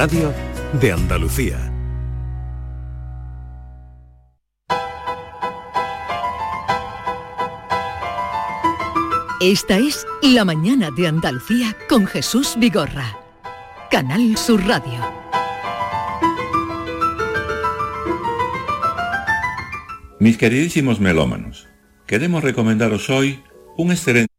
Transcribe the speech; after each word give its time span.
radio 0.00 0.32
de 0.80 0.92
Andalucía. 0.92 1.58
Esta 9.42 9.76
es 9.76 10.06
La 10.22 10.46
mañana 10.46 10.88
de 10.90 11.06
Andalucía 11.06 11.76
con 11.86 12.06
Jesús 12.06 12.54
Vigorra. 12.58 13.14
Canal 13.90 14.38
Sur 14.38 14.66
Radio. 14.66 15.00
Mis 20.18 20.38
queridísimos 20.38 20.98
melómanos, 20.98 21.68
queremos 22.06 22.42
recomendaros 22.42 23.10
hoy 23.10 23.42
un 23.76 23.92
excelente 23.92 24.29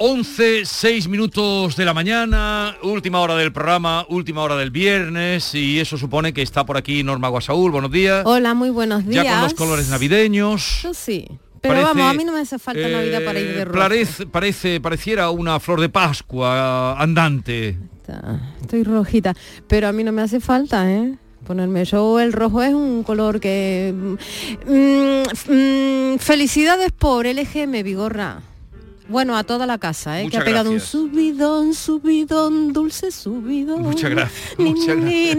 11, 0.00 0.64
6 0.64 1.08
minutos 1.08 1.74
de 1.74 1.84
la 1.84 1.92
mañana, 1.92 2.76
última 2.84 3.18
hora 3.18 3.34
del 3.34 3.52
programa, 3.52 4.06
última 4.08 4.42
hora 4.42 4.54
del 4.54 4.70
viernes 4.70 5.56
y 5.56 5.80
eso 5.80 5.98
supone 5.98 6.32
que 6.32 6.40
está 6.40 6.64
por 6.64 6.76
aquí 6.76 7.02
Norma 7.02 7.26
Guasaúl. 7.26 7.72
Buenos 7.72 7.90
días. 7.90 8.22
Hola, 8.24 8.54
muy 8.54 8.70
buenos 8.70 9.04
días. 9.04 9.24
Ya 9.24 9.32
con 9.32 9.42
los 9.42 9.54
colores 9.54 9.88
navideños. 9.88 10.82
Yo 10.84 10.94
sí. 10.94 11.26
Pero 11.60 11.82
vamos, 11.82 12.08
a 12.08 12.14
mí 12.14 12.22
no 12.22 12.32
me 12.32 12.38
hace 12.38 12.60
falta 12.60 12.86
Navidad 12.86 13.24
para 13.24 13.40
ir 13.40 13.48
de 13.48 13.64
rojo. 13.64 13.76
Parece, 13.76 14.26
parece, 14.26 14.80
pareciera 14.80 15.30
una 15.30 15.58
flor 15.58 15.80
de 15.80 15.88
Pascua 15.88 16.96
andante. 16.96 17.76
estoy 18.60 18.84
rojita, 18.84 19.34
pero 19.66 19.88
a 19.88 19.92
mí 19.92 20.04
no 20.04 20.12
me 20.12 20.22
hace 20.22 20.38
falta, 20.38 20.88
¿eh? 20.88 21.16
ponerme 21.44 21.84
yo 21.84 22.20
el 22.20 22.32
rojo 22.32 22.62
es 22.62 22.72
un 22.72 23.02
color 23.02 23.40
que 23.40 23.92
mm, 23.96 25.52
mm, 25.52 26.18
felicidades 26.18 26.92
por 26.92 27.26
LGM 27.26 27.82
Vigorra 27.82 28.42
bueno, 29.08 29.36
a 29.36 29.44
toda 29.44 29.66
la 29.66 29.78
casa, 29.78 30.20
¿eh? 30.20 30.28
que 30.28 30.36
ha 30.36 30.44
pegado 30.44 30.70
un 30.70 30.80
subidón, 30.80 31.74
subidón, 31.74 32.72
dulce 32.72 33.10
subidón. 33.10 33.82
Muchas 33.82 34.10
gracias. 34.14 34.58
Muchas 34.58 34.96
gracias. 34.96 35.36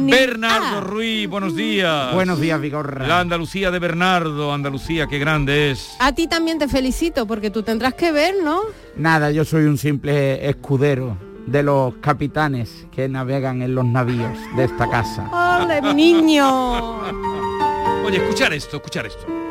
Bernardo 0.00 0.80
Ruiz, 0.80 1.28
buenos 1.28 1.56
días. 1.56 2.14
Buenos 2.14 2.40
días, 2.40 2.60
Vigorra. 2.60 3.06
La 3.06 3.20
Andalucía 3.20 3.70
de 3.70 3.78
Bernardo, 3.78 4.52
Andalucía, 4.52 5.06
qué 5.08 5.18
grande 5.18 5.72
es. 5.72 5.96
A 5.98 6.12
ti 6.12 6.28
también 6.28 6.58
te 6.58 6.68
felicito, 6.68 7.26
porque 7.26 7.50
tú 7.50 7.62
tendrás 7.62 7.94
que 7.94 8.12
ver, 8.12 8.36
¿no? 8.42 8.60
Nada, 8.96 9.32
yo 9.32 9.44
soy 9.44 9.64
un 9.64 9.76
simple 9.76 10.48
escudero 10.48 11.16
de 11.46 11.62
los 11.64 11.94
capitanes 11.96 12.86
que 12.92 13.08
navegan 13.08 13.62
en 13.62 13.74
los 13.74 13.84
navíos 13.84 14.38
de 14.56 14.64
esta 14.64 14.88
casa. 14.88 15.28
¡Ole, 15.64 15.82
niño! 15.94 17.00
Oye, 18.04 18.18
escuchar 18.18 18.52
esto, 18.52 18.76
escuchar 18.76 19.06
esto. 19.06 19.41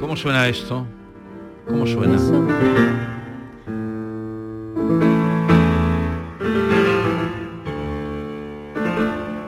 ¿Cómo 0.00 0.16
suena 0.16 0.46
esto? 0.46 0.86
¿Cómo 1.66 1.86
suena? 1.88 2.16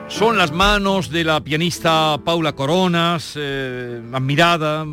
Son 0.09 0.37
las 0.37 0.51
manos 0.51 1.09
de 1.09 1.23
la 1.23 1.39
pianista 1.41 2.19
Paula 2.25 2.51
Coronas, 2.53 3.35
eh, 3.37 4.01
admirada 4.11 4.85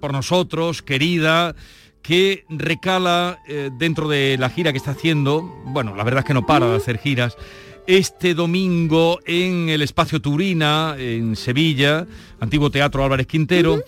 por 0.00 0.12
nosotros, 0.12 0.80
querida, 0.80 1.54
que 2.00 2.46
recala 2.48 3.40
eh, 3.46 3.68
dentro 3.78 4.08
de 4.08 4.38
la 4.38 4.48
gira 4.48 4.72
que 4.72 4.78
está 4.78 4.92
haciendo, 4.92 5.42
bueno, 5.66 5.94
la 5.94 6.04
verdad 6.04 6.20
es 6.20 6.24
que 6.24 6.34
no 6.34 6.46
para 6.46 6.66
de 6.68 6.76
hacer 6.76 6.96
giras, 6.96 7.36
este 7.86 8.34
domingo 8.34 9.18
en 9.26 9.68
el 9.68 9.82
Espacio 9.82 10.20
Turina, 10.20 10.94
en 10.98 11.36
Sevilla, 11.36 12.06
antiguo 12.40 12.70
Teatro 12.70 13.04
Álvarez 13.04 13.26
Quintero 13.26 13.82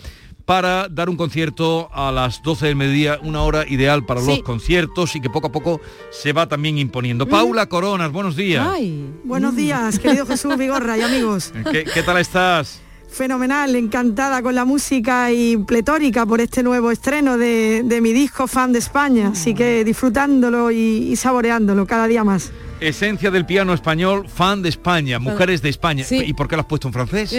para 0.45 0.89
dar 0.89 1.09
un 1.09 1.17
concierto 1.17 1.89
a 1.93 2.13
las 2.13 2.43
12 2.43 2.67
del 2.67 2.77
mediodía, 2.77 3.19
una 3.23 3.43
hora 3.43 3.67
ideal 3.67 4.05
para 4.05 4.21
los 4.21 4.43
conciertos 4.43 5.17
y 5.17 5.21
que 5.21 5.31
poco 5.31 5.47
a 5.47 5.53
poco 5.53 5.81
se 6.11 6.33
va 6.33 6.47
también 6.49 6.77
imponiendo. 6.79 7.27
Paula 7.27 7.67
Coronas, 7.67 8.13
buenos 8.13 8.37
días. 8.37 8.67
Buenos 9.25 9.57
días, 9.57 9.99
querido 9.99 10.27
Jesús 10.29 10.57
Vigorra 10.59 10.99
y 10.99 11.03
amigos. 11.03 11.53
¿Qué, 11.71 12.03
tal 12.05 12.19
estás? 12.19 12.81
Fenomenal, 13.09 13.75
encantada 13.77 14.43
con 14.43 14.55
la 14.55 14.65
música 14.65 15.33
y 15.33 15.57
pletórica 15.57 16.27
por 16.27 16.41
este 16.41 16.63
nuevo 16.63 16.91
estreno 16.91 17.39
de, 17.39 17.99
mi 18.03 18.13
disco 18.13 18.47
Fan 18.47 18.73
de 18.73 18.81
España, 18.81 19.29
así 19.29 19.55
que 19.55 19.85
disfrutándolo 19.85 20.71
y 20.71 21.15
saboreándolo 21.17 21.87
cada 21.87 22.07
día 22.07 22.25
más. 22.25 22.53
Esencia 22.81 23.31
del 23.31 23.47
piano 23.47 23.73
español, 23.73 24.29
fan 24.29 24.63
de 24.63 24.69
España, 24.69 25.19
mujeres 25.19 25.63
de 25.63 25.69
España. 25.69 26.05
¿Y 26.11 26.33
por 26.35 26.49
qué 26.49 26.57
lo 26.57 26.61
has 26.61 26.67
puesto 26.67 26.89
en 26.89 26.93
francés? 26.93 27.35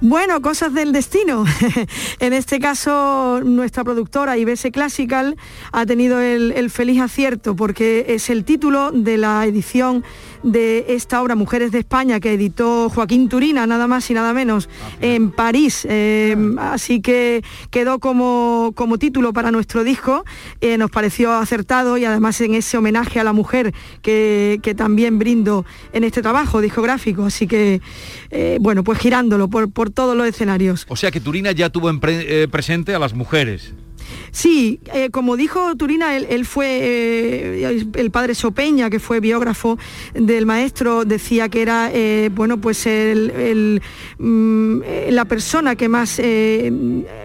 Bueno, 0.00 0.40
cosas 0.40 0.72
del 0.72 0.92
destino. 0.92 1.44
en 2.20 2.32
este 2.32 2.58
caso, 2.58 3.40
nuestra 3.44 3.84
productora 3.84 4.38
IBS 4.38 4.70
Classical 4.72 5.36
ha 5.72 5.86
tenido 5.86 6.20
el 6.20 6.70
feliz 6.70 7.00
acierto 7.00 7.56
porque 7.56 8.06
es 8.08 8.30
el 8.30 8.44
título 8.44 8.92
de 8.92 9.18
la 9.18 9.44
edición 9.44 10.04
de 10.42 10.86
esta 10.88 11.22
obra 11.22 11.34
Mujeres 11.34 11.72
de 11.72 11.78
España 11.78 12.20
que 12.20 12.32
editó 12.32 12.88
Joaquín 12.90 13.28
Turina, 13.28 13.66
nada 13.66 13.86
más 13.86 14.10
y 14.10 14.14
nada 14.14 14.32
menos, 14.32 14.68
ah, 14.82 14.90
en 15.00 15.30
París. 15.30 15.86
Eh, 15.88 16.36
así 16.58 17.00
que 17.00 17.42
quedó 17.70 17.98
como, 17.98 18.72
como 18.74 18.98
título 18.98 19.32
para 19.32 19.50
nuestro 19.50 19.84
disco. 19.84 20.24
Eh, 20.60 20.78
nos 20.78 20.90
pareció 20.90 21.32
acertado 21.32 21.98
y 21.98 22.04
además 22.04 22.40
en 22.40 22.54
ese 22.54 22.76
homenaje 22.76 23.20
a 23.20 23.24
la 23.24 23.32
mujer 23.32 23.72
que, 24.02 24.60
también 24.76 25.18
brindo 25.18 25.64
en 25.92 26.04
este 26.04 26.22
trabajo 26.22 26.60
discográfico. 26.60 27.24
Así 27.24 27.46
que, 27.46 27.80
eh, 28.30 28.58
bueno, 28.60 28.84
pues 28.84 28.98
girándolo 28.98 29.48
por, 29.48 29.70
por 29.70 29.90
todos 29.90 30.16
los 30.16 30.26
escenarios. 30.26 30.86
O 30.88 30.96
sea 30.96 31.10
que 31.10 31.20
Turina 31.20 31.52
ya 31.52 31.70
tuvo 31.70 31.90
en 31.90 32.00
presente 32.00 32.94
a 32.94 32.98
las 32.98 33.14
mujeres. 33.14 33.74
Sí, 34.32 34.80
eh, 34.94 35.10
como 35.10 35.36
dijo 35.36 35.76
Turina, 35.76 36.16
él, 36.16 36.46
fue, 36.46 36.66
eh, 36.80 37.84
el 37.94 38.10
padre 38.10 38.34
Sopeña, 38.34 38.88
que 38.88 38.98
fue 38.98 39.20
biógrafo 39.20 39.78
del 40.14 40.46
maestro, 40.46 41.04
decía 41.04 41.50
que 41.50 41.60
era, 41.60 41.90
eh, 41.92 42.30
bueno, 42.34 42.58
pues 42.58 42.88
mm, 44.18 44.80
la 45.10 45.24
persona 45.26 45.76
que 45.76 45.88
más 45.90 46.18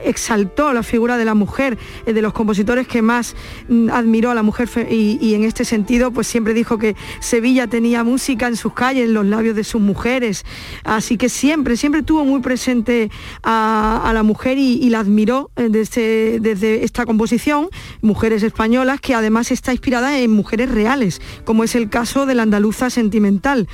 exaltó 0.03 0.73
la 0.73 0.83
figura 0.83 1.15
de 1.15 1.23
la 1.23 1.33
mujer, 1.33 1.77
de 2.05 2.21
los 2.21 2.33
compositores 2.33 2.89
que 2.89 3.01
más 3.01 3.37
mm, 3.69 3.89
admiró 3.89 4.31
a 4.31 4.35
la 4.35 4.43
mujer 4.43 4.67
y, 4.91 5.33
en 5.33 5.45
este 5.45 5.63
sentido, 5.63 6.11
pues 6.11 6.27
siempre 6.27 6.53
dijo 6.53 6.77
que 6.77 6.97
Sevilla 7.21 7.67
tenía 7.67 8.03
música 8.03 8.47
en 8.47 8.57
sus 8.57 8.73
calles, 8.73 9.05
en 9.05 9.13
los 9.13 9.25
labios 9.25 9.55
de 9.55 9.63
sus 9.63 9.79
mujeres, 9.79 10.45
así 10.83 11.15
que 11.15 11.29
siempre, 11.29 11.77
siempre 11.77 12.03
tuvo 12.03 12.25
muy 12.25 12.41
presente 12.41 13.09
a, 13.43 14.11
la 14.13 14.23
mujer 14.23 14.57
y, 14.57 14.89
la 14.89 14.99
admiró 14.99 15.51
desde, 15.55 16.39
desde 16.41 16.76
esta 16.83 17.05
composición, 17.05 17.69
Mujeres 18.01 18.43
Españolas, 18.43 18.99
que 19.01 19.13
además 19.13 19.51
está 19.51 19.71
inspirada 19.71 20.19
en 20.19 20.31
mujeres 20.31 20.69
reales, 20.69 21.21
como 21.45 21.63
es 21.63 21.75
el 21.75 21.89
caso 21.89 22.25
de 22.25 22.35
la 22.35 22.43
andaluza 22.43 22.89
sentimental. 22.89 23.67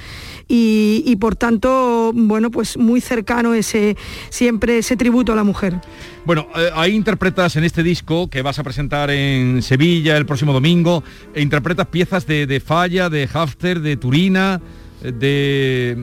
Y, 0.48 1.16
por 1.20 1.36
tanto, 1.36 2.12
bueno, 2.14 2.52
pues 2.52 2.78
muy 2.78 3.02
cercano 3.02 3.54
ese, 3.54 3.98
siempre 4.30 4.78
ese 4.78 4.96
tributo 4.96 5.34
a 5.34 5.36
la 5.36 5.44
mujer. 5.44 5.80
Bueno, 6.26 6.48
eh, 6.56 6.70
ahí 6.76 6.94
interpretas 6.94 7.56
en 7.56 7.64
este 7.64 7.82
disco 7.82 8.30
que 8.30 8.42
vas 8.42 8.60
a 8.60 8.64
presentar 8.64 9.10
en 9.10 9.62
Sevilla 9.62 10.16
el 10.16 10.26
próximo 10.26 10.54
domingo, 10.54 11.04
e 11.34 11.42
interpretas 11.42 11.88
piezas 11.88 12.28
de, 12.28 12.62
Falla, 12.64 13.10
de 13.10 13.28
Hafter, 13.34 13.80
de 13.80 13.98
Turina, 13.98 14.62
de, 15.02 15.98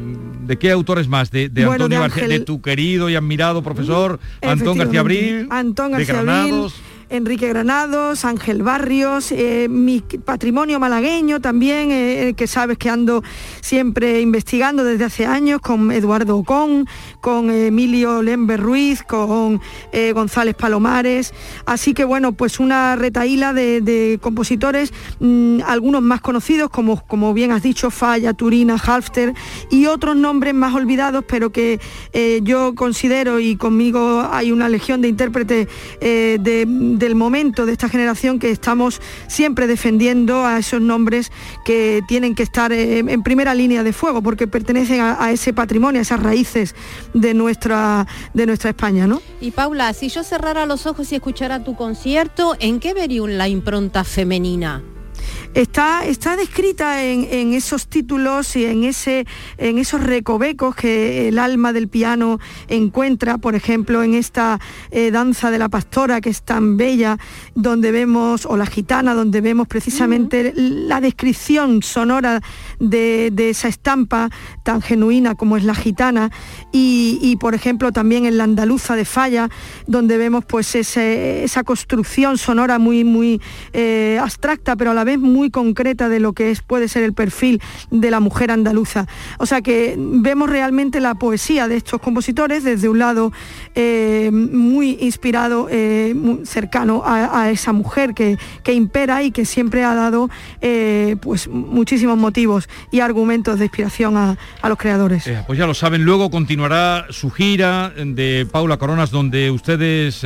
de 0.46 0.58
qué 0.58 0.70
autores 0.72 1.08
más, 1.08 1.30
de, 1.30 1.50
Antonio 1.70 2.00
García, 2.00 2.28
de 2.28 2.40
tu 2.40 2.60
querido 2.60 3.08
y 3.08 3.14
admirado 3.14 3.62
profesor 3.62 4.20
Antón 4.42 4.78
García 4.78 5.00
Abril, 5.00 5.46
Antón 5.50 5.92
García 5.92 6.14
de 6.14 6.22
Granados. 6.24 6.74
Enrique 7.10 7.48
Granados, 7.48 8.24
Ángel 8.24 8.62
Barrios, 8.62 9.32
eh, 9.32 9.66
mi 9.68 10.00
patrimonio 10.00 10.78
malagueño 10.78 11.40
también, 11.40 11.90
eh, 11.90 12.28
eh, 12.28 12.34
que 12.34 12.46
sabes 12.46 12.78
que 12.78 12.88
ando 12.88 13.24
siempre 13.60 14.20
investigando 14.20 14.84
desde 14.84 15.04
hace 15.04 15.26
años 15.26 15.60
con 15.60 15.90
Eduardo 15.90 16.36
Ocón, 16.36 16.86
con 17.20 17.50
Emilio 17.50 18.22
Lember 18.22 18.60
Ruiz, 18.60 19.02
con 19.02 19.60
González 20.14 20.54
Palomares. 20.54 21.34
Así 21.66 21.94
que 21.94 22.04
bueno, 22.04 22.32
pues 22.32 22.60
una 22.60 22.94
retaíla 22.94 23.52
de, 23.52 24.18
compositores, 24.22 24.92
mm, 25.18 25.62
algunos 25.66 26.02
más 26.02 26.20
conocidos, 26.20 26.70
como, 26.70 27.04
como 27.06 27.34
bien 27.34 27.50
has 27.50 27.62
dicho, 27.62 27.90
Falla, 27.90 28.34
Turina, 28.34 28.76
Halfter, 28.76 29.34
y 29.68 29.86
otros 29.86 30.14
nombres 30.14 30.54
más 30.54 30.74
olvidados, 30.74 31.24
pero 31.26 31.50
que 31.50 31.80
yo 32.42 32.74
considero 32.76 33.40
y 33.40 33.56
conmigo 33.56 34.28
hay 34.30 34.52
una 34.52 34.68
legión 34.68 35.00
de 35.00 35.08
intérpretes 35.08 35.68
de 36.00 36.66
del 37.00 37.16
momento, 37.16 37.66
de 37.66 37.72
esta 37.72 37.88
generación 37.88 38.38
que 38.38 38.52
estamos 38.52 39.00
siempre 39.26 39.66
defendiendo 39.66 40.46
a 40.46 40.58
esos 40.58 40.80
nombres 40.80 41.32
que 41.64 42.02
tienen 42.06 42.36
que 42.36 42.44
estar 42.44 42.72
en 42.72 43.22
primera 43.24 43.54
línea 43.54 43.82
de 43.82 43.92
fuego 43.92 44.22
porque 44.22 44.46
pertenecen 44.46 45.00
a, 45.00 45.32
ese 45.32 45.52
patrimonio, 45.52 45.98
a 45.98 46.02
esas 46.02 46.22
raíces 46.22 46.76
de 47.12 47.34
nuestra, 47.34 48.06
de 48.34 48.46
nuestra 48.46 48.70
España. 48.70 49.08
¿no? 49.08 49.20
Y 49.40 49.50
Paula, 49.50 49.92
si 49.92 50.08
yo 50.08 50.22
cerrara 50.22 50.66
los 50.66 50.86
ojos 50.86 51.10
y 51.10 51.16
escuchara 51.16 51.64
tu 51.64 51.74
concierto, 51.74 52.54
¿en 52.60 52.78
qué 52.78 52.94
vería 52.94 53.10
la 53.10 53.48
impronta 53.48 54.04
femenina? 54.04 54.82
Está, 55.54 56.04
está 56.04 56.36
descrita 56.36 57.02
en, 57.04 57.52
esos 57.52 57.88
títulos 57.88 58.54
y 58.56 58.64
en, 58.64 58.84
ese, 58.84 59.26
en 59.58 59.78
esos 59.78 60.02
recovecos 60.02 60.74
que 60.74 61.28
el 61.28 61.38
alma 61.38 61.72
del 61.72 61.88
piano 61.88 62.38
encuentra, 62.68 63.38
por 63.38 63.54
ejemplo, 63.54 64.02
en 64.02 64.14
esta 64.14 64.60
eh, 64.90 65.10
danza 65.10 65.50
de 65.50 65.58
la 65.58 65.68
pastora 65.68 66.20
que 66.20 66.30
es 66.30 66.42
tan 66.42 66.76
bella, 66.76 67.18
donde 67.54 67.92
vemos, 67.92 68.46
o 68.46 68.56
la 68.56 68.66
gitana, 68.66 69.14
donde 69.14 69.40
vemos 69.40 69.66
precisamente 69.66 70.52
la 70.54 71.00
descripción 71.00 71.82
sonora 71.82 72.40
de, 72.78 73.32
esa 73.50 73.68
estampa 73.68 74.30
tan 74.62 74.82
genuina 74.82 75.34
como 75.34 75.56
es 75.56 75.64
la 75.64 75.74
gitana, 75.74 76.30
y, 76.72 77.36
por 77.40 77.54
ejemplo 77.54 77.90
también 77.92 78.26
en 78.26 78.36
la 78.36 78.44
andaluza 78.44 78.94
de 78.96 79.04
Falla, 79.04 79.48
donde 79.86 80.18
vemos 80.18 80.44
pues 80.44 80.74
esa 80.76 81.64
construcción 81.64 82.38
sonora 82.38 82.78
muy, 82.78 83.04
muy 83.04 83.40
eh, 83.72 84.18
abstracta, 84.20 84.76
pero 84.76 84.90
a 84.92 84.94
la 84.94 85.04
vez 85.04 85.18
muy 85.18 85.29
concreta 85.50 86.08
de 86.08 86.20
lo 86.20 86.32
que 86.32 86.50
es, 86.50 86.62
puede 86.62 86.88
ser 86.88 87.02
el 87.02 87.12
perfil 87.12 87.60
de 87.90 88.10
la 88.10 88.20
mujer 88.20 88.50
andaluza. 88.50 89.06
O 89.38 89.46
sea 89.46 89.62
que 89.62 89.94
vemos 89.98 90.50
realmente 90.50 91.00
la 91.00 91.14
poesía 91.14 91.68
de 91.68 91.76
estos 91.76 92.00
compositores 92.00 92.64
desde 92.64 92.88
un 92.88 92.98
lado 92.98 93.32
eh, 93.74 94.30
muy 94.32 94.98
inspirado, 95.00 95.68
eh, 95.70 96.12
muy 96.14 96.46
cercano 96.46 97.02
a, 97.04 97.50
esa 97.50 97.72
mujer 97.72 98.14
que, 98.14 98.38
que, 98.62 98.72
impera 98.72 99.22
y 99.22 99.30
que 99.30 99.44
siempre 99.44 99.84
ha 99.84 99.94
dado 99.94 100.28
eh, 100.60 101.16
pues 101.20 101.48
muchísimos 101.48 102.18
motivos 102.18 102.68
y 102.90 103.00
argumentos 103.00 103.58
de 103.58 103.66
inspiración 103.66 104.16
a, 104.16 104.36
los 104.68 104.78
creadores. 104.78 105.24
pues 105.46 105.58
ya 105.58 105.66
lo 105.66 105.74
saben, 105.74 106.04
luego 106.04 106.30
continuará 106.30 107.06
su 107.10 107.30
gira 107.30 107.90
de 107.90 108.46
Paula 108.50 108.76
Coronas 108.76 109.10
donde 109.10 109.50
ustedes 109.50 110.20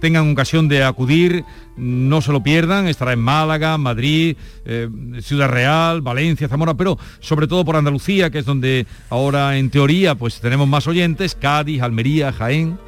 tengan 0.00 0.30
ocasión 0.30 0.68
de 0.68 0.84
acudir 0.84 1.44
no 1.76 2.22
se 2.22 2.32
lo 2.32 2.42
pierdan, 2.42 2.86
estará 2.86 3.12
en 3.12 3.20
Málaga, 3.20 3.78
Madrid, 3.78 4.36
eh, 4.64 4.88
Ciudad 5.20 5.48
Real, 5.48 6.00
Valencia, 6.00 6.48
Zamora, 6.48 6.74
pero 6.74 6.98
sobre 7.20 7.46
todo 7.46 7.64
por 7.64 7.76
Andalucía, 7.76 8.30
que 8.30 8.38
es 8.38 8.44
donde 8.44 8.86
ahora 9.10 9.58
en 9.58 9.70
teoría 9.70 10.14
pues 10.14 10.40
tenemos 10.40 10.68
más 10.68 10.86
oyentes, 10.86 11.34
Cádiz, 11.34 11.82
Almería, 11.82 12.32
Jaén. 12.32 12.78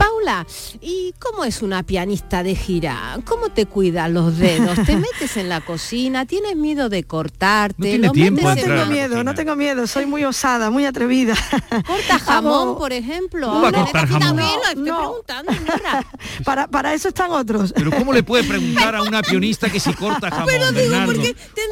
Paula, 0.00 0.46
¿y 0.80 1.12
cómo 1.18 1.44
es 1.44 1.60
una 1.60 1.82
pianista 1.82 2.42
de 2.42 2.54
gira? 2.54 3.18
¿Cómo 3.26 3.50
te 3.50 3.66
cuidan 3.66 4.14
los 4.14 4.38
dedos? 4.38 4.78
¿Te 4.86 4.96
metes 4.96 5.36
en 5.36 5.50
la 5.50 5.60
cocina? 5.60 6.24
¿Tienes 6.24 6.56
miedo 6.56 6.88
de 6.88 7.04
cortarte? 7.04 7.98
No, 7.98 8.10
tiempo 8.10 8.48
no 8.48 8.54
tengo 8.54 8.86
miedo, 8.86 9.22
no 9.22 9.34
tengo 9.34 9.56
miedo, 9.56 9.86
soy 9.86 10.06
muy 10.06 10.24
osada, 10.24 10.70
muy 10.70 10.86
atrevida. 10.86 11.34
¿Corta 11.86 12.18
jamón, 12.18 12.78
por 12.78 12.94
ejemplo? 12.94 13.48
¿Cómo 13.48 13.60
va 13.60 13.68
a 13.68 13.72
cortar 13.72 14.08
jamón? 14.08 14.40
para, 16.44 16.66
para 16.66 16.94
eso 16.94 17.08
están 17.08 17.30
otros. 17.32 17.74
Pero 17.74 17.90
¿cómo 17.90 18.14
le 18.14 18.22
puedes 18.22 18.46
preguntar 18.46 18.94
a 18.94 19.02
una 19.02 19.20
pianista 19.20 19.68
que 19.68 19.80
si 19.80 19.92
corta 19.92 20.30
jamón, 20.30 20.48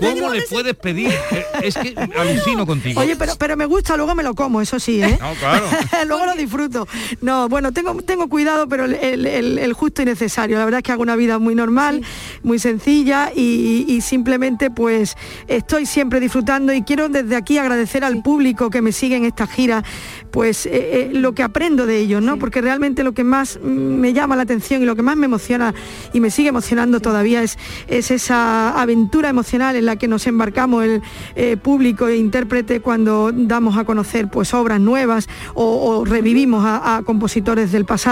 ¿Cómo 0.00 0.34
le 0.34 0.42
puedes 0.42 0.76
pedir? 0.76 1.14
Eh, 1.30 1.46
es 1.62 1.76
que 1.76 1.94
alucino 1.96 2.66
contigo. 2.66 3.00
Oye, 3.00 3.16
pero, 3.16 3.36
pero 3.36 3.56
me 3.56 3.64
gusta, 3.64 3.96
luego 3.96 4.14
me 4.14 4.22
lo 4.22 4.34
como, 4.34 4.60
eso 4.60 4.78
sí, 4.78 5.02
¿eh? 5.02 5.16
No, 5.18 5.32
claro. 5.36 5.66
luego 6.06 6.26
lo 6.26 6.34
disfruto. 6.34 6.86
No, 7.22 7.48
bueno, 7.48 7.72
tengo, 7.72 7.94
tengo 8.02 8.17
cuidado, 8.26 8.68
pero 8.68 8.86
el, 8.86 9.72
justo 9.74 10.02
y 10.02 10.04
necesario. 10.04 10.58
La 10.58 10.64
verdad 10.64 10.78
es 10.78 10.82
que 10.82 10.92
hago 10.92 11.02
una 11.02 11.14
vida 11.14 11.38
muy 11.38 11.54
normal, 11.54 12.02
muy 12.42 12.58
sencilla 12.58 13.30
y, 13.34 14.00
simplemente 14.00 14.70
pues 14.70 15.16
estoy 15.48 15.84
siempre 15.84 16.20
disfrutando 16.20 16.72
y 16.72 16.82
quiero 16.82 17.08
desde 17.08 17.36
aquí 17.36 17.58
agradecer 17.58 18.04
al 18.04 18.22
público 18.22 18.70
que 18.70 18.80
me 18.80 18.92
sigue 18.92 19.16
en 19.16 19.24
esta 19.24 19.46
gira, 19.46 19.84
pues 20.30 20.66
eh, 20.66 20.70
eh, 20.72 21.10
lo 21.12 21.34
que 21.34 21.42
aprendo 21.42 21.84
de 21.84 21.98
ellos, 21.98 22.22
¿no? 22.22 22.38
Porque 22.38 22.60
realmente 22.60 23.04
lo 23.04 23.12
que 23.12 23.24
más 23.24 23.60
me 23.60 24.12
llama 24.12 24.36
la 24.36 24.42
atención 24.42 24.82
y 24.82 24.86
lo 24.86 24.96
que 24.96 25.02
más 25.02 25.16
me 25.16 25.26
emociona 25.26 25.74
y 26.12 26.20
me 26.20 26.30
sigue 26.30 26.48
emocionando 26.48 27.00
todavía 27.00 27.42
es, 27.42 27.58
es 27.88 28.10
esa 28.10 28.80
aventura 28.80 29.28
emocional 29.28 29.76
en 29.76 29.84
la 29.84 29.96
que 29.96 30.08
nos 30.08 30.26
embarcamos 30.26 30.84
el 30.84 31.02
eh, 31.34 31.56
público 31.56 32.08
e 32.08 32.16
intérprete 32.16 32.80
cuando 32.80 33.30
damos 33.32 33.76
a 33.76 33.84
conocer 33.84 34.28
pues 34.28 34.54
obras 34.54 34.80
nuevas 34.80 35.28
o, 35.54 36.04
revivimos 36.04 36.64
a 36.64 37.02
compositores 37.04 37.72
del 37.72 37.84
pasado 37.84 38.07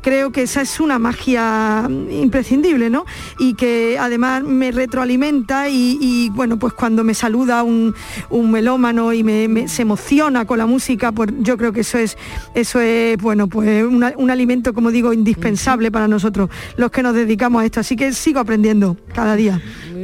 Creo 0.00 0.32
que 0.32 0.42
esa 0.42 0.62
es 0.62 0.80
una 0.80 0.98
magia 0.98 1.88
imprescindible, 2.10 2.88
¿no? 2.88 3.04
Y 3.38 3.54
que 3.54 3.98
además 3.98 4.42
me 4.42 4.72
retroalimenta 4.72 5.68
y, 5.68 6.30
bueno, 6.34 6.58
pues 6.58 6.72
cuando 6.72 7.04
me 7.04 7.14
saluda 7.14 7.62
un, 7.62 7.94
melómano 8.30 9.12
y 9.12 9.22
me, 9.24 9.68
se 9.68 9.82
emociona 9.82 10.44
con 10.44 10.58
la 10.58 10.66
música, 10.66 11.12
pues 11.12 11.30
yo 11.40 11.56
creo 11.56 11.72
que 11.72 11.80
eso 11.80 11.98
es, 11.98 12.16
eso 12.54 12.80
es 12.80 13.16
bueno, 13.18 13.48
pues 13.48 13.84
un 13.84 14.30
alimento, 14.30 14.72
como 14.72 14.90
digo, 14.90 15.12
indispensable 15.12 15.90
para 15.90 16.08
nosotros, 16.08 16.50
los 16.76 16.90
que 16.90 17.02
nos 17.02 17.14
dedicamos 17.14 17.62
a 17.62 17.64
esto. 17.64 17.80
Así 17.80 17.96
que 17.96 18.12
sigo 18.12 18.40
aprendiendo 18.40 18.96
cada 19.14 19.36
día. 19.36 19.60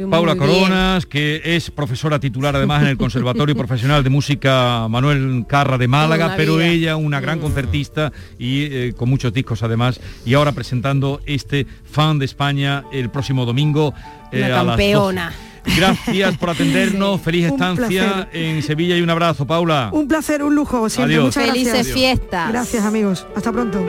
Paula 0.09 0.35
Coronas, 0.35 1.05
que 1.05 1.41
es 1.43 1.69
profesora 1.71 2.19
titular 2.19 2.55
además 2.55 2.81
en 2.81 2.89
el 2.89 2.97
Conservatorio 2.97 3.55
Profesional 3.57 4.03
de 4.03 4.09
Música 4.09 4.87
Manuel 4.89 5.45
Carra 5.47 5.77
de 5.77 5.87
Málaga, 5.87 6.33
pero 6.35 6.59
ella 6.61 6.95
una 6.95 7.19
gran 7.19 7.39
mm. 7.39 7.41
concertista 7.41 8.11
y 8.37 8.63
eh, 8.63 8.93
con 8.95 9.09
muchos 9.21 9.33
discos 9.33 9.61
además, 9.61 10.01
y 10.25 10.33
ahora 10.33 10.51
presentando 10.51 11.21
este 11.27 11.67
fan 11.85 12.17
de 12.17 12.25
España 12.25 12.85
el 12.91 13.11
próximo 13.11 13.45
domingo. 13.45 13.93
Eh, 14.31 14.49
campeona. 14.49 15.31
Gracias 15.77 16.37
por 16.37 16.49
atendernos, 16.49 17.21
feliz 17.21 17.45
estancia 17.45 18.27
en 18.33 18.63
Sevilla 18.63 18.97
y 18.97 19.01
un 19.01 19.11
abrazo, 19.11 19.45
Paula. 19.45 19.91
Un 19.93 20.07
placer, 20.07 20.41
un 20.41 20.55
lujo, 20.55 20.89
siempre. 20.89 21.19
Muchas 21.19 21.45
Felices 21.45 21.93
fiestas. 21.93 22.49
Gracias, 22.49 22.83
amigos. 22.83 23.27
Hasta 23.35 23.51
pronto. 23.51 23.85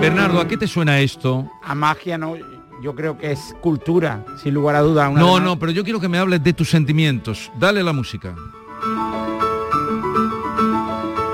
Bernardo, 0.00 0.40
¿a 0.40 0.46
qué 0.46 0.56
te 0.56 0.68
suena 0.68 1.00
esto? 1.00 1.50
A 1.64 1.74
magia, 1.74 2.16
no. 2.16 2.61
Yo 2.82 2.96
creo 2.96 3.16
que 3.16 3.30
es 3.30 3.54
cultura, 3.60 4.24
sin 4.42 4.54
lugar 4.54 4.74
a 4.74 4.80
duda. 4.80 5.08
no, 5.08 5.38
no, 5.38 5.56
pero 5.56 5.70
yo 5.70 5.84
quiero 5.84 6.00
que 6.00 6.08
me 6.08 6.18
hables 6.18 6.42
de 6.42 6.52
tus 6.52 6.68
sentimientos. 6.68 7.52
Dale 7.56 7.80
la 7.80 7.92
música. 7.92 8.34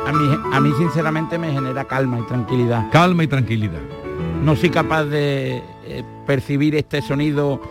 A 0.07 0.13
mí, 0.13 0.39
a 0.53 0.61
mí 0.61 0.73
sinceramente 0.77 1.39
me 1.39 1.51
genera 1.51 1.87
calma 1.87 2.19
y 2.19 2.23
tranquilidad. 2.27 2.91
Calma 2.91 3.25
y 3.25 3.29
tranquilidad. 3.29 3.81
No 4.43 4.57
soy 4.57 4.69
capaz 4.69 5.05
de 5.05 5.63
eh, 5.85 6.05
percibir 6.27 6.75
este 6.75 7.01
sonido 7.01 7.63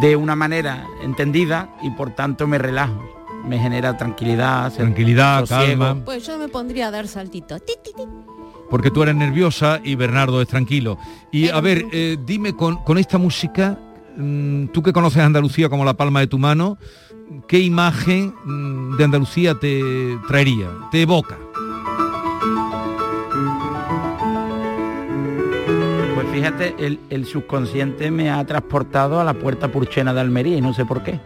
de 0.00 0.16
una 0.16 0.34
manera 0.34 0.86
entendida 1.02 1.74
y 1.82 1.90
por 1.90 2.14
tanto 2.14 2.46
me 2.46 2.56
relajo. 2.56 3.04
Me 3.44 3.58
genera 3.58 3.98
tranquilidad, 3.98 4.72
tranquilidad, 4.72 5.46
calma. 5.46 5.94
Pues 6.04 6.26
yo 6.26 6.38
me 6.38 6.48
pondría 6.48 6.88
a 6.88 6.90
dar 6.90 7.06
saltito 7.06 7.58
porque 8.70 8.90
tú 8.90 9.02
eres 9.02 9.16
nerviosa 9.16 9.80
y 9.82 9.96
Bernardo 9.96 10.40
es 10.40 10.48
tranquilo. 10.48 10.96
Y 11.32 11.48
a 11.48 11.60
ver, 11.60 11.84
eh, 11.92 12.16
dime 12.24 12.54
con, 12.54 12.78
esta 12.96 13.18
música, 13.18 13.78
mm, 14.16 14.66
tú 14.66 14.82
que 14.82 14.92
conoces 14.92 15.22
Andalucía 15.22 15.68
como 15.68 15.84
la 15.84 15.94
palma 15.94 16.20
de 16.20 16.28
tu 16.28 16.38
mano, 16.38 16.78
¿qué 17.48 17.58
imagen 17.58 18.32
mm, 18.44 18.96
de 18.96 19.04
Andalucía 19.04 19.54
te 19.56 19.82
traería, 20.28 20.68
te 20.92 21.02
evoca? 21.02 21.36
Pues 26.14 26.28
fíjate, 26.32 26.76
el, 26.78 27.00
el 27.10 27.26
subconsciente 27.26 28.10
me 28.10 28.30
ha 28.30 28.46
transportado 28.46 29.20
a 29.20 29.24
la 29.24 29.34
puerta 29.34 29.72
purchena 29.72 30.14
de 30.14 30.20
Almería 30.20 30.56
y 30.56 30.60
no 30.60 30.72
sé 30.72 30.84
por 30.84 31.02
qué. 31.02 31.18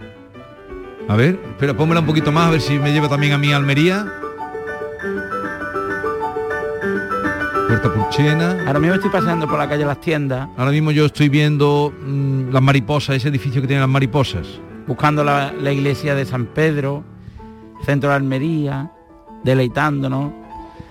A 1.06 1.16
ver, 1.16 1.38
espera, 1.50 1.76
pónmela 1.76 2.00
un 2.00 2.06
poquito 2.06 2.32
más, 2.32 2.48
a 2.48 2.50
ver 2.52 2.62
si 2.62 2.78
me 2.78 2.90
lleva 2.90 3.10
también 3.10 3.34
a 3.34 3.38
mí 3.38 3.52
a 3.52 3.56
Almería. 3.56 4.23
Puerta 7.80 7.92
Purchena. 7.92 8.64
Ahora 8.68 8.78
mismo 8.78 8.94
estoy 8.94 9.10
pasando 9.10 9.48
por 9.48 9.58
la 9.58 9.68
calle 9.68 9.84
Las 9.84 10.00
Tiendas. 10.00 10.48
Ahora 10.56 10.70
mismo 10.70 10.92
yo 10.92 11.06
estoy 11.06 11.28
viendo 11.28 11.92
mm, 12.06 12.52
las 12.52 12.62
mariposas, 12.62 13.16
ese 13.16 13.30
edificio 13.30 13.60
que 13.60 13.66
tiene 13.66 13.80
las 13.80 13.88
mariposas. 13.88 14.46
Buscando 14.86 15.24
la, 15.24 15.52
iglesia 15.72 16.14
de 16.14 16.24
San 16.24 16.46
Pedro, 16.46 17.02
centro 17.84 18.10
de 18.10 18.14
Almería, 18.14 18.92
deleitándonos. 19.42 20.32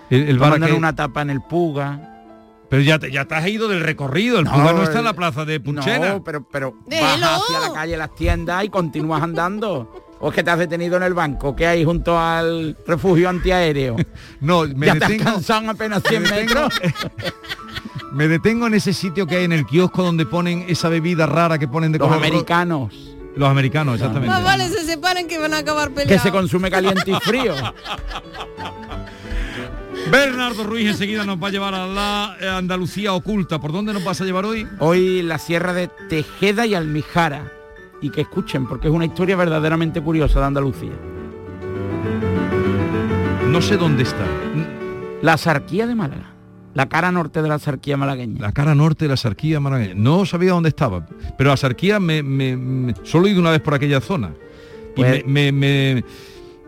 El, 0.09 0.27
el 0.27 0.37
bar 0.37 0.59
una 0.73 0.93
tapa 0.93 1.21
en 1.21 1.29
el 1.29 1.41
Puga. 1.41 2.25
Pero 2.67 2.81
ya 2.81 2.99
te, 2.99 3.09
ya 3.11 3.23
te 3.23 3.35
has 3.35 3.47
ido 3.47 3.69
del 3.69 3.79
recorrido, 3.79 4.39
el 4.39 4.45
Puga 4.45 4.73
no 4.73 4.83
está 4.83 4.99
en 4.99 5.05
la 5.05 5.13
plaza 5.13 5.45
de 5.45 5.61
Purchena. 5.61 6.15
No, 6.15 6.23
pero, 6.23 6.45
pero 6.49 6.75
bajas 6.85 7.43
hacia 7.43 7.59
la 7.61 7.73
calle 7.73 7.95
Las 7.95 8.13
Tiendas 8.13 8.61
y 8.65 8.69
continúas 8.69 9.23
andando. 9.23 10.03
¿O 10.25 10.29
es 10.29 10.35
que 10.35 10.41
te 10.41 10.51
has 10.51 10.57
detenido 10.57 10.95
en 10.95 11.03
el 11.03 11.13
banco 11.13 11.53
que 11.53 11.67
hay 11.67 11.83
junto 11.83 12.17
al 12.17 12.77
refugio 12.87 13.27
antiaéreo? 13.27 13.97
no, 14.39 14.63
me 14.63 14.87
ya 14.87 14.93
detengo, 14.93 15.17
te 15.17 15.29
has 15.29 15.33
cansado 15.33 15.69
apenas 15.69 16.01
100 16.07 16.23
metros. 16.23 16.73
me 18.13 18.29
detengo 18.29 18.67
en 18.67 18.75
ese 18.75 18.93
sitio 18.93 19.27
que 19.27 19.35
hay 19.35 19.43
en 19.43 19.51
el 19.51 19.65
kiosco 19.65 20.01
donde 20.01 20.25
ponen 20.25 20.63
esa 20.69 20.87
bebida 20.87 21.25
rara 21.25 21.59
que 21.59 21.67
ponen 21.67 21.91
de 21.91 21.99
Los 21.99 22.09
americanos. 22.09 22.93
Los 23.35 23.49
americanos, 23.49 23.95
exactamente. 23.95 24.33
Más 24.33 24.45
vale 24.45 24.69
se 24.69 24.85
separan 24.85 25.27
que 25.27 25.37
van 25.39 25.53
a 25.53 25.57
acabar 25.57 25.89
Que 25.89 25.95
peleados. 25.95 26.23
se 26.23 26.31
consume 26.31 26.71
caliente 26.71 27.11
y 27.11 27.15
frío. 27.15 27.53
Bernardo 30.09 30.63
Ruiz 30.63 30.87
enseguida 30.87 31.25
nos 31.25 31.43
va 31.43 31.49
a 31.49 31.51
llevar 31.51 31.73
a 31.73 31.85
la 31.85 32.37
eh, 32.39 32.47
Andalucía 32.47 33.11
oculta. 33.11 33.59
¿Por 33.59 33.73
dónde 33.73 33.91
nos 33.91 34.05
vas 34.05 34.21
a 34.21 34.23
llevar 34.23 34.45
hoy? 34.45 34.65
Hoy 34.79 35.21
la 35.21 35.37
sierra 35.37 35.73
de 35.73 35.89
Tejeda 36.07 36.65
y 36.65 36.75
Almijara. 36.75 37.51
Y 38.03 38.09
que 38.09 38.21
escuchen, 38.21 38.67
porque 38.67 38.89
es 38.89 38.93
una 38.93 39.05
historia 39.05 39.35
verdaderamente 39.37 40.01
curiosa 40.01 40.39
de 40.41 40.45
Andalucía. 40.45 40.91
No 43.49 43.61
sé 43.61 43.77
dónde 43.77 44.03
está. 44.03 44.25
La 45.21 45.37
Sarquía 45.37 45.87
de 45.87 45.95
Málaga. 45.95 46.29
La 46.73 46.89
cara 46.89 47.11
norte 47.11 47.41
de 47.41 47.47
la 47.47 47.59
Sarquía 47.59 47.95
malagueña. 47.97 48.41
La 48.41 48.51
cara 48.51 48.73
norte 48.75 49.05
de 49.05 49.09
la 49.09 49.15
Sarquía 49.17 49.59
malagueña. 49.59 49.93
No 49.95 50.25
sabía 50.25 50.51
dónde 50.51 50.69
estaba, 50.69 51.05
pero 51.37 51.51
la 51.51 51.57
Sarquía 51.57 51.99
me, 51.99 52.23
me- 52.23 52.57
me- 52.57 52.93
solo 53.03 53.27
he 53.27 53.31
ido 53.31 53.39
una 53.41 53.51
vez 53.51 53.61
por 53.61 53.73
aquella 53.75 54.01
zona 54.01 54.31
y 54.95 55.01
Pues- 55.01 55.25
me, 55.25 55.51
me- 55.51 56.03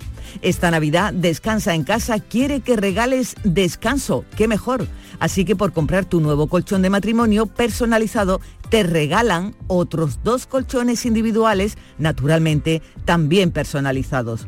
Esta 0.42 0.72
Navidad 0.72 1.14
Descansa 1.14 1.76
en 1.76 1.84
casa 1.84 2.20
quiere 2.20 2.62
que 2.62 2.76
regales 2.76 3.36
descanso, 3.44 4.26
qué 4.36 4.48
mejor. 4.48 4.88
Así 5.20 5.46
que 5.46 5.56
por 5.56 5.74
comprar 5.74 6.06
tu 6.06 6.22
nuevo 6.22 6.48
colchón 6.48 6.82
de 6.82 6.90
matrimonio 6.90 7.46
personalizado 7.46 8.42
te 8.70 8.82
regalan 8.84 9.56
otros 9.68 10.24
dos 10.24 10.48
colchones 10.48 11.06
individuales, 11.06 11.78
naturalmente 12.00 12.82
también 13.06 13.52
personalizados. 13.52 14.48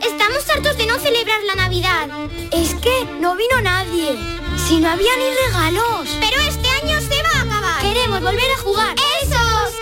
Estamos 0.00 0.48
hartos 0.48 0.78
de 0.78 0.86
no 0.86 0.96
celebrar 1.00 1.42
la 1.42 1.56
Navidad. 1.56 2.08
Es 2.52 2.76
que 2.76 3.04
no 3.20 3.34
vino 3.34 3.60
nadie. 3.64 4.45
Si 4.66 4.80
no 4.80 4.90
había 4.90 5.16
ni 5.16 5.24
regalos. 5.46 6.08
Pero 6.18 6.40
este 6.40 6.68
año 6.68 7.00
se 7.00 7.22
va 7.22 7.38
a 7.38 7.42
acabar. 7.42 7.82
Queremos 7.82 8.20
volver 8.20 8.50
a 8.50 8.58
jugar. 8.58 8.96
¡Esos! 9.22 9.72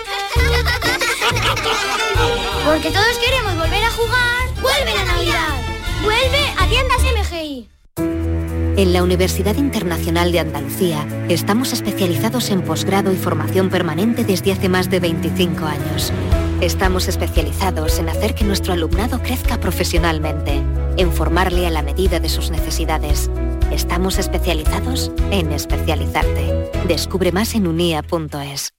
Porque 2.65 2.91
todos 2.91 3.17
queremos 3.17 3.57
volver 3.57 3.83
a 3.83 3.89
jugar. 3.89 4.53
¡Vuelve 4.61 4.93
la 4.93 5.05
Navidad! 5.05 5.55
¡Vuelve 6.03 6.53
a 6.59 6.67
tiendas 6.67 6.99
MGI! 7.01 7.69
En 8.77 8.93
la 8.93 9.01
Universidad 9.01 9.55
Internacional 9.55 10.31
de 10.31 10.41
Andalucía 10.41 11.07
estamos 11.29 11.73
especializados 11.73 12.51
en 12.51 12.61
posgrado 12.61 13.11
y 13.11 13.15
formación 13.15 13.71
permanente 13.71 14.23
desde 14.23 14.51
hace 14.51 14.69
más 14.69 14.91
de 14.91 14.99
25 14.99 15.65
años. 15.65 16.13
Estamos 16.61 17.07
especializados 17.07 17.97
en 17.97 18.09
hacer 18.09 18.35
que 18.35 18.43
nuestro 18.43 18.73
alumnado 18.73 19.19
crezca 19.23 19.59
profesionalmente, 19.59 20.61
en 20.97 21.11
formarle 21.11 21.65
a 21.65 21.71
la 21.71 21.81
medida 21.81 22.19
de 22.19 22.29
sus 22.29 22.51
necesidades. 22.51 23.31
Estamos 23.71 24.19
especializados 24.19 25.11
en 25.31 25.51
especializarte. 25.51 26.71
Descubre 26.87 27.31
más 27.31 27.55
en 27.55 27.67
unia.es. 27.67 28.73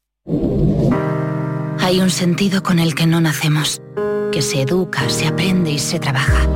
Hay 1.80 2.00
un 2.00 2.10
sentido 2.10 2.62
con 2.62 2.78
el 2.78 2.94
que 2.94 3.06
no 3.06 3.20
nacemos, 3.20 3.80
que 4.32 4.42
se 4.42 4.62
educa, 4.62 5.08
se 5.08 5.26
aprende 5.26 5.70
y 5.70 5.78
se 5.78 5.98
trabaja. 5.98 6.46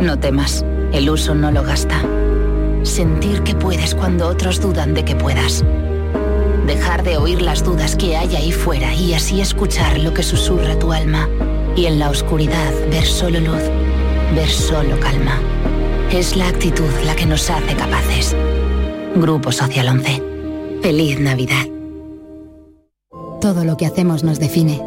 No 0.00 0.18
temas, 0.18 0.64
el 0.92 1.10
uso 1.10 1.34
no 1.34 1.50
lo 1.50 1.62
gasta. 1.62 2.00
Sentir 2.82 3.42
que 3.42 3.54
puedes 3.54 3.94
cuando 3.94 4.28
otros 4.28 4.60
dudan 4.60 4.94
de 4.94 5.04
que 5.04 5.16
puedas. 5.16 5.64
Dejar 6.66 7.02
de 7.02 7.16
oír 7.16 7.42
las 7.42 7.64
dudas 7.64 7.96
que 7.96 8.16
hay 8.16 8.34
ahí 8.36 8.52
fuera 8.52 8.94
y 8.94 9.14
así 9.14 9.40
escuchar 9.40 9.98
lo 9.98 10.14
que 10.14 10.22
susurra 10.22 10.78
tu 10.78 10.92
alma. 10.92 11.28
Y 11.74 11.86
en 11.86 11.98
la 11.98 12.10
oscuridad 12.10 12.72
ver 12.90 13.04
solo 13.04 13.40
luz, 13.40 13.62
ver 14.34 14.48
solo 14.48 14.98
calma. 15.00 15.40
Es 16.10 16.36
la 16.36 16.46
actitud 16.46 16.88
la 17.04 17.16
que 17.16 17.26
nos 17.26 17.50
hace 17.50 17.74
capaces. 17.74 18.34
Grupo 19.16 19.50
Social 19.50 19.88
11. 19.88 20.22
Feliz 20.80 21.18
Navidad. 21.18 21.66
Todo 23.40 23.64
lo 23.64 23.76
que 23.76 23.86
hacemos 23.86 24.22
nos 24.22 24.38
define. 24.38 24.80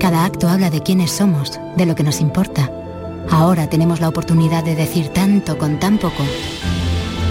Cada 0.00 0.24
acto 0.24 0.48
habla 0.48 0.70
de 0.70 0.82
quiénes 0.82 1.12
somos, 1.12 1.60
de 1.76 1.84
lo 1.84 1.94
que 1.94 2.02
nos 2.02 2.20
importa. 2.20 2.72
Ahora 3.30 3.68
tenemos 3.68 4.00
la 4.00 4.08
oportunidad 4.08 4.64
de 4.64 4.74
decir 4.74 5.08
tanto 5.08 5.58
con 5.58 5.78
tan 5.78 5.98
poco. 5.98 6.24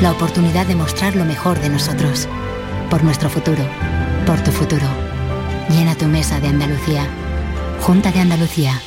La 0.01 0.11
oportunidad 0.11 0.67
de 0.67 0.75
mostrar 0.75 1.15
lo 1.15 1.25
mejor 1.25 1.59
de 1.59 1.69
nosotros. 1.69 2.27
Por 2.91 3.03
nuestro 3.03 3.29
futuro. 3.29 3.63
Por 4.27 4.39
tu 4.41 4.51
futuro. 4.51 4.87
Llena 5.69 5.95
tu 5.95 6.05
mesa 6.05 6.39
de 6.39 6.49
Andalucía. 6.49 7.07
Junta 7.81 8.11
de 8.11 8.19
Andalucía. 8.19 8.79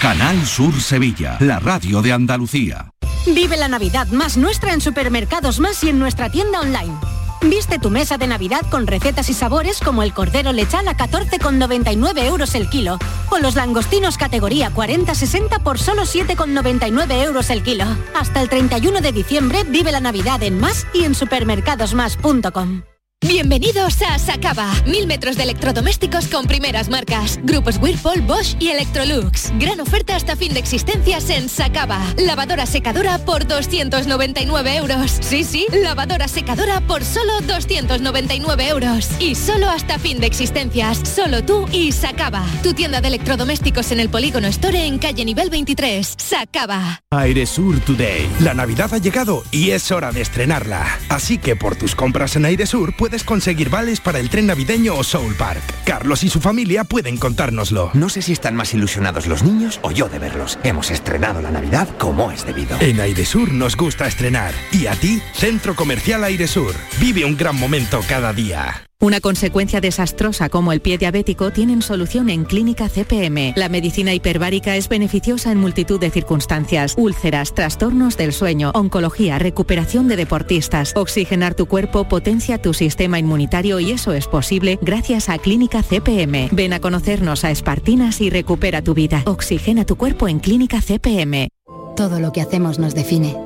Canal 0.00 0.44
Sur 0.46 0.78
Sevilla, 0.82 1.38
la 1.40 1.58
radio 1.58 2.02
de 2.02 2.12
Andalucía. 2.12 2.90
Vive 3.26 3.56
la 3.56 3.66
Navidad 3.66 4.06
más 4.08 4.36
nuestra 4.36 4.74
en 4.74 4.82
Supermercados 4.82 5.58
Más 5.58 5.82
y 5.84 5.88
en 5.88 5.98
nuestra 5.98 6.28
tienda 6.28 6.60
online. 6.60 6.94
Viste 7.40 7.78
tu 7.78 7.88
mesa 7.88 8.18
de 8.18 8.26
Navidad 8.26 8.60
con 8.70 8.86
recetas 8.86 9.30
y 9.30 9.34
sabores 9.34 9.80
como 9.80 10.02
el 10.02 10.12
cordero 10.12 10.52
lechal 10.52 10.86
a 10.88 10.96
14,99 10.96 12.24
euros 12.24 12.54
el 12.54 12.68
kilo 12.68 12.98
o 13.30 13.38
los 13.38 13.54
langostinos 13.54 14.18
categoría 14.18 14.70
40-60 14.70 15.62
por 15.62 15.78
solo 15.78 16.02
7,99 16.02 17.24
euros 17.24 17.48
el 17.48 17.62
kilo. 17.62 17.86
Hasta 18.14 18.42
el 18.42 18.50
31 18.50 19.00
de 19.00 19.12
diciembre 19.12 19.64
vive 19.64 19.92
la 19.92 20.00
Navidad 20.00 20.42
en 20.42 20.60
Más 20.60 20.86
y 20.92 21.04
en 21.04 21.14
supermercadosmás.com. 21.14 22.82
Bienvenidos 23.22 24.02
a 24.02 24.18
Sacaba. 24.18 24.70
Mil 24.86 25.06
metros 25.06 25.36
de 25.36 25.44
electrodomésticos 25.44 26.28
con 26.28 26.44
primeras 26.44 26.90
marcas. 26.90 27.40
Grupos 27.42 27.78
Whirlpool, 27.78 28.20
Bosch 28.20 28.54
y 28.60 28.68
Electrolux. 28.68 29.52
Gran 29.58 29.80
oferta 29.80 30.14
hasta 30.14 30.36
fin 30.36 30.52
de 30.52 30.60
existencias 30.60 31.30
en 31.30 31.48
Sacaba. 31.48 31.98
Lavadora 32.18 32.66
secadora 32.66 33.18
por 33.18 33.46
299 33.46 34.76
euros. 34.76 35.18
Sí, 35.22 35.44
sí, 35.44 35.66
lavadora 35.72 36.28
secadora 36.28 36.82
por 36.82 37.02
solo 37.04 37.40
299 37.40 38.68
euros. 38.68 39.08
Y 39.18 39.34
solo 39.34 39.70
hasta 39.70 39.98
fin 39.98 40.20
de 40.20 40.26
existencias. 40.26 40.98
Solo 40.98 41.42
tú 41.42 41.66
y 41.72 41.92
Sacaba. 41.92 42.44
Tu 42.62 42.74
tienda 42.74 43.00
de 43.00 43.08
electrodomésticos 43.08 43.92
en 43.92 44.00
el 44.00 44.10
Polígono 44.10 44.46
Store 44.48 44.86
en 44.86 44.98
calle 44.98 45.24
nivel 45.24 45.48
23. 45.48 46.16
Sacaba. 46.18 47.00
Airesur 47.10 47.80
Today. 47.80 48.28
La 48.40 48.52
Navidad 48.52 48.92
ha 48.92 48.98
llegado 48.98 49.42
y 49.50 49.70
es 49.70 49.90
hora 49.90 50.12
de 50.12 50.20
estrenarla. 50.20 50.86
Así 51.08 51.38
que 51.38 51.56
por 51.56 51.76
tus 51.76 51.94
compras 51.94 52.36
en 52.36 52.44
Airesur 52.44 52.94
puedes 52.94 53.05
conseguir 53.24 53.70
vales 53.70 54.00
para 54.00 54.18
el 54.18 54.30
tren 54.30 54.46
navideño 54.46 54.94
o 54.94 55.04
Soul 55.04 55.34
Park. 55.34 55.62
Carlos 55.84 56.24
y 56.24 56.28
su 56.28 56.40
familia 56.40 56.84
pueden 56.84 57.16
contárnoslo. 57.16 57.90
No 57.94 58.08
sé 58.08 58.22
si 58.22 58.32
están 58.32 58.56
más 58.56 58.74
ilusionados 58.74 59.26
los 59.26 59.42
niños 59.42 59.78
o 59.82 59.90
yo 59.90 60.08
de 60.08 60.18
verlos. 60.18 60.58
Hemos 60.64 60.90
estrenado 60.90 61.40
la 61.40 61.50
Navidad 61.50 61.88
como 61.98 62.30
es 62.32 62.44
debido. 62.44 62.78
En 62.80 63.00
Airesur 63.00 63.52
nos 63.52 63.76
gusta 63.76 64.06
estrenar. 64.06 64.54
Y 64.72 64.86
a 64.86 64.94
ti, 64.94 65.22
Centro 65.34 65.74
Comercial 65.74 66.24
Airesur. 66.24 66.74
Vive 66.98 67.24
un 67.24 67.36
gran 67.36 67.58
momento 67.58 68.00
cada 68.08 68.32
día. 68.32 68.85
Una 68.98 69.20
consecuencia 69.20 69.82
desastrosa 69.82 70.48
como 70.48 70.72
el 70.72 70.80
pie 70.80 70.96
diabético 70.96 71.50
tienen 71.50 71.82
solución 71.82 72.30
en 72.30 72.44
Clínica 72.44 72.88
CPM. 72.88 73.52
La 73.54 73.68
medicina 73.68 74.14
hiperbárica 74.14 74.74
es 74.74 74.88
beneficiosa 74.88 75.52
en 75.52 75.58
multitud 75.58 76.00
de 76.00 76.10
circunstancias. 76.10 76.94
Úlceras, 76.96 77.52
trastornos 77.52 78.16
del 78.16 78.32
sueño, 78.32 78.70
oncología, 78.74 79.38
recuperación 79.38 80.08
de 80.08 80.16
deportistas. 80.16 80.94
Oxigenar 80.96 81.54
tu 81.54 81.66
cuerpo 81.66 82.08
potencia 82.08 82.56
tu 82.56 82.72
sistema 82.72 83.18
inmunitario 83.18 83.80
y 83.80 83.90
eso 83.90 84.14
es 84.14 84.28
posible 84.28 84.78
gracias 84.80 85.28
a 85.28 85.36
Clínica 85.36 85.82
CPM. 85.82 86.48
Ven 86.52 86.72
a 86.72 86.80
conocernos 86.80 87.44
a 87.44 87.50
Espartinas 87.50 88.22
y 88.22 88.30
recupera 88.30 88.80
tu 88.80 88.94
vida. 88.94 89.24
Oxigena 89.26 89.84
tu 89.84 89.96
cuerpo 89.96 90.26
en 90.26 90.38
Clínica 90.38 90.80
CPM. 90.80 91.50
Todo 91.96 92.18
lo 92.18 92.32
que 92.32 92.40
hacemos 92.40 92.78
nos 92.78 92.94
define. 92.94 93.36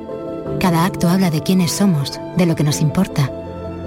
Cada 0.61 0.85
acto 0.85 1.09
habla 1.09 1.29
de 1.29 1.41
quiénes 1.41 1.73
somos, 1.73 2.21
de 2.37 2.45
lo 2.45 2.55
que 2.55 2.63
nos 2.63 2.79
importa. 2.79 3.29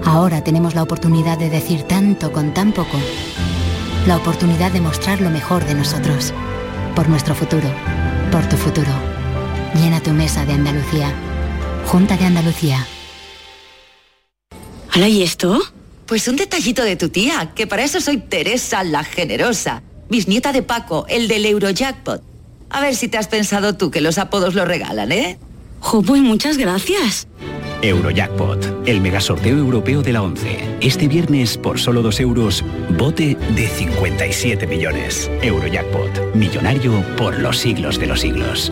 Ahora 0.05 0.43
tenemos 0.43 0.75
la 0.75 0.83
oportunidad 0.83 1.39
de 1.39 1.49
decir 1.49 1.81
tanto 1.81 2.31
con 2.31 2.53
tan 2.53 2.71
poco. 2.71 2.97
La 4.05 4.17
oportunidad 4.17 4.71
de 4.71 4.79
mostrar 4.79 5.19
lo 5.19 5.31
mejor 5.31 5.65
de 5.65 5.73
nosotros. 5.73 6.31
Por 6.95 7.09
nuestro 7.09 7.33
futuro. 7.33 7.67
Por 8.31 8.47
tu 8.47 8.55
futuro. 8.55 8.91
Llena 9.73 9.99
tu 10.01 10.11
mesa 10.11 10.45
de 10.45 10.53
Andalucía. 10.53 11.11
Junta 11.87 12.15
de 12.17 12.25
Andalucía. 12.25 12.85
¿Hala 14.91 15.09
y 15.09 15.23
esto? 15.23 15.59
Pues 16.05 16.27
un 16.27 16.35
detallito 16.35 16.83
de 16.83 16.95
tu 16.95 17.09
tía, 17.09 17.53
que 17.55 17.65
para 17.65 17.83
eso 17.83 17.99
soy 17.99 18.17
Teresa 18.17 18.83
la 18.83 19.03
Generosa, 19.03 19.81
bisnieta 20.07 20.53
de 20.53 20.61
Paco, 20.61 21.07
el 21.09 21.27
del 21.27 21.47
Eurojackpot. 21.47 22.21
A 22.69 22.79
ver 22.79 22.95
si 22.95 23.07
te 23.07 23.17
has 23.17 23.27
pensado 23.27 23.75
tú 23.75 23.89
que 23.89 24.01
los 24.01 24.19
apodos 24.19 24.53
lo 24.53 24.65
regalan, 24.65 25.11
¿eh? 25.11 25.39
Jo, 25.79 26.03
pues 26.03 26.21
muchas 26.21 26.57
gracias. 26.57 27.27
Eurojackpot, 27.85 28.87
el 28.87 28.99
megasorteo 29.01 29.57
europeo 29.57 30.01
de 30.01 30.13
la 30.13 30.23
11. 30.23 30.77
Este 30.81 31.07
viernes, 31.07 31.57
por 31.57 31.79
solo 31.79 32.01
2 32.01 32.19
euros, 32.19 32.63
bote 32.97 33.37
de 33.55 33.67
57 33.67 34.65
millones. 34.65 35.29
Eurojackpot, 35.41 36.35
millonario 36.35 37.03
por 37.17 37.39
los 37.39 37.57
siglos 37.57 37.99
de 37.99 38.07
los 38.07 38.21
siglos. 38.21 38.71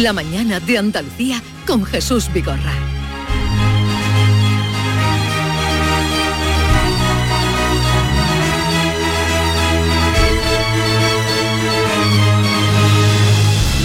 La 0.00 0.14
mañana 0.14 0.58
de 0.58 0.78
Andalucía 0.78 1.42
con 1.66 1.84
Jesús 1.84 2.32
Vigorra. 2.32 2.72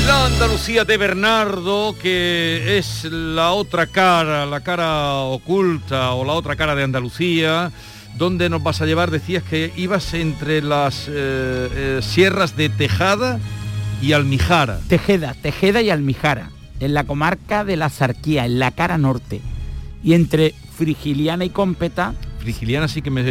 La 0.06 0.28
Andalucía 0.28 0.86
de 0.86 0.96
Bernardo, 0.96 1.94
que 2.02 2.78
es 2.78 3.04
la 3.04 3.52
otra 3.52 3.88
cara, 3.88 4.46
la 4.46 4.62
cara 4.62 5.16
oculta 5.16 6.14
o 6.14 6.24
la 6.24 6.34
otra 6.34 6.56
cara 6.56 6.74
de 6.76 6.84
Andalucía, 6.84 7.74
¿dónde 8.16 8.48
nos 8.50 8.64
vas 8.64 8.82
a 8.82 8.86
llevar? 8.86 9.12
Decías 9.12 9.44
que 9.44 9.74
ibas 9.76 10.14
entre 10.14 10.62
las 10.62 11.10
eh, 11.10 11.12
eh, 11.12 12.00
sierras 12.02 12.56
de 12.56 12.70
Tejada 12.70 13.40
y 14.02 14.14
Almijara. 14.14 14.80
Tejeda, 14.88 15.34
Tejeda 15.34 15.82
y 15.82 15.90
Almijara, 15.90 16.52
en 16.80 16.94
la 16.94 17.04
comarca 17.04 17.64
de 17.64 17.78
la 17.78 17.90
Sarquía, 17.90 18.46
en 18.46 18.60
la 18.60 18.72
cara 18.72 18.98
norte. 18.98 19.42
Y 20.04 20.14
entre 20.14 20.54
Frigiliana 20.78 21.46
y 21.46 21.50
Cómpeta. 21.50 22.14
Frigiliana 22.40 22.88
sí 22.88 23.02
que 23.02 23.10
me, 23.10 23.24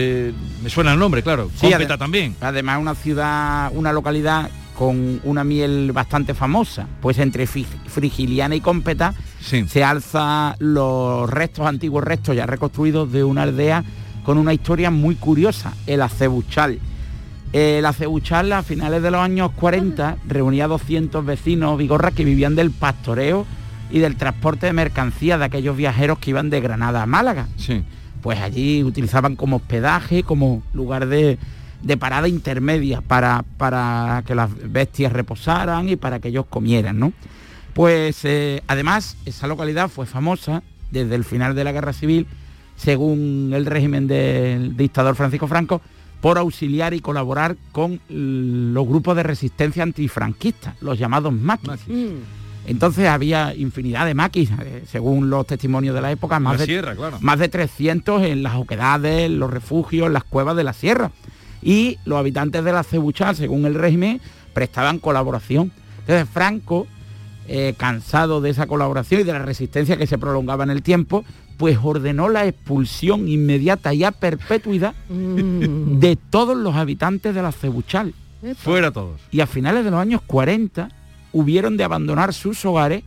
me 0.62 0.70
suena 0.70 0.92
el 0.92 0.98
nombre, 0.98 1.22
claro. 1.22 1.50
Sí, 1.54 1.70
Cómpeta 1.70 1.96
también. 1.96 2.34
Además 2.40 2.80
una 2.80 2.94
ciudad, 2.94 3.70
una 3.74 3.92
localidad 3.92 4.50
con 4.76 5.20
una 5.24 5.44
miel 5.44 5.92
bastante 5.92 6.34
famosa. 6.34 6.86
Pues 7.00 7.18
entre 7.18 7.46
Frigiliana 7.46 8.56
y 8.56 8.60
Cómpeta 8.60 9.14
se 9.40 9.84
alza 9.84 10.56
los 10.58 11.30
restos, 11.30 11.66
antiguos 11.66 12.04
restos 12.04 12.36
ya 12.36 12.46
reconstruidos 12.46 13.10
de 13.12 13.24
una 13.24 13.42
aldea 13.42 13.84
con 14.24 14.38
una 14.38 14.52
historia 14.52 14.90
muy 14.90 15.14
curiosa, 15.14 15.72
el 15.86 16.02
Acebuchal. 16.02 16.80
El 17.56 17.86
Acebuchal 17.86 18.52
a 18.52 18.62
finales 18.62 19.02
de 19.02 19.10
los 19.10 19.18
años 19.18 19.50
40 19.52 20.18
reunía 20.28 20.68
200 20.68 21.24
vecinos 21.24 21.78
vigorras 21.78 22.12
que 22.12 22.22
vivían 22.22 22.54
del 22.54 22.70
pastoreo 22.70 23.46
y 23.90 23.98
del 23.98 24.16
transporte 24.16 24.66
de 24.66 24.74
mercancías 24.74 25.38
de 25.38 25.46
aquellos 25.46 25.74
viajeros 25.74 26.18
que 26.18 26.28
iban 26.28 26.50
de 26.50 26.60
Granada 26.60 27.02
a 27.02 27.06
Málaga. 27.06 27.48
Sí. 27.56 27.82
Pues 28.20 28.40
allí 28.40 28.84
utilizaban 28.84 29.36
como 29.36 29.56
hospedaje, 29.56 30.22
como 30.22 30.62
lugar 30.74 31.06
de, 31.06 31.38
de 31.82 31.96
parada 31.96 32.28
intermedia 32.28 33.00
para, 33.00 33.42
para 33.56 34.22
que 34.26 34.34
las 34.34 34.50
bestias 34.70 35.14
reposaran 35.14 35.88
y 35.88 35.96
para 35.96 36.18
que 36.18 36.28
ellos 36.28 36.44
comieran, 36.50 36.98
¿no? 36.98 37.14
Pues 37.72 38.22
eh, 38.26 38.62
además 38.66 39.16
esa 39.24 39.46
localidad 39.46 39.88
fue 39.88 40.04
famosa 40.04 40.62
desde 40.90 41.14
el 41.14 41.24
final 41.24 41.54
de 41.54 41.64
la 41.64 41.72
guerra 41.72 41.94
civil, 41.94 42.26
según 42.76 43.52
el 43.54 43.64
régimen 43.64 44.06
del 44.08 44.76
dictador 44.76 45.16
Francisco 45.16 45.46
Franco, 45.46 45.80
por 46.20 46.38
auxiliar 46.38 46.94
y 46.94 47.00
colaborar 47.00 47.56
con 47.72 48.00
los 48.08 48.86
grupos 48.86 49.16
de 49.16 49.22
resistencia 49.22 49.82
antifranquista, 49.82 50.74
los 50.80 50.98
llamados 50.98 51.32
maquis. 51.32 51.80
Entonces 52.66 53.06
había 53.06 53.54
infinidad 53.54 54.06
de 54.06 54.14
maquis, 54.14 54.50
eh, 54.50 54.82
según 54.90 55.30
los 55.30 55.46
testimonios 55.46 55.94
de 55.94 56.00
la 56.00 56.10
época, 56.10 56.40
más, 56.40 56.54
la 56.54 56.58
de, 56.58 56.66
sierra, 56.66 56.96
claro. 56.96 57.18
más 57.20 57.38
de 57.38 57.48
300 57.48 58.22
en 58.24 58.42
las 58.42 58.56
oquedades, 58.56 59.30
los 59.30 59.50
refugios, 59.50 60.10
las 60.10 60.24
cuevas 60.24 60.56
de 60.56 60.64
la 60.64 60.72
sierra. 60.72 61.12
y 61.62 61.98
los 62.04 62.18
habitantes 62.18 62.62
de 62.64 62.72
la 62.72 62.84
Cebuchal, 62.84 63.34
según 63.34 63.66
el 63.66 63.74
régimen, 63.74 64.20
prestaban 64.52 64.98
colaboración. 64.98 65.72
Entonces 66.00 66.28
Franco, 66.28 66.86
eh, 67.48 67.74
cansado 67.76 68.40
de 68.40 68.50
esa 68.50 68.66
colaboración 68.66 69.20
y 69.20 69.24
de 69.24 69.32
la 69.32 69.40
resistencia 69.40 69.96
que 69.96 70.06
se 70.06 70.18
prolongaba 70.18 70.64
en 70.64 70.70
el 70.70 70.82
tiempo, 70.82 71.24
pues 71.56 71.78
ordenó 71.82 72.28
la 72.28 72.46
expulsión 72.46 73.28
inmediata 73.28 73.94
y 73.94 74.04
a 74.04 74.10
perpetuidad 74.12 74.94
Mm. 75.08 75.98
de 75.98 76.16
todos 76.16 76.56
los 76.56 76.74
habitantes 76.74 77.34
de 77.34 77.42
la 77.42 77.52
Cebuchal. 77.52 78.14
Fuera 78.58 78.90
todos. 78.90 79.20
Y 79.30 79.40
a 79.40 79.46
finales 79.46 79.84
de 79.84 79.90
los 79.90 79.98
años 80.00 80.20
40 80.26 80.88
hubieron 81.32 81.76
de 81.76 81.84
abandonar 81.84 82.32
sus 82.34 82.64
hogares 82.64 83.02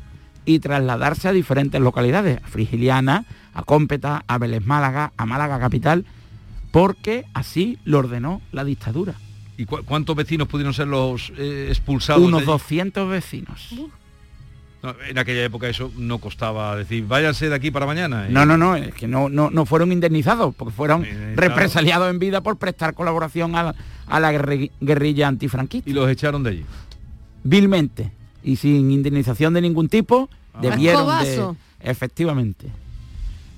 y 0.46 0.60
trasladarse 0.60 1.28
a 1.28 1.32
diferentes 1.32 1.80
localidades, 1.80 2.40
a 2.44 2.48
Frigiliana, 2.48 3.26
a 3.54 3.64
Cómpeta, 3.64 4.24
a 4.28 4.38
Vélez 4.38 4.66
Málaga, 4.66 5.14
a 5.16 5.26
Málaga 5.26 5.60
capital, 5.60 6.06
porque 6.72 7.26
así 7.34 7.78
lo 7.86 8.00
ordenó 8.00 8.42
la 8.52 8.64
dictadura. 8.64 9.14
¿Y 9.58 9.66
cu- 9.66 9.84
cuántos 9.86 10.16
vecinos 10.16 10.48
pudieron 10.48 10.74
ser 10.74 10.88
los 10.88 11.32
eh, 11.38 11.68
expulsados? 11.70 12.24
Unos 12.24 12.42
de- 12.42 12.46
200 12.48 13.10
vecinos. 13.10 13.70
No, 14.82 14.96
en 15.10 15.18
aquella 15.18 15.44
época 15.44 15.68
eso 15.68 15.92
no 15.98 16.20
costaba 16.20 16.76
decir, 16.78 17.06
váyanse 17.06 17.50
de 17.50 17.56
aquí 17.56 17.70
para 17.70 17.86
mañana. 17.86 18.28
Y- 18.30 18.34
No, 18.34 18.46
no, 18.46 18.58
no, 18.58 18.76
es 18.78 18.94
que 18.94 19.08
no, 19.08 19.28
no, 19.28 19.50
no 19.50 19.66
fueron 19.66 19.92
indemnizados, 19.92 20.56
porque 20.56 20.74
fueron 20.74 21.06
represaliados 21.36 22.10
en 22.10 22.18
vida 22.20 22.40
por 22.42 22.56
prestar 22.58 22.94
colaboración 22.94 23.56
a, 23.56 23.64
la- 23.64 23.76
a 24.08 24.20
la 24.22 24.32
guerri- 24.32 24.72
guerrilla 24.80 25.28
antifranquista. 25.28 25.90
Y 25.90 25.94
los 25.94 26.10
echaron 26.10 26.44
de 26.44 26.50
allí. 26.52 26.66
Vilmente. 27.44 28.12
Y 28.44 28.56
sin 28.56 28.90
indemnización 28.92 29.54
de 29.54 29.62
ningún 29.62 29.90
tipo, 29.90 30.30
Ah. 30.54 30.60
debieron 30.62 31.08
de... 31.24 31.54
Efectivamente. 31.82 32.68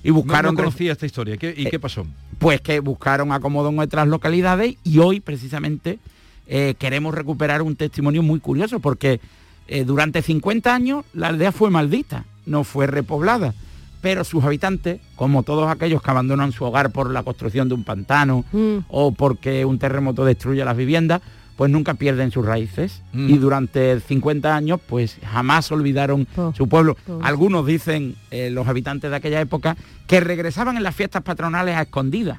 Y 0.04 0.08
No, 0.08 0.14
buscaron... 0.14 0.54
no 0.54 0.60
conocía 0.60 0.92
esta 0.92 1.06
historia. 1.06 1.36
¿Qué- 1.36 1.54
¿Y 1.56 1.66
Eh, 1.66 1.70
qué 1.70 1.78
pasó? 1.78 2.04
pues 2.38 2.60
que 2.60 2.80
buscaron 2.80 3.30
acomodo 3.30 3.68
en 3.68 3.78
otras 3.78 4.08
localidades 4.08 4.74
y 4.82 4.98
hoy 4.98 5.20
precisamente 5.20 6.00
eh, 6.48 6.74
queremos 6.78 7.14
recuperar 7.14 7.62
un 7.62 7.76
testimonio 7.76 8.20
muy 8.24 8.40
curioso 8.40 8.80
porque 8.80 9.20
eh, 9.68 9.84
durante 9.84 10.22
50 10.22 10.74
años 10.74 11.04
la 11.14 11.28
aldea 11.28 11.52
fue 11.52 11.70
maldita, 11.70 12.24
no 12.46 12.64
fue 12.64 12.86
repoblada, 12.86 13.54
pero 14.00 14.24
sus 14.24 14.42
habitantes, 14.44 15.00
como 15.16 15.42
todos 15.44 15.68
aquellos 15.70 16.02
que 16.02 16.10
abandonan 16.10 16.52
su 16.52 16.64
hogar 16.64 16.90
por 16.90 17.10
la 17.10 17.22
construcción 17.22 17.68
de 17.68 17.74
un 17.74 17.84
pantano 17.84 18.44
o 18.88 19.12
porque 19.12 19.64
un 19.64 19.78
terremoto 19.78 20.24
destruye 20.24 20.64
las 20.64 20.76
viviendas, 20.76 21.20
pues 21.56 21.70
nunca 21.70 21.94
pierden 21.94 22.30
sus 22.32 22.44
raíces 22.46 23.02
Mm. 23.12 23.28
y 23.30 23.36
durante 23.38 24.00
50 24.00 24.56
años 24.56 24.80
pues 24.88 25.18
jamás 25.30 25.70
olvidaron 25.70 26.26
su 26.56 26.66
pueblo. 26.66 26.96
Algunos 27.22 27.64
dicen, 27.66 28.16
eh, 28.30 28.48
los 28.50 28.66
habitantes 28.66 29.10
de 29.10 29.16
aquella 29.16 29.40
época, 29.40 29.76
que 30.08 30.18
regresaban 30.20 30.76
en 30.78 30.82
las 30.82 30.96
fiestas 30.96 31.22
patronales 31.22 31.76
a 31.76 31.82
escondidas 31.82 32.38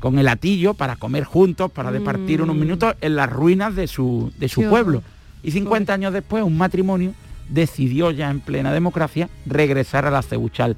con 0.00 0.18
el 0.18 0.28
atillo 0.28 0.74
para 0.74 0.96
comer 0.96 1.24
juntos, 1.24 1.70
para 1.72 1.90
departir 1.90 2.42
unos 2.42 2.56
minutos 2.56 2.94
en 3.00 3.16
las 3.16 3.30
ruinas 3.30 3.74
de 3.74 3.86
su, 3.86 4.32
de 4.38 4.48
su 4.48 4.62
pueblo. 4.68 4.98
horror. 4.98 5.19
Y 5.42 5.50
50 5.50 5.92
años 5.92 6.12
después 6.12 6.44
un 6.44 6.56
matrimonio 6.56 7.14
decidió 7.48 8.10
ya 8.10 8.30
en 8.30 8.40
plena 8.40 8.72
democracia 8.72 9.28
regresar 9.46 10.06
a 10.06 10.10
la 10.10 10.22
Cebuchal, 10.22 10.76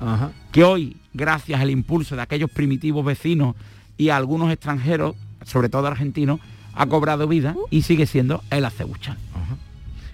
que 0.51 0.65
hoy, 0.65 0.97
gracias 1.13 1.61
al 1.61 1.71
impulso 1.71 2.17
de 2.17 2.23
aquellos 2.23 2.51
primitivos 2.51 3.05
vecinos 3.05 3.55
y 3.99 4.09
a 4.09 4.17
algunos 4.17 4.51
extranjeros, 4.53 5.15
sobre 5.45 5.69
todo 5.69 5.87
argentinos, 5.87 6.41
ha 6.75 6.87
cobrado 6.87 7.29
vida 7.29 7.55
y 7.71 7.83
sigue 7.83 8.07
siendo 8.07 8.43
el 8.51 8.65
Acebuchal. 8.65 9.19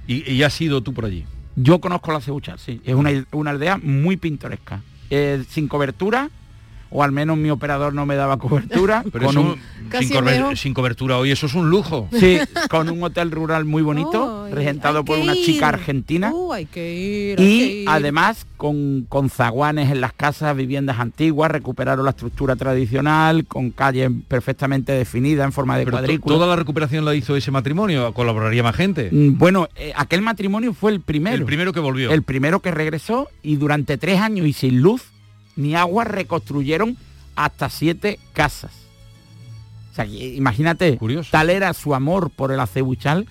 Y, 0.07 0.31
y 0.31 0.43
has 0.43 0.61
ido 0.61 0.83
tú 0.83 0.93
por 0.93 1.05
allí. 1.05 1.25
Yo 1.55 1.81
conozco 1.81 2.13
la 2.13 2.21
Cebuchal, 2.21 2.59
sí. 2.59 2.81
Es 2.85 2.95
una, 2.95 3.11
una 3.33 3.51
aldea 3.51 3.79
muy 3.79 4.17
pintoresca. 4.17 4.83
Eh, 5.11 5.45
sin 5.49 5.69
cobertura, 5.69 6.31
o 6.91 7.03
al 7.03 7.13
menos 7.13 7.37
mi 7.37 7.51
operador 7.51 7.93
no 7.95 8.07
me 8.07 8.17
daba 8.17 8.39
cobertura. 8.39 9.05
Pero 9.13 9.27
con 9.27 9.37
eso, 9.39 9.41
un- 10.51 10.57
sin, 10.57 10.75
cobertura 10.75 11.17
hoy, 11.19 11.31
eso 11.31 11.47
es 11.47 11.55
un 11.55 11.71
lujo. 11.71 12.09
Sí, 12.13 12.39
con 12.71 12.89
un 12.91 13.03
hotel 13.03 13.31
rural 13.31 13.65
muy 13.65 13.83
bonito, 13.83 14.49
regentado 14.53 15.05
por 15.05 15.19
una 15.19 15.35
chica 15.35 15.69
argentina. 15.69 16.31
Uh, 16.33 16.53
hay 16.53 16.67
que 16.67 16.95
ir, 16.95 17.41
hay 17.41 17.47
que 17.47 17.51
Y 17.53 17.83
ir. 17.83 17.89
además 17.89 18.47
con, 18.57 19.07
con 19.09 19.31
zaguanes 19.31 19.91
en 19.91 20.01
las 20.01 20.13
casas, 20.13 20.55
viviendas 20.57 20.99
antiguas, 20.99 21.51
recuperaron 21.51 22.05
la 22.05 22.11
estructura 22.11 22.57
tradicional, 22.57 23.47
con 23.47 23.71
calles 23.71 24.11
perfectamente 24.29 24.93
definidas 24.93 25.45
en 25.47 25.53
forma 25.53 25.79
de 25.79 25.85
Pero 25.85 25.97
cuadrícula. 25.99 26.35
toda 26.35 26.47
la 26.47 26.57
recuperación 26.57 27.05
la 27.05 27.15
hizo 27.15 27.37
ese 27.37 27.51
matrimonio, 27.51 28.13
colaboraría 28.13 28.63
más 28.63 28.77
gente. 28.77 29.09
Mm, 29.13 29.39
Bueno, 29.39 29.69
eh, 29.77 29.93
aquel 29.97 30.23
matrimonio 30.23 30.75
fue 30.75 30.93
el 30.93 31.01
primero. 31.01 31.37
El 31.37 31.45
primero 31.45 31.73
que 31.73 31.81
volvió. 31.81 32.11
El 32.11 32.23
primero 32.23 32.61
que 32.61 32.71
regresó 32.71 33.29
y 33.43 33.57
durante 33.57 33.97
tres 33.97 34.21
años 34.21 34.47
y 34.47 34.53
sin 34.53 34.81
luz 34.83 35.03
ni 35.59 35.75
agua 35.75 36.05
reconstruyeron 36.05 36.97
hasta 37.35 37.69
siete 37.69 38.19
casas. 38.33 38.71
O 39.91 39.95
sea, 39.95 40.07
imagínate, 40.07 40.99
tal 41.31 41.51
era 41.51 41.75
su 41.75 41.97
amor 41.97 42.31
por 42.31 42.53
el 42.53 42.61
acebuchal 42.61 43.27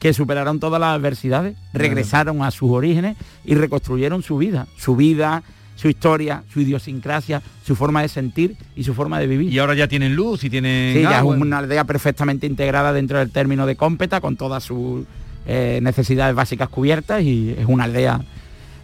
que 0.00 0.12
superaron 0.12 0.58
todas 0.58 0.80
las 0.80 0.96
adversidades, 0.96 1.56
regresaron 1.72 2.42
a 2.42 2.50
sus 2.50 2.70
orígenes 2.70 3.16
y 3.44 3.54
reconstruyeron 3.54 4.24
su 4.24 4.38
vida, 4.38 4.66
su 4.76 4.96
vida, 4.96 5.44
su 5.76 5.88
historia, 5.88 6.42
su 6.52 6.60
idiosincrasia, 6.60 7.42
su 7.64 7.76
forma 7.76 8.02
de 8.02 8.08
sentir 8.08 8.56
y 8.74 8.82
su 8.82 8.92
forma 8.94 9.20
de 9.20 9.28
vivir. 9.28 9.52
Y 9.52 9.58
ahora 9.60 9.74
ya 9.74 9.86
tienen 9.86 10.16
luz 10.16 10.42
y 10.42 10.50
tienen 10.50 10.94
Sí, 10.96 11.02
ya 11.02 11.18
es 11.18 11.24
una 11.24 11.58
aldea 11.58 11.84
perfectamente 11.84 12.48
integrada 12.48 12.92
dentro 12.92 13.18
del 13.20 13.30
término 13.30 13.66
de 13.66 13.76
cómpeta, 13.76 14.20
con 14.20 14.36
todas 14.36 14.64
sus 14.64 15.04
eh, 15.46 15.78
necesidades 15.80 16.34
básicas 16.34 16.68
cubiertas 16.68 17.22
y 17.22 17.54
es 17.56 17.66
una 17.66 17.84
aldea 17.84 18.20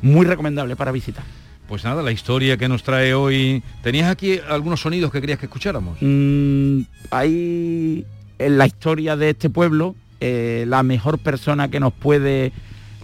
muy 0.03 0.27
recomendable 0.27 0.77
para 0.77 0.93
visitar. 0.93 1.25
Pues 1.69 1.83
nada, 1.85 2.03
la 2.03 2.13
historia 2.13 2.57
que 2.57 2.69
nos 2.69 2.83
trae 2.83 3.15
hoy. 3.15 3.63
¿Tenías 3.83 4.11
aquí 4.11 4.39
algunos 4.49 4.81
sonidos 4.81 5.11
que 5.11 5.21
querías 5.21 5.39
que 5.39 5.47
escucháramos? 5.47 5.97
Mm, 6.01 6.81
hay 7.11 8.05
en 8.39 8.59
la 8.59 8.67
historia 8.67 9.17
de 9.17 9.31
este 9.31 9.49
pueblo 9.49 9.95
eh, 10.21 10.65
la 10.69 10.83
mejor 10.83 11.19
persona 11.19 11.69
que 11.69 11.81
nos 11.81 11.93
puede 11.93 12.53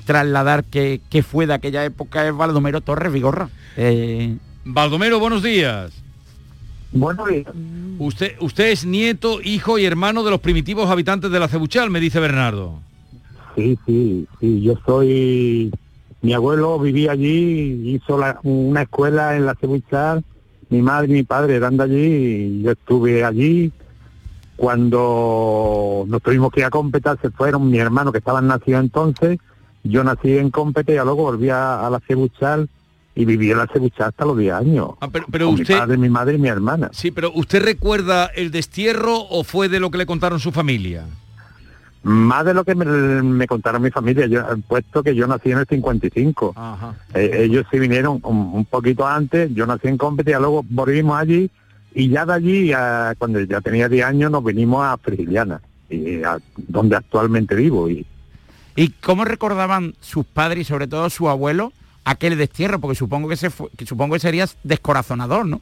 trasladar 0.05 0.64
que, 0.64 1.01
que 1.09 1.23
fue 1.23 1.46
de 1.46 1.55
aquella 1.55 1.85
época 1.85 2.27
es 2.27 2.35
Baldomero 2.35 2.81
Torres 2.81 3.12
Vigorra. 3.12 3.49
Eh, 3.77 4.37
Baldomero, 4.64 5.20
buenos 5.20 5.42
días. 5.42 5.92
Buenos 6.92 7.29
días. 7.29 7.46
Usted, 7.99 8.37
usted 8.40 8.70
es 8.70 8.85
nieto, 8.85 9.40
hijo 9.42 9.79
y 9.79 9.85
hermano 9.85 10.25
de 10.25 10.31
los 10.31 10.40
primitivos 10.40 10.90
habitantes 10.90 11.31
de 11.31 11.38
la 11.38 11.49
Cebuchal, 11.49 11.90
me 11.90 12.01
dice 12.01 12.20
Bernardo. 12.20 12.81
Sí, 13.57 13.79
sí, 13.87 14.27
sí, 14.40 14.62
yo 14.62 14.75
soy... 14.85 15.70
Mi 16.22 16.33
abuelo 16.35 16.78
vivía 16.78 17.12
allí, 17.12 17.94
hizo 17.94 18.18
la- 18.18 18.38
una 18.42 18.83
escuela 18.83 19.37
en 19.37 19.46
la 19.46 19.54
Cebuchal, 19.54 20.22
mi 20.68 20.83
madre 20.83 21.09
y 21.09 21.12
mi 21.14 21.22
padre 21.22 21.56
eran 21.56 21.76
de 21.76 21.85
allí, 21.85 22.06
y 22.59 22.62
yo 22.62 22.72
estuve 22.72 23.24
allí. 23.24 23.72
Cuando 24.56 26.04
nos 26.06 26.22
tuvimos 26.22 26.52
que 26.52 26.61
ir 26.61 26.66
a 26.66 26.70
Cómpeta, 26.70 27.16
se 27.20 27.30
fueron 27.30 27.70
mi 27.70 27.78
hermano 27.78 28.12
que 28.12 28.18
estaban 28.18 28.46
nacidos 28.46 28.83
entonces, 28.85 29.38
yo 29.83 30.04
nací 30.04 30.37
en 30.37 30.50
Cómpeta 30.50 30.92
y 30.92 30.96
luego 30.96 31.16
volví 31.16 31.48
a, 31.48 31.87
a 31.87 31.90
la 31.90 32.00
Cebuchal 32.00 32.68
y 33.14 33.24
viví 33.24 33.50
en 33.50 33.59
la 33.59 33.66
Cebuchal 33.66 34.09
hasta 34.09 34.24
los 34.26 34.37
10 34.37 34.52
años. 34.52 34.90
Ah, 35.00 35.09
pero, 35.11 35.26
pero 35.30 35.46
con 35.46 35.54
usted... 35.54 35.74
mi 35.74 35.80
padre, 35.80 35.96
mi 35.96 36.09
madre 36.11 36.35
y 36.37 36.38
mi 36.38 36.48
hermana. 36.48 36.90
Sí, 36.92 37.11
pero 37.11 37.33
¿usted 37.35 37.62
recuerda 37.64 38.26
el 38.26 38.50
destierro 38.50 39.16
o 39.30 39.44
fue 39.44 39.68
de 39.68 39.80
lo 39.80 39.90
que 39.90 39.98
le 39.98 40.06
contaron 40.06 40.38
su 40.40 40.52
familia? 40.52 41.06
Más 42.03 42.45
de 42.47 42.55
lo 42.55 42.65
que 42.65 42.75
me, 42.75 42.85
me 42.87 43.47
contaron 43.47 43.83
mi 43.83 43.91
familia, 43.91 44.27
yo, 44.27 44.43
puesto 44.67 45.03
que 45.03 45.15
yo 45.15 45.27
nací 45.27 45.51
en 45.53 45.59
el 45.59 45.67
55. 45.67 46.55
Ajá. 46.57 46.95
Eh, 47.15 47.43
ellos 47.45 47.67
sí 47.71 47.79
vinieron 47.79 48.21
un, 48.23 48.37
un 48.55 48.65
poquito 48.65 49.07
antes, 49.07 49.53
yo 49.55 49.67
nací 49.67 49.89
en 49.89 49.99
Cómpeta 49.99 50.31
y 50.31 50.35
luego 50.35 50.65
volvimos 50.69 51.19
allí 51.19 51.51
y 51.95 52.09
ya 52.09 52.25
de 52.25 52.33
allí, 52.33 52.73
a- 52.73 53.15
cuando 53.19 53.41
ya 53.41 53.61
tenía 53.61 53.89
10 53.89 54.05
años, 54.07 54.31
nos 54.31 54.43
vinimos 54.45 54.83
a 54.85 54.97
Frigiliana, 54.97 55.61
y 55.91 56.23
a- 56.23 56.39
donde 56.57 56.97
actualmente 56.97 57.55
vivo. 57.55 57.91
Y 57.91 58.07
¿Y 58.77 58.91
cómo 59.03 59.25
recordaban 59.27 59.95
sus 60.01 60.25
padres 60.25 60.63
y 60.63 60.65
sobre 60.65 60.87
todo 60.87 61.11
su 61.11 61.29
abuelo 61.29 61.73
aquel 62.05 62.39
destierro? 62.39 62.79
Porque 62.81 62.95
supongo 62.95 63.29
que, 63.29 63.37
se 63.37 63.51
fue- 63.51 63.69
que 63.77 63.85
supongo 63.85 64.15
que 64.15 64.21
serías 64.21 64.57
descorazonador, 64.63 65.45
¿no? 65.47 65.61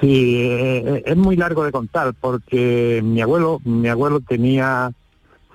Sí, 0.00 0.42
eh, 0.42 1.02
es 1.06 1.16
muy 1.16 1.36
largo 1.36 1.64
de 1.64 1.70
contar 1.70 2.12
porque 2.20 3.00
mi 3.04 3.20
abuelo, 3.22 3.60
mi 3.64 3.88
abuelo 3.88 4.20
tenía, 4.20 4.90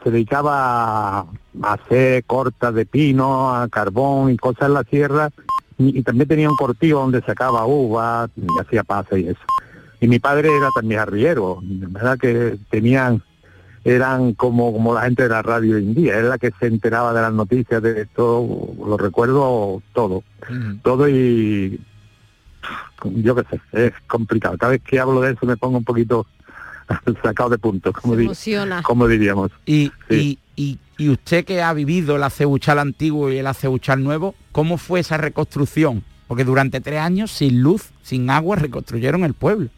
se 0.04 0.10
dedicaba 0.10 1.20
a 1.20 1.28
hacer 1.63 2.24
cortas 2.24 2.74
de 2.74 2.86
pino, 2.86 3.54
a 3.54 3.67
carbón 3.67 4.32
y 4.32 4.38
cosas 4.38 4.70
en 4.70 4.74
la 4.76 4.84
sierra 4.84 5.30
y, 5.78 6.00
y 6.00 6.04
también 6.04 6.30
tenía 6.30 6.50
un 6.50 6.56
cortijo 6.56 7.00
donde 7.00 7.22
sacaba 7.22 7.65
uva 7.65 8.30
y 8.38 8.48
hacía 8.60 8.84
pasa 8.84 9.17
y 9.17 9.28
eso. 9.28 9.41
Y 10.00 10.08
mi 10.08 10.20
padre 10.20 10.50
era 10.56 10.70
también 10.74 11.02
arriero, 11.02 11.60
verdad 11.62 12.17
que 12.17 12.58
tenían, 12.70 13.22
eran 13.84 14.34
como, 14.34 14.72
como 14.74 14.96
la 14.96 15.02
gente 15.02 15.24
de 15.24 15.30
la 15.30 15.41
radio 15.41 15.76
hoy 15.76 15.84
en 15.84 15.94
día, 15.94 16.17
era 16.17 16.30
la 16.30 16.38
que 16.38 16.52
se 16.60 16.67
enteraba 16.67 17.13
de 17.13 17.22
las 17.22 17.34
noticias, 17.34 17.84
de 17.84 18.06
todo, 18.08 18.74
lo 18.84 18.98
recuerdo 18.98 19.84
todo, 19.94 20.24
todo 20.82 21.08
y 21.08 21.80
yo 23.04 23.36
qué 23.36 23.43
sé, 23.71 23.86
es 23.88 23.93
complicado. 24.08 24.58
Cada 24.58 24.71
vez 24.71 24.82
que 24.84 25.00
hablo 25.00 25.21
de 25.21 25.34
eso 25.34 25.45
me 25.45 25.58
pongo 25.58 25.78
un 25.78 25.84
poquito 25.84 26.26
sacado 27.24 27.50
de 27.50 27.58
punto, 27.58 27.91
como, 27.93 28.15
como 28.84 29.08
diríamos. 29.08 29.52
Y, 29.65 29.91
y, 30.10 30.39
y- 30.56 30.80
y 30.97 31.10
usted 31.10 31.45
que 31.45 31.63
ha 31.63 31.74
vivido 31.74 32.15
el 32.15 32.21
aceuchal 32.24 32.78
antiguo 32.78 33.32
y 33.32 33.38
el 33.39 33.47
aceuchal 33.47 34.04
nuevo, 34.04 34.36
¿cómo 34.52 34.78
fue 34.78 35.00
esa 35.00 35.17
reconstrucción? 35.17 36.04
Porque 36.28 36.43
durante 36.43 36.80
tres 36.80 37.00
años, 37.00 37.32
sin 37.32 37.63
luz, 37.63 37.89
sin 38.04 38.30
agua, 38.30 38.56
reconstruyeron 38.58 39.24
el 39.24 39.34
pueblo. 39.34 39.69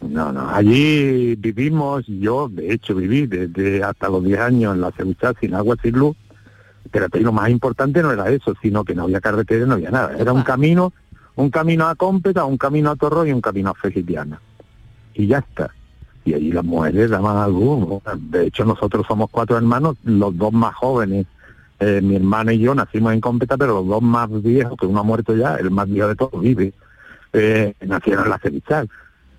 No, 0.00 0.32
no, 0.32 0.50
allí 0.50 1.36
vivimos, 1.36 2.04
yo 2.08 2.48
de 2.48 2.72
hecho 2.72 2.96
viví 2.96 3.26
desde 3.26 3.82
hasta 3.84 4.08
los 4.08 4.24
10 4.24 4.40
años 4.40 4.74
en 4.74 4.80
la 4.80 4.90
Cebuchá 4.90 5.32
sin 5.40 5.54
agua, 5.54 5.76
sin 5.80 5.92
luz, 5.96 6.16
pero 6.90 7.06
lo 7.12 7.32
más 7.32 7.48
importante 7.48 8.02
no 8.02 8.10
era 8.12 8.28
eso, 8.30 8.54
sino 8.60 8.84
que 8.84 8.94
no 8.94 9.04
había 9.04 9.20
carretera, 9.20 9.66
no 9.66 9.74
había 9.74 9.90
nada, 9.90 10.16
era 10.18 10.32
un 10.32 10.42
camino, 10.42 10.92
un 11.36 11.50
camino 11.50 11.86
a 11.86 11.94
Cómpeta, 11.94 12.44
un 12.44 12.56
camino 12.56 12.90
a 12.90 12.96
Torro 12.96 13.24
y 13.24 13.32
un 13.32 13.40
camino 13.40 13.70
a 13.70 13.74
Fejitiana. 13.74 14.40
Y 15.14 15.26
ya 15.26 15.38
está. 15.38 15.70
Y 16.24 16.34
allí 16.34 16.50
las 16.50 16.64
mujeres 16.64 17.10
daban 17.10 17.36
algo, 17.36 18.02
de 18.16 18.46
hecho 18.46 18.64
nosotros 18.64 19.06
somos 19.06 19.30
cuatro 19.30 19.56
hermanos, 19.56 19.96
los 20.02 20.36
dos 20.36 20.52
más 20.52 20.74
jóvenes, 20.74 21.26
eh, 21.78 22.00
mi 22.02 22.16
hermana 22.16 22.52
y 22.52 22.58
yo 22.58 22.74
nacimos 22.74 23.12
en 23.12 23.20
Cómpeta, 23.20 23.56
pero 23.56 23.74
los 23.74 23.86
dos 23.86 24.02
más 24.02 24.28
viejos, 24.42 24.76
que 24.76 24.86
uno 24.86 25.00
ha 25.00 25.04
muerto 25.04 25.36
ya, 25.36 25.54
el 25.56 25.70
más 25.70 25.88
viejo 25.88 26.08
de 26.08 26.16
todos 26.16 26.40
vive, 26.40 26.72
eh, 27.32 27.74
nacieron 27.82 28.24
en 28.24 28.30
la 28.30 28.38
Cevichal. 28.38 28.88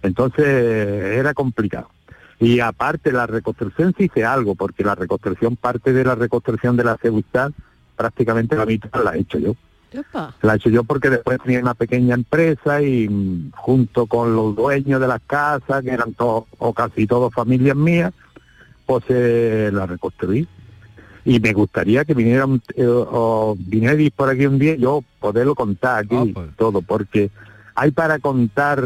Entonces 0.01 0.45
era 0.45 1.33
complicado. 1.33 1.89
Y 2.39 2.59
aparte 2.59 3.11
la 3.11 3.25
reconstrucción 3.25 3.93
sí 3.97 4.05
hice 4.05 4.23
algo, 4.23 4.55
porque 4.55 4.83
la 4.83 4.95
reconstrucción, 4.95 5.55
parte 5.55 5.91
de 5.91 6.05
la 6.05 6.15
reconstrucción 6.15 6.77
de 6.77 6.83
la 6.83 6.97
Cevichal, 6.97 7.53
prácticamente 7.95 8.55
la 8.55 8.65
mitad 8.65 9.03
la 9.03 9.15
he 9.15 9.21
hecho 9.21 9.39
yo. 9.39 9.55
La 10.41 10.53
he 10.53 10.55
hecho 10.57 10.69
yo 10.69 10.83
porque 10.83 11.09
después 11.09 11.39
tenía 11.43 11.59
una 11.59 11.73
pequeña 11.73 12.15
empresa 12.15 12.81
y 12.81 13.07
mm, 13.07 13.51
junto 13.51 14.05
con 14.05 14.35
los 14.35 14.55
dueños 14.55 14.99
de 14.99 15.07
las 15.07 15.21
casas, 15.25 15.83
que 15.83 15.91
eran 15.91 16.13
todos 16.13 16.45
o 16.57 16.73
casi 16.73 17.07
todos 17.07 17.33
familias 17.33 17.75
mías, 17.75 18.13
pues 18.85 19.03
eh, 19.09 19.69
la 19.73 19.85
reconstruí. 19.85 20.47
Y 21.25 21.39
me 21.39 21.51
gustaría 21.53 22.05
que 22.05 22.13
vinieran 22.13 22.61
eh, 22.75 22.85
o 22.87 23.55
vinierais 23.57 24.11
por 24.11 24.29
aquí 24.29 24.45
un 24.45 24.59
día 24.59 24.75
yo 24.75 25.03
poderlo 25.19 25.55
contar 25.55 26.05
aquí 26.05 26.33
todo, 26.57 26.81
porque 26.81 27.29
hay 27.75 27.91
para 27.91 28.19
contar, 28.19 28.81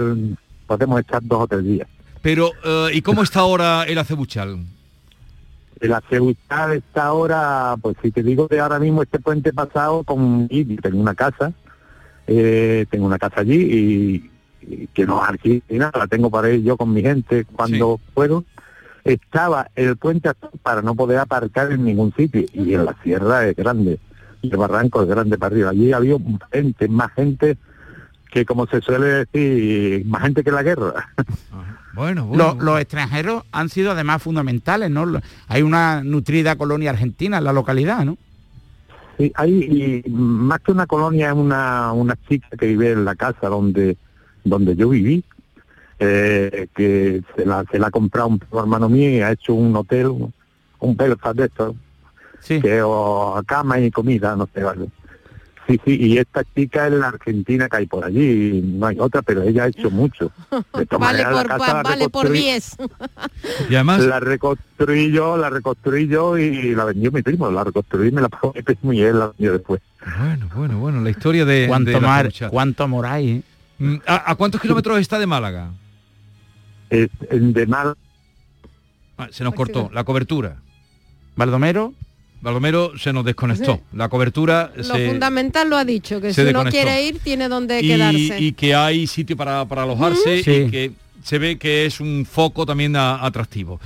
podemos 0.66 1.00
estar 1.00 1.22
dos 1.24 1.42
o 1.42 1.48
tres 1.48 1.64
días. 1.64 1.88
Pero, 2.22 2.52
eh, 2.64 2.90
¿y 2.94 3.02
cómo 3.02 3.22
está 3.22 3.42
ahora 3.42 3.84
el 3.84 3.98
acebuchal? 3.98 4.66
El 5.82 5.94
acebuchal 5.94 6.74
está 6.74 7.06
ahora, 7.06 7.76
pues 7.82 7.98
si 8.04 8.12
te 8.12 8.22
digo 8.22 8.48
de 8.48 8.60
ahora 8.60 8.78
mismo 8.78 9.02
este 9.02 9.20
puente 9.20 9.52
pasado 9.52 10.04
con 10.04 10.48
y 10.50 10.64
tengo 10.78 11.02
una 11.02 11.16
casa, 11.16 11.54
eh, 12.28 12.86
tengo 12.92 13.08
una 13.08 13.18
casa 13.18 13.42
allí 13.42 13.56
y, 13.56 14.32
y 14.62 14.88
que 14.88 15.08
no 15.08 15.24
aquí 15.24 15.64
nada, 15.70 15.92
la 15.98 16.08
tengo 16.08 16.30
para 16.30 16.52
ir 16.52 16.62
yo 16.62 16.78
con 16.78 16.94
mi 16.94 17.02
gente 17.02 17.46
cuando 17.46 18.00
puedo. 18.14 18.46
Estaba 19.04 19.72
el 19.76 19.98
puente 19.98 20.30
para 20.62 20.84
no 20.84 20.94
poder 20.94 21.18
aparcar 21.18 21.72
en 21.72 21.84
ningún 21.84 22.14
sitio 22.14 22.46
y 22.54 22.76
en 22.76 22.86
la 22.86 22.96
sierra 23.02 23.48
es 23.48 23.56
grande 23.56 24.00
y 24.44 24.52
el 24.52 24.58
barranco 24.58 25.02
es 25.02 25.08
grande 25.08 25.40
para 25.40 25.56
arriba. 25.56 25.72
Allí 25.72 25.92
había 25.92 26.16
gente, 26.52 26.88
más 26.88 27.12
gente 27.14 27.58
que 28.32 28.46
como 28.46 28.68
se 28.68 28.82
suele 28.82 29.26
decir, 29.26 30.06
más 30.06 30.22
gente 30.22 30.44
que 30.44 30.52
la 30.52 30.64
guerra. 30.64 31.10
Bueno, 31.94 32.30
Los, 32.34 32.58
los 32.58 32.80
extranjeros 32.80 33.44
han 33.52 33.70
sido 33.70 33.92
además 33.92 34.22
fundamentales, 34.22 34.90
¿no? 34.90 35.06
Hay 35.48 35.62
una 35.62 36.04
nutrida 36.04 36.56
colonia 36.56 36.92
argentina 36.92 37.38
en 37.38 37.44
la 37.44 37.54
localidad, 37.54 38.06
¿no? 38.06 38.18
Sí, 39.18 39.32
hay 39.36 40.04
y 40.06 40.10
más 40.10 40.62
que 40.62 40.72
una 40.72 40.88
colonia 40.88 41.28
es 41.28 41.36
una, 41.36 41.92
una 41.92 42.16
chica 42.28 42.48
que 42.58 42.68
vive 42.68 42.94
en 42.94 43.06
la 43.06 43.16
casa 43.16 43.50
donde 43.50 43.98
donde 44.44 44.76
yo 44.76 44.90
viví, 44.90 45.24
eh, 46.00 46.68
que 46.76 47.22
se 47.36 47.46
la, 47.46 47.64
se 47.72 47.78
la 47.78 47.88
ha 47.88 47.92
comprado 47.92 48.30
un 48.30 48.42
hermano 48.52 48.90
mío 48.90 49.10
y 49.10 49.22
ha 49.22 49.32
hecho 49.32 49.54
un 49.54 49.76
hotel, 49.76 50.08
un, 50.08 50.34
un 50.80 50.98
Belfast 50.98 51.38
de 51.38 51.46
estos, 51.46 51.76
que 52.48 52.82
o 52.82 53.40
cama 53.46 53.80
y 53.80 53.92
comida, 53.92 54.36
no 54.36 54.50
sé, 54.54 54.64
vale. 54.64 54.88
Sí, 55.72 55.80
sí, 55.86 55.98
y 56.00 56.18
esta 56.18 56.44
chica 56.56 56.88
es 56.88 56.94
la 56.94 57.08
argentina 57.10 57.70
que 57.70 57.78
hay 57.78 57.86
por 57.86 58.04
allí, 58.04 58.58
y 58.58 58.62
no 58.62 58.88
hay 58.88 58.98
otra, 59.00 59.22
pero 59.22 59.42
ella 59.44 59.64
ha 59.64 59.68
hecho 59.68 59.90
mucho. 59.90 60.32
De 60.74 60.86
Vale 60.98 61.24
la 61.24 61.32
por, 61.32 61.48
casa 61.48 61.58
pa- 61.58 61.74
la 61.74 61.84
vale 61.84 62.10
por 62.10 62.28
reconstruí- 62.28 62.42
10. 62.42 62.78
Y 63.70 63.76
además... 63.76 64.02
La 64.04 64.20
reconstruí 64.20 65.12
yo, 65.12 65.38
la 65.38 65.50
reconstruí 65.50 66.08
yo 66.08 66.38
y 66.38 66.76
la 66.76 66.86
vendió 66.86 67.12
mi 67.12 67.22
primo, 67.22 67.50
la 67.52 67.64
reconstruí 67.64 68.10
y 68.10 68.12
me 68.12 68.22
la 68.22 68.30
pagó 68.30 68.52
mi 68.54 68.62
primo 68.62 68.94
y 68.94 69.02
él 69.02 69.20
la 69.20 69.28
vendió 69.28 69.54
después. 69.54 69.82
Bueno, 70.20 70.50
bueno, 70.56 70.80
bueno, 70.80 71.02
la 71.02 71.10
historia 71.10 71.46
de, 71.46 71.66
¿Cuánto, 71.68 71.92
de 71.92 72.00
mar- 72.00 72.32
cuánto 72.50 72.84
amor 72.84 73.06
hay, 73.06 73.30
eh? 73.30 73.42
Mm, 73.80 73.96
¿A, 74.06 74.32
a 74.32 74.36
cuántos 74.36 74.60
kilómetros 74.62 75.00
está 75.00 75.18
de 75.20 75.26
Málaga? 75.28 75.72
Es, 76.90 77.10
de 77.30 77.66
mal 77.68 77.96
Ah, 79.18 79.28
se 79.32 79.44
nos 79.44 79.54
cortó 79.54 79.90
la 79.94 80.04
cobertura. 80.04 80.58
Baldomero. 81.36 81.94
Baldomero 82.42 82.98
se 82.98 83.14
nos 83.14 83.24
desconectó. 83.26 83.76
Sí. 83.76 83.82
La 83.98 84.10
cobertura 84.10 84.72
Lo 84.76 84.84
se, 84.84 85.08
fundamental 85.08 85.70
lo 85.70 85.78
ha 85.78 85.86
dicho, 85.86 86.20
que 86.20 86.34
si 86.34 86.42
uno 86.42 86.48
desconectó. 86.50 86.72
quiere 86.82 87.04
ir 87.04 87.20
tiene 87.20 87.48
donde 87.48 87.80
y, 87.82 87.88
quedarse. 87.88 88.40
y 88.40 88.52
que 88.54 88.74
hay 88.76 89.06
sitio 89.08 89.38
para, 89.38 89.66
para 89.66 89.84
alojarse 89.84 90.44
Sí. 90.44 90.52
y 90.52 90.72
que 90.72 90.92
se 91.24 91.38
ve 91.38 91.58
que 91.58 91.86
es 91.86 92.00
un 92.00 92.26
foco 92.30 92.66
también 92.66 92.96
a- 92.96 93.24
atractivo. 93.24 93.80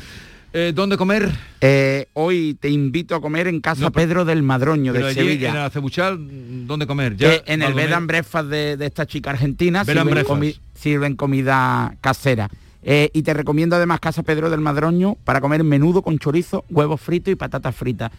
Eh, 0.58 0.72
¿Dónde 0.74 0.96
comer? 0.96 1.30
Eh, 1.60 2.08
hoy 2.14 2.56
te 2.58 2.70
invito 2.70 3.14
a 3.14 3.20
comer 3.20 3.48
en 3.48 3.60
Casa 3.60 3.82
No, 3.82 3.92
pero- 3.92 4.08
Pedro 4.08 4.24
del 4.24 4.42
Madroño 4.42 4.94
Pero 4.94 5.08
de 5.08 5.12
allí 5.12 5.20
Sevilla. 5.20 5.50
en 5.50 5.56
el 5.58 5.62
Acebuchal, 5.64 6.18
¿dónde 6.66 6.88
comer? 6.88 7.18
Ya, 7.18 7.34
Eh, 7.34 7.44
en 7.48 7.62
el 7.62 7.74
bed 7.74 7.92
and 7.92 8.08
breakfast 8.08 8.48
de, 8.50 8.78
de 8.78 8.86
esta 8.86 9.06
chica 9.06 9.32
argentina 9.32 9.84
sirven, 9.84 10.06
breakfast. 10.06 10.30
comi- 10.42 10.58
sirven 10.74 11.18
comida 11.18 11.98
casera. 12.00 12.50
Eh, 12.88 13.10
y 13.14 13.24
te 13.24 13.34
recomiendo 13.34 13.76
además 13.76 14.00
Casa 14.00 14.24
Pedro 14.24 14.50
del 14.50 14.62
Madroño 14.62 15.18
para 15.26 15.42
comer 15.42 15.64
menudo 15.66 16.02
con 16.04 16.20
chorizo, 16.20 16.64
huevos 16.70 17.02
fritos 17.02 17.34
y 17.34 17.36
patatas 17.36 17.76
fritas. 17.76 18.12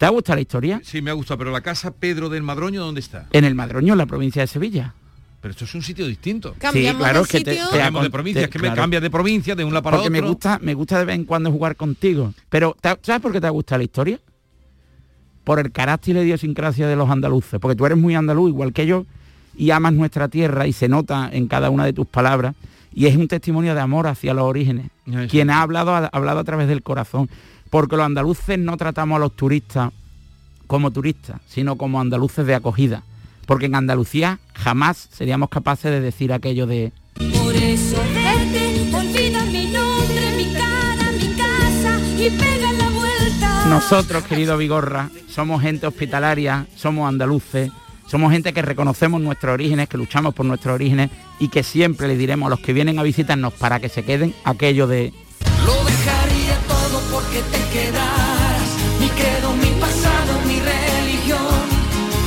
¿Te 0.00 0.06
ha 0.06 0.08
gustado 0.08 0.36
la 0.36 0.40
historia? 0.40 0.80
Sí, 0.82 1.02
me 1.02 1.10
ha 1.10 1.12
gustado, 1.12 1.36
pero 1.36 1.50
la 1.50 1.60
casa 1.60 1.90
Pedro 1.90 2.30
del 2.30 2.42
Madroño, 2.42 2.80
¿dónde 2.82 3.00
está? 3.00 3.26
En 3.32 3.44
el 3.44 3.54
Madroño, 3.54 3.92
en 3.92 3.98
la 3.98 4.06
provincia 4.06 4.40
de 4.40 4.46
Sevilla. 4.46 4.94
Pero 5.42 5.52
esto 5.52 5.66
es 5.66 5.74
un 5.74 5.82
sitio 5.82 6.06
distinto. 6.06 6.54
Cambiamos 6.58 6.92
Sí, 6.92 7.04
claro, 7.04 7.18
de 7.18 7.22
es 7.24 7.28
que 7.28 7.40
te- 7.42 7.50
te 7.56 7.58
Cambiamos 7.58 8.02
de 8.04 8.10
provincia, 8.10 8.40
te- 8.40 8.44
es 8.46 8.50
que 8.50 8.58
me 8.60 8.68
claro. 8.68 8.80
cambia 8.80 8.98
de 9.02 9.10
provincia 9.10 9.54
de 9.54 9.62
un 9.62 9.74
lado 9.74 9.82
para 9.82 9.98
Porque 9.98 10.08
otro. 10.08 10.22
me 10.22 10.26
gusta, 10.26 10.58
me 10.62 10.72
gusta 10.72 10.98
de 11.00 11.04
vez 11.04 11.16
en 11.16 11.24
cuando 11.26 11.52
jugar 11.52 11.76
contigo. 11.76 12.32
Pero 12.48 12.74
¿te 12.80 12.88
ha- 12.88 12.98
¿sabes 13.02 13.20
por 13.20 13.30
qué 13.30 13.42
te 13.42 13.46
ha 13.46 13.50
gustado 13.50 13.76
la 13.76 13.84
historia? 13.84 14.18
Por 15.44 15.58
el 15.58 15.70
carácter 15.70 16.12
y 16.12 16.18
la 16.18 16.24
idiosincrasia 16.24 16.86
de 16.88 16.96
los 16.96 17.10
andaluces. 17.10 17.60
Porque 17.60 17.76
tú 17.76 17.84
eres 17.84 17.98
muy 17.98 18.14
andaluz, 18.14 18.48
igual 18.48 18.72
que 18.72 18.86
yo, 18.86 19.04
y 19.54 19.70
amas 19.70 19.92
nuestra 19.92 20.28
tierra 20.28 20.66
y 20.66 20.72
se 20.72 20.88
nota 20.88 21.28
en 21.30 21.46
cada 21.46 21.68
una 21.68 21.84
de 21.84 21.92
tus 21.92 22.06
palabras. 22.06 22.54
Y 22.94 23.04
es 23.06 23.16
un 23.16 23.28
testimonio 23.28 23.74
de 23.74 23.80
amor 23.82 24.06
hacia 24.06 24.32
los 24.34 24.44
orígenes. 24.44 24.86
Eso. 25.06 25.28
Quien 25.28 25.50
ha 25.50 25.60
hablado, 25.62 25.94
ha 25.94 26.06
hablado 26.06 26.40
a 26.40 26.44
través 26.44 26.68
del 26.68 26.82
corazón. 26.82 27.28
Porque 27.70 27.96
los 27.96 28.04
andaluces 28.04 28.58
no 28.58 28.76
tratamos 28.76 29.16
a 29.16 29.20
los 29.20 29.36
turistas 29.36 29.92
como 30.70 30.92
turistas, 30.92 31.40
sino 31.48 31.74
como 31.76 32.00
andaluces 32.00 32.46
de 32.46 32.54
acogida. 32.54 33.02
Porque 33.44 33.66
en 33.66 33.74
Andalucía 33.74 34.38
jamás 34.54 35.08
seríamos 35.10 35.48
capaces 35.48 35.90
de 35.90 36.00
decir 36.00 36.32
aquello 36.32 36.68
de 36.68 36.92
Por 37.14 37.56
eso 37.56 37.96
vete, 38.14 38.94
olvida 38.94 39.44
mi 39.46 39.66
nombre, 39.72 40.32
mi 40.36 40.52
cara, 40.52 41.10
mi 41.10 41.34
casa 41.34 41.98
y 42.16 42.30
pega 42.30 42.72
la 42.72 42.88
vuelta. 42.90 43.66
Nosotros, 43.68 44.22
querido 44.22 44.56
Vigorra, 44.56 45.10
somos 45.28 45.60
gente 45.60 45.88
hospitalaria, 45.88 46.68
somos 46.76 47.08
andaluces, 47.08 47.72
somos 48.06 48.30
gente 48.30 48.52
que 48.52 48.62
reconocemos 48.62 49.20
nuestros 49.20 49.52
orígenes, 49.52 49.88
que 49.88 49.98
luchamos 49.98 50.34
por 50.34 50.46
nuestros 50.46 50.72
orígenes 50.72 51.10
y 51.40 51.48
que 51.48 51.64
siempre 51.64 52.06
le 52.06 52.16
diremos 52.16 52.46
a 52.46 52.50
los 52.50 52.60
que 52.60 52.72
vienen 52.72 53.00
a 53.00 53.02
visitarnos 53.02 53.54
para 53.54 53.80
que 53.80 53.88
se 53.88 54.04
queden 54.04 54.36
aquello 54.44 54.86
de 54.86 55.12
Lo 55.66 55.84
quedaras. 57.72 58.68
Mi 59.00 59.08
credo, 59.08 59.52
mi 59.54 59.70
pasado, 59.80 60.40
mi 60.46 60.58
religión. 60.60 61.80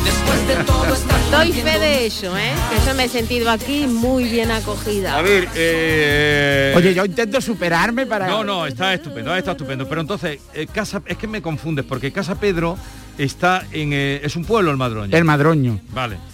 Después 0.04 0.48
de 0.48 0.64
todo 0.64 0.94
está 0.94 1.24
Doy 1.32 1.52
fe 1.52 1.80
de 1.80 2.06
ello, 2.06 2.38
¿eh? 2.38 2.52
Que 2.70 2.86
yo 2.88 2.94
me 2.96 3.06
he 3.06 3.10
sentido 3.10 3.50
aquí 3.50 3.88
muy 3.88 4.26
bien 4.26 4.52
acogida. 4.52 5.18
A 5.18 5.22
ver, 5.24 5.50
eh... 5.56 6.74
Oye, 6.78 6.94
yo 6.94 7.06
intento 7.06 7.42
superarme 7.42 8.06
para... 8.06 8.28
No, 8.28 8.44
no, 8.44 8.68
está 8.68 8.94
estupendo, 8.94 9.36
está 9.36 9.52
estupendo. 9.52 9.88
Pero 9.90 10.02
entonces, 10.02 10.40
eh, 10.54 10.68
Casa, 10.72 11.02
es 11.08 11.18
que 11.18 11.28
me 11.28 11.42
confundes, 11.42 11.86
porque 11.86 12.12
Casa 12.12 12.36
Pedro 12.36 12.78
está 13.18 13.66
en... 13.72 13.94
eh, 13.94 14.22
es 14.24 14.36
un 14.36 14.46
pueblo 14.46 14.70
el 14.70 14.78
Madroño. 14.78 15.18
El 15.18 15.24
Madroño. 15.24 15.80
Vale. 15.92 16.33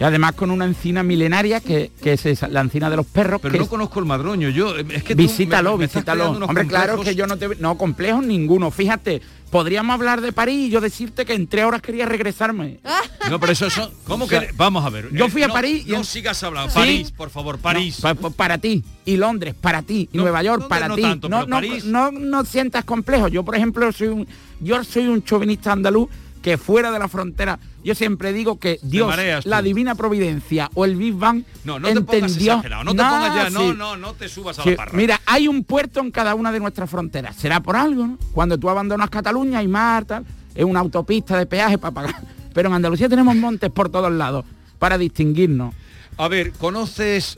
Y 0.00 0.04
además 0.04 0.32
con 0.32 0.50
una 0.50 0.64
encina 0.64 1.02
milenaria 1.02 1.60
que, 1.60 1.90
que 2.02 2.14
es 2.14 2.24
esa, 2.24 2.48
la 2.48 2.62
encina 2.62 2.88
de 2.88 2.96
los 2.96 3.04
perros. 3.04 3.38
Pero 3.42 3.52
que 3.52 3.58
no 3.58 3.64
es- 3.64 3.70
conozco 3.70 4.00
el 4.00 4.06
Madroño. 4.06 4.48
Yo, 4.48 4.74
es 4.76 5.04
que 5.04 5.14
tú 5.14 5.20
visítalo, 5.20 5.72
me- 5.72 5.80
me 5.80 5.86
visítalo. 5.88 6.30
Hombre, 6.30 6.66
claro 6.66 6.94
complejos. 6.96 7.04
que 7.04 7.14
yo 7.14 7.26
no 7.26 7.36
te... 7.36 7.48
No, 7.60 7.76
complejos 7.76 8.24
ninguno. 8.24 8.70
Fíjate, 8.70 9.20
podríamos 9.50 9.92
hablar 9.92 10.22
de 10.22 10.32
París 10.32 10.68
y 10.68 10.70
yo 10.70 10.80
decirte 10.80 11.26
que 11.26 11.34
en 11.34 11.46
tres 11.46 11.66
horas 11.66 11.82
quería 11.82 12.06
regresarme. 12.06 12.80
No, 13.28 13.38
pero 13.38 13.52
eso 13.52 13.68
son... 13.68 13.90
¿Cómo 14.06 14.24
O 14.24 14.28
sea, 14.28 14.40
que...? 14.40 14.52
Vamos 14.56 14.86
a 14.86 14.88
ver. 14.88 15.10
yo 15.12 15.26
eh, 15.26 15.30
fui 15.30 15.42
a 15.42 15.48
no- 15.48 15.52
París 15.52 15.84
y 15.86 15.90
No 15.92 16.02
sigas 16.02 16.42
hablando. 16.44 16.70
¿Sí? 16.72 16.78
París, 16.78 17.10
por 17.10 17.28
favor, 17.28 17.58
París. 17.58 18.02
No, 18.02 18.14
pa- 18.14 18.14
pa- 18.14 18.30
para 18.30 18.56
ti. 18.56 18.82
Y 19.04 19.18
Londres, 19.18 19.54
para 19.60 19.82
ti. 19.82 20.08
Y 20.10 20.16
No, 20.16 20.22
Nueva 20.22 20.42
York, 20.42 20.60
¿dónde 20.60 20.68
para 20.70 20.88
no 20.88 20.94
ti. 20.96 21.02
tanto, 21.02 21.28
no, 21.28 21.36
pero 21.40 21.48
no, 21.48 21.56
París? 21.56 21.84
no, 21.84 22.10
no 22.10 22.44
sientas 22.46 22.86
complejo. 22.86 23.28
Yo, 23.28 23.44
por 23.44 23.54
ejemplo, 23.54 23.92
soy 23.92 24.08
un, 24.08 24.26
yo 24.60 24.82
soy 24.82 25.08
un 25.08 25.22
chauvinista 25.22 25.72
andaluz 25.72 26.08
que 26.40 26.56
fuera 26.56 26.90
de 26.90 26.98
la 26.98 27.06
frontera, 27.06 27.58
yo 27.82 27.94
siempre 27.94 28.32
digo 28.32 28.58
que 28.58 28.78
Dios, 28.82 29.14
la 29.44 29.62
divina 29.62 29.94
providencia 29.94 30.70
o 30.74 30.84
el 30.84 30.96
Big 30.96 31.14
Bang 31.14 31.44
No, 31.64 31.78
no 31.78 31.88
te 31.88 32.00
pongas 32.00 32.32
entendió-. 32.32 32.62
No 32.84 32.92
te 32.94 33.02
pongas 33.02 33.34
ya. 33.34 33.50
No, 33.50 33.60
sí. 33.60 33.74
no, 33.76 33.96
no 33.96 34.14
te 34.14 34.28
subas 34.28 34.58
a 34.58 34.62
Sí, 34.62 34.70
la 34.70 34.76
parra. 34.76 34.92
Mira, 34.94 35.20
hay 35.26 35.48
un 35.48 35.64
puerto 35.64 36.00
en 36.00 36.10
cada 36.10 36.34
una 36.34 36.52
de 36.52 36.60
nuestras 36.60 36.90
fronteras. 36.90 37.36
Será 37.36 37.60
por 37.60 37.76
algo, 37.76 38.06
¿no? 38.06 38.18
Cuando 38.32 38.58
tú 38.58 38.68
abandonas 38.68 39.10
Cataluña 39.10 39.60
hay 39.60 39.68
mar, 39.68 40.04
tal, 40.04 40.24
es 40.54 40.64
una 40.64 40.80
autopista 40.80 41.38
de 41.38 41.46
peaje 41.46 41.78
para 41.78 41.94
pagar. 41.94 42.22
Pero 42.52 42.68
en 42.68 42.74
Andalucía 42.74 43.08
tenemos 43.08 43.36
montes 43.36 43.70
por 43.70 43.88
todos 43.88 44.12
lados 44.12 44.44
para 44.78 44.98
distinguirnos. 44.98 45.74
A 46.16 46.28
ver, 46.28 46.52
¿conoces 46.52 47.36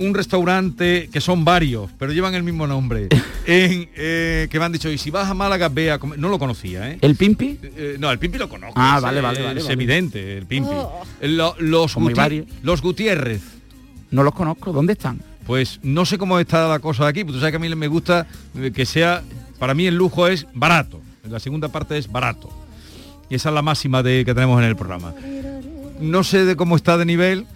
un 0.00 0.14
restaurante 0.14 1.08
que 1.12 1.20
son 1.20 1.44
varios, 1.44 1.90
pero 1.98 2.12
llevan 2.12 2.34
el 2.34 2.42
mismo 2.42 2.66
nombre, 2.66 3.08
en, 3.46 3.88
eh, 3.94 4.48
que 4.50 4.58
me 4.58 4.64
han 4.64 4.72
dicho, 4.72 4.90
y 4.90 4.98
si 4.98 5.10
vas 5.10 5.28
a 5.28 5.34
Málaga, 5.34 5.68
ve 5.68 5.90
a 5.92 5.98
comer. 5.98 6.18
No 6.18 6.28
lo 6.28 6.38
conocía, 6.38 6.90
¿eh? 6.90 6.98
¿El 7.00 7.16
Pimpi? 7.16 7.58
Eh, 7.62 7.96
no, 7.98 8.10
el 8.10 8.18
Pimpi 8.18 8.38
lo 8.38 8.48
conozco. 8.48 8.74
Ah, 8.76 8.94
es, 8.96 9.02
vale, 9.02 9.18
eh, 9.18 9.22
vale, 9.22 9.42
vale, 9.42 9.60
Es 9.60 9.64
vale. 9.66 9.74
evidente, 9.74 10.38
el 10.38 10.46
Pimpi. 10.46 10.70
Oh. 10.72 11.02
Lo- 11.22 11.54
los, 11.58 11.96
Guti- 11.96 12.46
los 12.62 12.82
Gutiérrez. 12.82 13.42
No 14.10 14.22
los 14.22 14.34
conozco. 14.34 14.72
¿Dónde 14.72 14.94
están? 14.94 15.20
Pues 15.46 15.80
no 15.82 16.04
sé 16.04 16.18
cómo 16.18 16.38
está 16.38 16.68
la 16.68 16.78
cosa 16.80 17.06
aquí, 17.06 17.20
pero 17.22 17.34
tú 17.34 17.38
sabes 17.40 17.52
que 17.52 17.56
a 17.56 17.60
mí 17.60 17.74
me 17.74 17.88
gusta 17.88 18.26
eh, 18.58 18.72
que 18.74 18.86
sea, 18.86 19.22
para 19.58 19.74
mí 19.74 19.86
el 19.86 19.96
lujo 19.96 20.26
es 20.28 20.46
barato, 20.54 21.00
la 21.28 21.40
segunda 21.40 21.68
parte 21.68 21.96
es 21.98 22.10
barato. 22.10 22.50
Y 23.28 23.34
esa 23.36 23.48
es 23.50 23.54
la 23.54 23.62
máxima 23.62 24.02
de, 24.02 24.24
que 24.24 24.34
tenemos 24.34 24.60
en 24.60 24.68
el 24.68 24.76
programa. 24.76 25.14
No 26.00 26.24
sé 26.24 26.44
de 26.44 26.56
cómo 26.56 26.74
está 26.76 26.96
de 26.98 27.04
nivel 27.04 27.46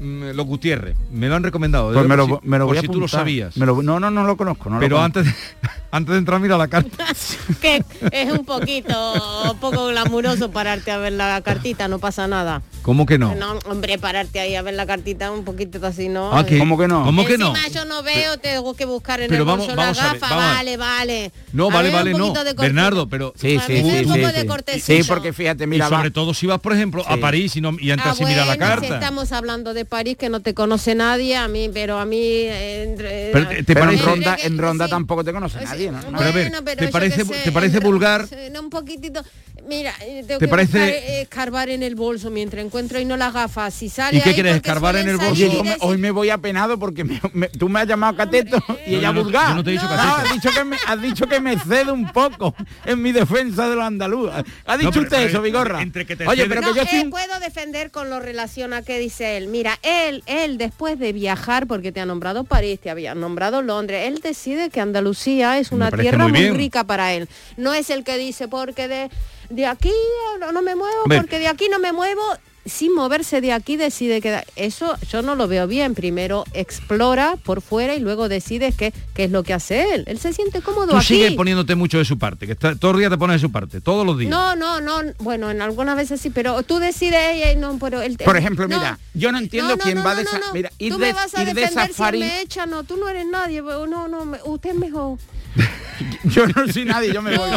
los 0.00 0.46
Gutiérrez, 0.46 0.96
me 1.12 1.28
lo 1.28 1.36
han 1.36 1.42
recomendado. 1.42 1.92
Pues 1.92 2.06
me 2.06 2.16
lo, 2.16 2.26
si- 2.26 2.32
me 2.42 2.58
lo 2.58 2.64
por 2.64 2.74
voy 2.74 2.78
a 2.78 2.80
si 2.80 2.86
tú 2.88 3.00
lo 3.00 3.06
sabías. 3.08 3.56
Me 3.56 3.66
lo- 3.66 3.82
no, 3.82 4.00
no, 4.00 4.10
no 4.10 4.24
lo 4.24 4.36
conozco. 4.36 4.70
No 4.70 4.76
lo 4.76 4.80
pero 4.80 4.96
conozco. 4.96 5.18
antes 5.20 5.34
de, 5.62 5.68
antes 5.90 6.12
de 6.12 6.18
entrar 6.18 6.40
mira 6.40 6.56
la 6.56 6.68
carta. 6.68 7.04
que 7.60 7.84
es 8.10 8.32
un 8.32 8.44
poquito 8.44 9.56
poco 9.60 9.86
glamuroso 9.88 10.50
pararte 10.50 10.90
a 10.90 10.98
ver 10.98 11.12
la 11.12 11.40
cartita, 11.42 11.86
no 11.88 11.98
pasa 11.98 12.26
nada. 12.26 12.62
¿Cómo 12.82 13.04
que 13.04 13.18
no? 13.18 13.34
No, 13.34 13.58
hombre, 13.68 13.98
pararte 13.98 14.40
ahí 14.40 14.56
a 14.56 14.62
ver 14.62 14.72
la 14.74 14.86
cartita 14.86 15.30
un 15.30 15.44
poquito 15.44 15.84
así, 15.86 16.08
¿no? 16.08 16.36
Ah, 16.36 16.46
¿qué? 16.46 16.58
¿Cómo 16.58 16.78
que 16.78 16.88
no? 16.88 17.04
¿Cómo 17.04 17.26
que 17.26 17.36
no? 17.36 17.50
Encima 17.54 17.68
yo 17.68 17.84
no 17.84 18.02
veo, 18.02 18.38
tengo 18.38 18.74
que 18.74 18.86
buscar 18.86 19.20
en 19.20 19.28
Pero 19.28 19.42
el 19.42 19.46
vamos- 19.46 19.66
bolso 19.66 19.76
vamos 19.76 19.96
la 19.98 20.02
a 20.10 20.12
ver, 20.14 20.20
gafa, 20.22 20.34
vale, 20.36 20.76
vale. 20.78 21.32
No, 21.52 21.68
A 21.70 21.74
vale, 21.74 21.90
vale, 21.90 22.12
no. 22.14 22.32
Bernardo, 22.56 23.06
pero... 23.06 23.34
Sí, 23.36 23.58
sí, 23.66 23.76
sí, 23.76 23.82
un 23.82 23.90
sí, 23.90 24.04
poco 24.20 24.28
sí. 24.30 24.34
de 24.34 24.46
cortesía. 24.46 24.96
Sí, 25.02 25.04
porque 25.06 25.32
fíjate, 25.34 25.66
mira, 25.66 25.86
y 25.86 25.88
sobre 25.90 26.08
va- 26.08 26.12
todo 26.14 26.32
si 26.32 26.46
vas, 26.46 26.58
por 26.60 26.72
ejemplo, 26.72 27.04
a. 27.06 27.16
París 27.18 27.54
y, 27.56 27.60
no, 27.60 27.76
y 27.78 27.90
entras 27.90 28.12
Ah, 28.12 28.14
sin 28.14 28.28
mirar 28.28 28.46
la 28.46 28.54
si 28.54 28.58
carta. 28.58 28.94
estamos 28.94 29.30
hablando 29.32 29.74
de 29.74 29.84
París, 29.84 30.16
que 30.16 30.30
no 30.30 30.40
te 30.40 30.54
conoce 30.54 30.94
nadie, 30.94 31.36
a 31.36 31.48
mí, 31.48 31.68
pero 31.72 31.98
a 31.98 32.06
mí... 32.06 32.16
eh, 32.18 32.84
entre- 32.88 33.30
Pero 33.32 33.48
te- 33.48 33.62
te 33.62 33.74
Pero 33.74 33.90
en 33.90 33.98
Ronda, 34.02 34.36
que- 34.36 34.46
en 34.46 34.56
Ronda 34.58 34.86
sí. 34.86 34.90
tampoco 34.90 35.22
te 35.22 35.32
conoce 35.32 35.60
nadie, 35.62 35.90
¿no? 35.92 36.00
Bueno, 36.00 36.16
Pero 36.18 36.30
a 36.30 36.32
ver, 36.32 36.52
pero 36.64 36.76
¿te 36.78 36.88
parece- 36.88 37.24
te 37.26 37.52
parece 37.52 37.78
vulgar? 37.80 38.26
un 38.58 38.70
poquitito. 38.70 39.22
Mira, 39.70 39.94
eh, 40.00 40.24
tengo 40.26 40.40
¿Te 40.40 40.46
que 40.46 40.48
parece- 40.50 40.78
buscar, 40.80 40.88
eh, 40.88 41.20
escarbar 41.22 41.68
en 41.70 41.84
el 41.84 41.94
bolso 41.94 42.28
mientras 42.28 42.64
encuentro 42.64 42.98
y 42.98 43.04
no 43.04 43.16
las 43.16 43.32
gafas. 43.32 43.72
Si 43.72 43.88
sale 43.88 44.18
¿Y 44.18 44.20
qué 44.20 44.30
ahí 44.30 44.34
quieres, 44.34 44.56
escarbar 44.56 44.96
en 44.96 45.08
el 45.08 45.16
bolso? 45.16 45.44
Hoy 45.82 45.96
me 45.96 46.10
voy 46.10 46.28
apenado 46.28 46.76
porque 46.76 47.04
me- 47.04 47.20
me- 47.32 47.48
tú 47.48 47.68
me 47.68 47.78
has 47.78 47.86
llamado 47.86 48.16
cateto 48.16 48.56
y 48.84 48.90
No, 48.90 48.98
ella 48.98 49.12
no- 49.12 49.22
vulgar. 49.22 49.50
yo 49.50 49.54
no 49.54 49.62
te 49.62 49.70
he 49.70 49.72
dicho 49.74 49.84
No, 49.84 49.90
cateto. 49.90 50.16
has 50.16 50.32
dicho 50.34 50.50
que 50.50 50.64
me, 50.64 50.76
has 50.88 51.00
dicho 51.02 51.26
que 51.28 51.40
me 51.40 51.56
cedo 51.56 51.94
un 51.94 52.10
poco 52.10 52.52
en 52.84 53.00
mi 53.00 53.12
defensa 53.12 53.68
de 53.68 53.76
los 53.76 53.84
andaluces. 53.84 54.42
¿Ha 54.66 54.76
dicho 54.76 54.90
pero- 54.90 55.02
usted 55.04 55.16
pero- 55.18 55.28
eso, 55.30 55.40
Vigorra? 55.42 55.82
entre 55.82 56.04
que 56.04 56.16
te 56.16 56.26
Oye, 56.26 56.46
pero 56.46 56.62
No, 56.62 56.68
que 56.72 56.74
yo 56.74 56.82
eh, 56.82 56.88
estoy... 56.90 57.08
puedo 57.08 57.38
defender 57.38 57.92
con 57.92 58.10
lo 58.10 58.18
relación 58.18 58.72
a 58.72 58.82
que 58.82 58.98
dice 58.98 59.36
él. 59.36 59.46
Mira, 59.46 59.78
él, 59.84 60.24
él 60.26 60.58
después 60.58 60.98
de 60.98 61.12
viajar, 61.12 61.68
porque 61.68 61.92
te 61.92 62.00
ha 62.00 62.06
nombrado 62.06 62.42
París, 62.42 62.80
te 62.82 62.90
había 62.90 63.14
nombrado 63.14 63.62
Londres, 63.62 64.08
él 64.08 64.18
decide 64.20 64.68
que 64.70 64.80
Andalucía 64.80 65.58
es 65.60 65.70
una 65.70 65.92
tierra 65.92 66.26
muy 66.26 66.50
rica 66.50 66.82
para 66.82 67.14
él. 67.14 67.28
No 67.56 67.72
es 67.72 67.88
el 67.90 68.02
que 68.02 68.18
dice 68.18 68.48
porque 68.48 68.88
de, 68.88 69.10
de 69.50 69.66
aquí 69.66 69.92
no, 70.38 70.52
no 70.52 70.62
me 70.62 70.74
muevo, 70.74 71.04
porque 71.04 71.38
de 71.38 71.48
aquí 71.48 71.68
no 71.68 71.78
me 71.78 71.92
muevo. 71.92 72.22
Sin 72.70 72.94
moverse 72.94 73.40
de 73.40 73.52
aquí 73.52 73.76
decide 73.76 74.20
quedar. 74.20 74.46
Eso 74.54 74.96
yo 75.10 75.22
no 75.22 75.34
lo 75.34 75.48
veo 75.48 75.66
bien. 75.66 75.94
Primero 75.94 76.44
explora 76.52 77.36
por 77.42 77.60
fuera 77.62 77.94
y 77.94 78.00
luego 78.00 78.28
decide 78.28 78.72
qué, 78.72 78.92
qué 79.12 79.24
es 79.24 79.30
lo 79.32 79.42
que 79.42 79.52
hace 79.52 79.92
él. 79.94 80.04
Él 80.06 80.18
se 80.20 80.32
siente 80.32 80.60
cómodo 80.60 80.86
Tú 80.88 80.96
aquí. 80.96 81.06
sigues 81.06 81.32
poniéndote 81.32 81.74
mucho 81.74 81.98
de 81.98 82.04
su 82.04 82.16
parte, 82.18 82.46
que 82.46 82.52
está, 82.52 82.76
todos 82.76 82.92
los 82.94 83.00
días 83.00 83.10
te 83.10 83.18
pones 83.18 83.34
de 83.34 83.40
su 83.40 83.50
parte, 83.50 83.80
todos 83.80 84.06
los 84.06 84.16
días. 84.16 84.30
No, 84.30 84.54
no, 84.54 84.80
no, 84.80 85.00
bueno, 85.18 85.50
en 85.50 85.60
algunas 85.62 85.96
veces 85.96 86.20
sí, 86.20 86.30
pero 86.30 86.62
tú 86.62 86.78
decides 86.78 87.20
ella 87.34 87.52
y 87.52 87.56
no, 87.56 87.76
pero 87.78 88.00
el 88.02 88.16
Por 88.16 88.36
ejemplo, 88.36 88.68
no, 88.68 88.78
mira, 88.78 88.98
yo 89.14 89.32
no 89.32 89.38
entiendo 89.38 89.70
no, 89.70 89.76
no, 89.76 89.82
quién 89.82 89.98
no, 89.98 90.04
va 90.04 90.12
no, 90.12 90.16
de 90.18 90.24
no, 90.24 90.30
esa... 90.30 90.38
no. 90.38 90.52
Mira, 90.54 90.70
ir 90.78 90.92
tú 90.92 90.98
de, 90.98 91.06
me 91.06 91.12
vas 91.12 91.34
a 91.34 91.42
ir 91.42 91.48
de 91.48 91.54
defender 91.54 91.88
safari... 91.88 92.18
si 92.18 92.24
él 92.24 92.30
me 92.30 92.40
echa, 92.40 92.66
no, 92.66 92.84
tú 92.84 92.96
no 92.96 93.08
eres 93.08 93.26
nadie, 93.26 93.62
no, 93.62 94.06
no, 94.08 94.24
me- 94.24 94.38
usted 94.44 94.70
es 94.70 94.76
mejor. 94.76 95.18
Yo 96.24 96.46
no 96.46 96.66
soy 96.72 96.84
nadie, 96.84 97.12
yo 97.12 97.20
me 97.20 97.36
voy. 97.36 97.50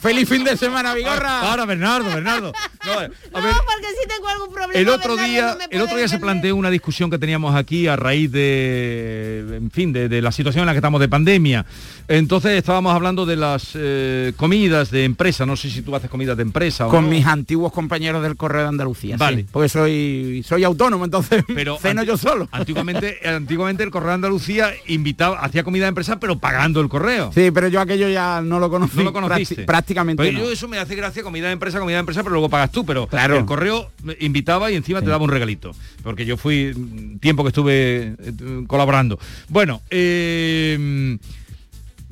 Feliz 0.00 0.28
fin 0.28 0.42
de 0.42 0.56
semana, 0.56 0.94
Vigorra. 0.94 1.40
Ahora, 1.50 1.64
Bernardo, 1.64 2.06
Bernardo. 2.12 2.52
No, 2.84 2.92
a 2.92 2.96
ver, 3.00 3.10
no, 3.10 3.40
porque 3.40 3.86
si 3.98 4.06
tengo 4.16 4.28
algún 4.28 4.52
problema. 4.54 4.72
el 4.80 4.88
otro 4.88 5.16
día, 5.16 5.56
no 5.58 5.64
el 5.70 5.80
otro 5.82 5.96
día 5.96 6.08
se 6.08 6.18
planteó 6.18 6.56
una 6.56 6.70
discusión 6.70 7.10
que 7.10 7.18
teníamos 7.18 7.54
aquí 7.54 7.86
a 7.86 7.96
raíz 7.96 8.30
de, 8.32 9.56
en 9.56 9.70
fin, 9.70 9.92
de, 9.92 10.08
de 10.08 10.22
la 10.22 10.32
situación 10.32 10.62
en 10.62 10.66
la 10.66 10.72
que 10.72 10.78
estamos 10.78 11.00
de 11.00 11.08
pandemia. 11.08 11.64
Entonces 12.08 12.52
estábamos 12.52 12.94
hablando 12.94 13.24
de 13.26 13.36
las 13.36 13.70
eh, 13.74 14.32
comidas 14.36 14.90
de 14.90 15.04
empresa. 15.04 15.46
No 15.46 15.56
sé 15.56 15.70
si 15.70 15.82
tú 15.82 15.94
haces 15.96 16.10
comidas 16.10 16.36
de 16.36 16.42
empresa 16.42 16.86
o 16.86 16.90
Con 16.90 17.04
no. 17.04 17.10
mis 17.10 17.26
antiguos 17.26 17.72
compañeros 17.72 18.22
del 18.22 18.36
Correo 18.36 18.62
de 18.62 18.68
Andalucía, 18.68 19.16
Vale. 19.16 19.38
sí, 19.42 19.46
porque 19.50 19.68
soy 19.68 20.44
soy 20.46 20.64
autónomo, 20.64 21.04
entonces 21.04 21.44
Pero 21.54 21.78
ceno 21.78 22.02
yo 22.02 22.16
solo. 22.16 22.48
Antiguamente, 22.52 23.18
antiguamente 23.26 23.82
el 23.82 23.90
correo 23.90 24.08
de 24.08 24.14
Andalucía 24.14 24.70
invitaba, 24.86 25.38
hacía 25.40 25.64
comida 25.64 25.84
de 25.84 25.88
empresa, 25.90 26.18
pero 26.20 26.38
pagando 26.38 26.80
el 26.80 26.88
correo. 26.88 27.30
Sí, 27.34 27.50
pero 27.52 27.68
yo 27.68 27.80
aquello 27.80 28.08
ya 28.08 28.40
no 28.42 28.58
lo 28.60 28.68
conocí. 28.70 28.98
No 28.98 29.04
lo 29.04 29.12
conociste. 29.12 29.62
prácti- 29.62 29.66
prácticamente 29.66 30.32
no. 30.32 30.38
yo 30.40 30.50
eso 30.52 30.68
me 30.68 30.78
hace 30.78 30.94
gracia, 30.94 31.22
comida 31.22 31.46
de 31.46 31.52
empresa, 31.52 31.78
comida 31.78 31.96
de 31.96 32.00
empresa, 32.00 32.22
pero 32.22 32.32
luego 32.34 32.48
pagas 32.48 32.70
tú, 32.70 32.84
pero 32.84 33.06
Claro. 33.06 33.38
el 33.38 33.44
correo 33.44 33.90
invitaba 34.20 34.70
y 34.70 34.76
encima 34.76 35.00
te 35.00 35.08
daba 35.10 35.24
un 35.24 35.30
regalito. 35.30 35.72
Porque 36.02 36.24
yo 36.26 36.36
fui 36.36 36.72
mm, 36.74 37.18
tiempo 37.18 37.42
que 37.44 37.48
estuve 37.48 38.14
eh, 38.18 38.32
colaborando. 38.66 39.18
Bueno, 39.48 39.82
eh, 39.90 41.18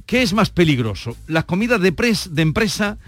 ¿qué 0.07 0.23
es 0.23 0.33
más 0.33 0.51
peligroso? 0.51 1.17
Las 1.27 1.45
comidas 1.45 1.81
de, 1.81 1.95
pres- 1.95 2.29
de 2.31 2.43
empresa, 2.43 2.99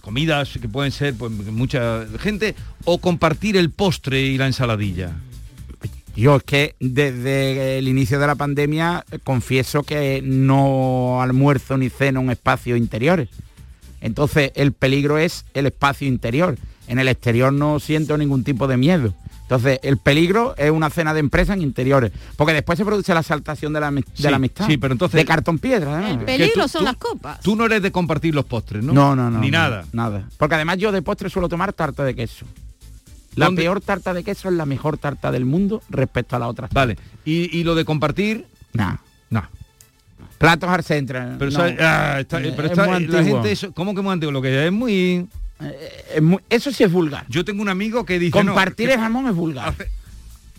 comidas 0.00 0.50
que 0.60 0.68
pueden 0.68 0.92
ser 0.92 1.14
pues, 1.14 1.32
mucha 1.32 2.06
gente, 2.18 2.54
o 2.84 2.98
compartir 2.98 3.56
el 3.56 3.70
postre 3.70 4.20
y 4.22 4.36
la 4.38 4.46
ensaladilla. 4.46 5.12
Yo 6.16 6.36
es 6.36 6.44
que 6.44 6.76
desde 6.78 7.78
el 7.78 7.88
inicio 7.88 8.20
de 8.20 8.26
la 8.28 8.36
pandemia 8.36 9.04
eh, 9.10 9.18
confieso 9.22 9.82
que 9.82 10.22
no 10.22 11.20
almuerzo 11.20 11.76
ni 11.76 11.90
ceno 11.90 12.20
en 12.20 12.30
espacios 12.30 12.78
interiores. 12.78 13.28
Entonces 14.04 14.52
el 14.54 14.72
peligro 14.72 15.18
es 15.18 15.44
el 15.54 15.66
espacio 15.66 16.06
interior. 16.06 16.56
En 16.86 16.98
el 16.98 17.08
exterior 17.08 17.52
no 17.52 17.80
siento 17.80 18.16
ningún 18.18 18.44
tipo 18.44 18.66
de 18.68 18.76
miedo. 18.76 19.14
Entonces 19.42 19.80
el 19.82 19.96
peligro 19.98 20.54
es 20.56 20.70
una 20.70 20.90
cena 20.90 21.12
de 21.14 21.20
empresa 21.20 21.54
en 21.54 21.62
interiores. 21.62 22.12
Porque 22.36 22.52
después 22.52 22.78
se 22.78 22.84
produce 22.84 23.12
la 23.14 23.22
saltación 23.22 23.72
de 23.72 23.80
la, 23.80 23.90
de 23.90 24.04
Sí, 24.14 24.22
la 24.24 24.36
amistad. 24.36 24.66
sí, 24.66 24.76
pero 24.76 24.92
entonces- 24.92 25.16
De 25.18 25.24
cartón 25.24 25.58
piedra. 25.58 25.94
además. 25.94 26.12
El 26.20 26.24
peligro 26.26 26.62
tú- 26.64 26.68
son 26.68 26.78
tú- 26.80 26.84
las 26.84 26.96
copas. 26.96 27.40
Tú 27.40 27.56
no 27.56 27.64
eres 27.64 27.82
de 27.82 27.90
compartir 27.90 28.34
los 28.34 28.44
postres, 28.44 28.84
¿no? 28.84 28.92
No, 28.92 29.16
no, 29.16 29.30
no. 29.30 29.38
Ni 29.40 29.50
no, 29.50 29.58
nada. 29.58 29.84
Nada. 29.92 30.28
Porque 30.36 30.54
además 30.54 30.78
yo 30.78 30.92
de 30.92 31.02
postre 31.02 31.30
suelo 31.30 31.48
tomar 31.48 31.72
tarta 31.72 32.04
de 32.04 32.14
queso. 32.14 32.44
La 33.36 33.46
¿Dónde? 33.46 33.62
peor 33.62 33.80
tarta 33.80 34.14
de 34.14 34.22
queso 34.22 34.48
es 34.48 34.54
la 34.54 34.66
mejor 34.66 34.96
tarta 34.98 35.32
del 35.32 35.44
mundo 35.44 35.82
respecto 35.88 36.36
a 36.36 36.38
la 36.38 36.46
otra. 36.48 36.68
Vale. 36.72 36.96
¿Y, 37.24 37.56
y 37.58 37.64
lo 37.64 37.74
de 37.74 37.84
compartir? 37.84 38.46
No. 38.74 38.98
Platos 40.44 40.68
al 40.70 40.84
centro. 40.84 41.20
Pero, 41.38 41.50
no. 41.50 41.58
Ah, 41.80 42.16
está- 42.20 42.40
Eh, 42.40 42.52
pero 42.54 42.66
es 42.66 42.72
está- 42.72 42.84
muy 42.84 42.90
la 43.06 43.18
antiguo. 43.18 43.36
gente, 43.42 43.52
eso- 43.52 43.72
¿cómo 43.72 43.94
que 43.94 44.02
muy 44.02 44.12
antiguo? 44.12 44.32
Lo 44.32 44.42
que 44.42 44.66
es 44.66 44.72
muy... 44.72 45.26
Eh, 45.60 46.04
es 46.16 46.22
muy- 46.22 46.40
Eso 46.50 46.70
sí 46.72 46.84
es 46.84 46.92
vulgar. 46.92 47.24
Yo 47.28 47.44
tengo 47.44 47.62
un 47.62 47.68
amigo 47.68 48.04
que 48.04 48.18
dice... 48.18 48.32
Compartir 48.32 48.90
el 48.90 48.98
jamón 48.98 49.26
es 49.28 49.34
vulgar. 49.34 49.68
hace- 49.68 49.88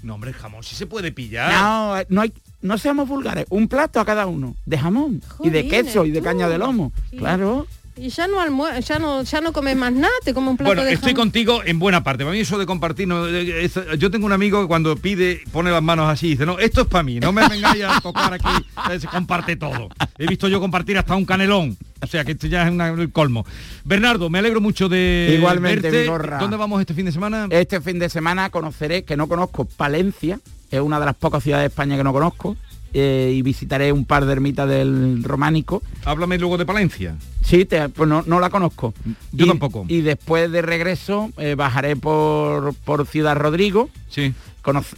No, 0.03 0.15
hombre, 0.15 0.31
el 0.31 0.35
jamón 0.35 0.63
sí 0.63 0.75
se 0.75 0.85
puede 0.87 1.11
pillar. 1.11 1.51
No, 1.51 1.95
no 2.09 2.21
hay, 2.21 2.31
no 2.61 2.77
seamos 2.77 3.07
vulgares. 3.07 3.45
Un 3.49 3.67
plato 3.67 3.99
a 3.99 4.05
cada 4.05 4.25
uno. 4.27 4.55
De 4.65 4.77
jamón. 4.77 5.21
y 5.43 5.49
de 5.49 5.67
queso 5.67 6.05
y 6.05 6.11
de 6.11 6.19
tú. 6.19 6.25
caña 6.25 6.47
de 6.49 6.57
lomo. 6.57 6.91
Claro. 7.17 7.67
Y 7.97 8.09
ya 8.09 8.27
no 8.27 8.41
almue 8.41 8.81
ya 8.81 8.99
no, 8.99 9.23
ya 9.23 9.39
no 9.39 9.53
comes 9.53 9.77
más 9.77 9.93
nada, 9.93 10.11
te 10.23 10.33
comes 10.33 10.51
un 10.51 10.57
plato 10.57 10.67
Bueno, 10.69 10.83
de 10.83 10.91
estoy 10.93 11.11
jamón. 11.13 11.27
contigo 11.27 11.61
en 11.65 11.79
buena 11.79 12.03
parte. 12.03 12.25
Para 12.25 12.33
mí 12.33 12.41
eso 12.41 12.57
de 12.57 12.65
compartir, 12.65 13.07
no, 13.07 13.25
es- 13.27 13.79
yo 13.97 14.11
tengo 14.11 14.25
un 14.25 14.33
amigo 14.33 14.61
que 14.61 14.67
cuando 14.67 14.95
pide, 14.97 15.41
pone 15.53 15.71
las 15.71 15.81
manos 15.81 16.09
así 16.09 16.27
y 16.27 16.29
dice, 16.31 16.45
no, 16.45 16.59
esto 16.59 16.81
es 16.81 16.87
para 16.87 17.03
mí, 17.03 17.19
no 17.21 17.31
me 17.31 17.47
vengáis 17.47 17.83
a 17.85 18.01
tocar 18.01 18.33
aquí, 18.33 18.49
se 18.99 19.07
comparte 19.07 19.55
todo. 19.55 19.87
He 20.17 20.27
visto 20.27 20.47
yo 20.49 20.59
compartir 20.59 20.97
hasta 20.97 21.15
un 21.15 21.25
canelón. 21.25 21.77
O 22.01 22.07
sea 22.07 22.25
que 22.25 22.33
esto 22.33 22.47
ya 22.47 22.65
es 22.67 22.71
una- 22.71 22.89
el 22.89 23.11
colmo. 23.13 23.45
Bernardo, 23.85 24.29
me 24.29 24.39
alegro 24.39 24.59
mucho 24.59 24.89
de 24.89 25.33
Igualmente, 25.37 25.89
verte. 25.89 26.37
¿Dónde 26.39 26.57
vamos 26.57 26.81
este 26.81 26.93
fin 26.93 27.05
de 27.05 27.11
semana? 27.13 27.47
Este 27.49 27.79
fin 27.79 27.97
de 27.97 28.09
semana 28.09 28.49
conoceré, 28.49 29.03
que 29.05 29.15
no 29.15 29.27
conozco, 29.27 29.63
Palencia. 29.65 30.39
Es 30.69 30.81
una 30.81 30.99
de 30.99 31.05
las 31.05 31.15
pocas 31.15 31.41
ciudades 31.43 31.63
de 31.63 31.67
España 31.67 31.95
que 31.95 32.03
no 32.03 32.11
conozco. 32.11 32.57
Eh, 32.97 33.33
y 33.35 33.41
visitaré 33.41 33.91
un 33.91 34.05
par 34.05 34.25
de 34.25 34.31
ermitas 34.31 34.69
del 34.69 35.21
románico. 35.21 35.83
Háblame 36.05 36.37
luego 36.37 36.57
de 36.57 36.65
Palencia. 36.65 37.15
Sí, 37.43 37.65
te- 37.65 37.89
pues 37.89 38.07
no, 38.07 38.23
no 38.25 38.39
la 38.39 38.49
conozco. 38.49 38.93
Yo 39.33 39.45
Y- 39.45 39.49
tampoco. 39.49 39.85
Y 39.89 39.99
después 40.01 40.49
de 40.49 40.61
regreso 40.61 41.29
eh, 41.37 41.55
bajaré 41.55 41.97
por, 41.97 42.73
por 42.85 43.05
Ciudad 43.05 43.35
Rodrigo, 43.35 43.89
Sí. 44.09 44.33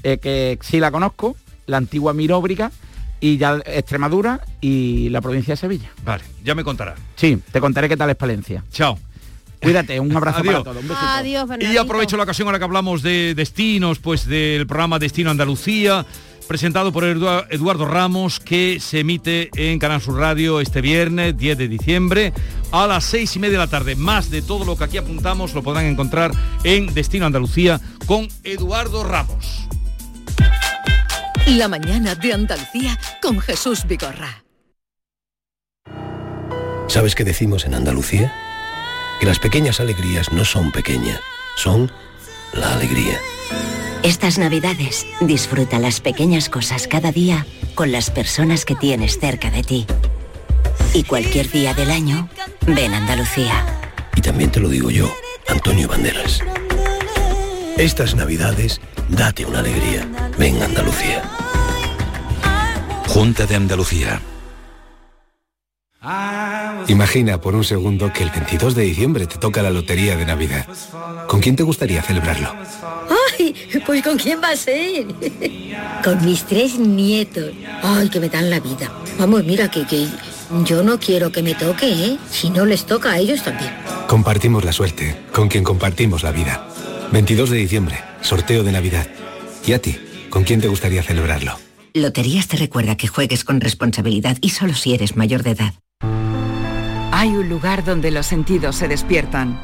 eh, 0.03 0.17
que 0.19 0.59
sí 0.61 0.79
la 0.79 0.91
conozco, 0.91 1.35
la 1.65 1.77
antigua 1.77 2.13
Miróbriga, 2.13 2.71
y 3.19 3.37
ya 3.37 3.59
Extremadura 3.65 4.41
y 4.61 5.09
la 5.09 5.19
provincia 5.21 5.53
de 5.53 5.57
Sevilla. 5.57 5.89
Vale, 6.05 6.23
ya 6.43 6.53
me 6.53 6.63
contará. 6.63 6.93
Sí, 7.15 7.39
te 7.51 7.59
contaré 7.59 7.89
qué 7.89 7.97
tal 7.97 8.11
es 8.11 8.15
Palencia. 8.15 8.63
Chao. 8.71 8.99
Cuídate, 9.59 9.99
un 9.99 10.11
abrazo 10.15 10.41
Adiós. 10.41 10.53
para 10.53 10.63
todos. 10.65 10.83
Un 10.83 10.87
besito. 10.87 11.07
Adiós, 11.07 11.49
Y 11.61 11.77
aprovecho 11.77 12.15
la 12.15 12.23
ocasión 12.23 12.47
ahora 12.47 12.59
que 12.59 12.65
hablamos 12.65 13.01
de 13.01 13.33
destinos, 13.35 13.97
pues 13.97 14.27
del 14.27 14.67
programa 14.67 14.99
Destino 14.99 15.31
Andalucía, 15.31 16.05
presentado 16.47 16.91
por 16.91 17.03
Edu- 17.03 17.45
Eduardo 17.49 17.85
Ramos, 17.85 18.39
que 18.39 18.79
se 18.79 18.99
emite 19.01 19.49
en 19.55 19.79
Canal 19.79 20.01
Sur 20.01 20.17
Radio 20.17 20.59
este 20.59 20.81
viernes 20.81 21.37
10 21.37 21.57
de 21.57 21.67
diciembre 21.67 22.33
a 22.71 22.87
las 22.87 23.03
seis 23.05 23.35
y 23.35 23.39
media 23.39 23.53
de 23.59 23.65
la 23.65 23.69
tarde. 23.69 23.95
Más 23.95 24.29
de 24.29 24.41
todo 24.41 24.65
lo 24.65 24.77
que 24.77 24.85
aquí 24.85 24.97
apuntamos 24.97 25.53
lo 25.53 25.63
podrán 25.63 25.85
encontrar 25.85 26.31
en 26.63 26.93
Destino 26.93 27.25
Andalucía 27.25 27.79
con 28.05 28.27
Eduardo 28.43 29.03
Ramos. 29.03 29.67
La 31.47 31.67
mañana 31.67 32.15
de 32.15 32.33
Andalucía 32.33 32.99
con 33.21 33.39
Jesús 33.39 33.85
Vigorra. 33.87 34.43
¿Sabes 36.87 37.15
qué 37.15 37.23
decimos 37.23 37.65
en 37.65 37.73
Andalucía? 37.73 38.33
Que 39.19 39.25
las 39.25 39.39
pequeñas 39.39 39.79
alegrías 39.79 40.31
no 40.31 40.45
son 40.45 40.71
pequeñas, 40.71 41.19
son 41.57 41.91
la 42.53 42.73
alegría. 42.75 43.17
Estas 44.03 44.37
navidades 44.37 45.05
disfruta 45.21 45.79
las 45.79 45.99
pequeñas 45.99 46.49
cosas 46.49 46.87
cada 46.87 47.11
día 47.11 47.45
con 47.75 47.91
las 47.91 48.09
personas 48.09 48.65
que 48.65 48.75
tienes 48.75 49.19
cerca 49.19 49.49
de 49.49 49.63
ti. 49.63 49.85
Y 50.93 51.03
cualquier 51.03 51.49
día 51.51 51.73
del 51.73 51.91
año, 51.91 52.29
ven 52.65 52.93
Andalucía. 52.93 53.65
Y 54.15 54.21
también 54.21 54.51
te 54.51 54.59
lo 54.59 54.69
digo 54.69 54.89
yo, 54.89 55.13
Antonio 55.47 55.87
Banderas. 55.87 56.41
Estas 57.77 58.15
navidades, 58.15 58.81
date 59.09 59.45
una 59.45 59.59
alegría. 59.59 60.07
Ven 60.37 60.61
Andalucía. 60.61 61.23
Junta 63.07 63.45
de 63.45 63.55
Andalucía. 63.55 64.21
Imagina 66.87 67.41
por 67.41 67.53
un 67.53 67.63
segundo 67.63 68.11
que 68.13 68.23
el 68.23 68.29
22 68.29 68.75
de 68.75 68.83
diciembre 68.83 69.27
te 69.27 69.37
toca 69.37 69.61
la 69.61 69.69
lotería 69.69 70.15
de 70.15 70.25
Navidad. 70.25 70.65
¿Con 71.27 71.41
quién 71.41 71.55
te 71.55 71.63
gustaría 71.63 72.01
celebrarlo? 72.01 72.55
¡Ay! 73.39 73.55
Pues 73.85 74.03
¿con 74.03 74.17
quién 74.17 74.41
va 74.41 74.49
a 74.49 74.55
ser? 74.55 75.05
Con 76.03 76.25
mis 76.25 76.43
tres 76.43 76.77
nietos. 76.77 77.51
¡Ay, 77.83 78.09
que 78.09 78.19
me 78.19 78.29
dan 78.29 78.49
la 78.49 78.59
vida! 78.59 78.91
Vamos, 79.17 79.43
mira 79.43 79.69
que, 79.69 79.85
que 79.85 80.07
yo 80.65 80.83
no 80.83 80.99
quiero 80.99 81.31
que 81.31 81.41
me 81.41 81.55
toque, 81.55 81.91
¿eh? 81.91 82.17
Si 82.29 82.49
no 82.49 82.65
les 82.65 82.85
toca 82.85 83.11
a 83.11 83.19
ellos 83.19 83.43
también. 83.43 83.71
Compartimos 84.07 84.63
la 84.63 84.71
suerte, 84.71 85.15
con 85.33 85.47
quien 85.47 85.63
compartimos 85.63 86.23
la 86.23 86.31
vida. 86.31 86.67
22 87.11 87.49
de 87.49 87.57
diciembre, 87.57 87.97
sorteo 88.21 88.63
de 88.63 88.71
Navidad. 88.71 89.07
¿Y 89.65 89.73
a 89.73 89.81
ti? 89.81 89.97
¿Con 90.29 90.43
quién 90.43 90.61
te 90.61 90.67
gustaría 90.67 91.03
celebrarlo? 91.03 91.57
Loterías 91.93 92.47
te 92.47 92.57
recuerda 92.57 92.95
que 92.95 93.07
juegues 93.07 93.43
con 93.43 93.59
responsabilidad 93.59 94.37
y 94.41 94.49
solo 94.49 94.73
si 94.73 94.93
eres 94.93 95.15
mayor 95.15 95.43
de 95.43 95.51
edad. 95.51 95.73
Hay 97.11 97.29
un 97.29 97.49
lugar 97.49 97.83
donde 97.83 98.11
los 98.11 98.27
sentidos 98.27 98.75
se 98.75 98.87
despiertan. 98.87 99.59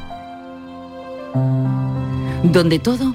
Donde 2.42 2.78
todo 2.78 3.14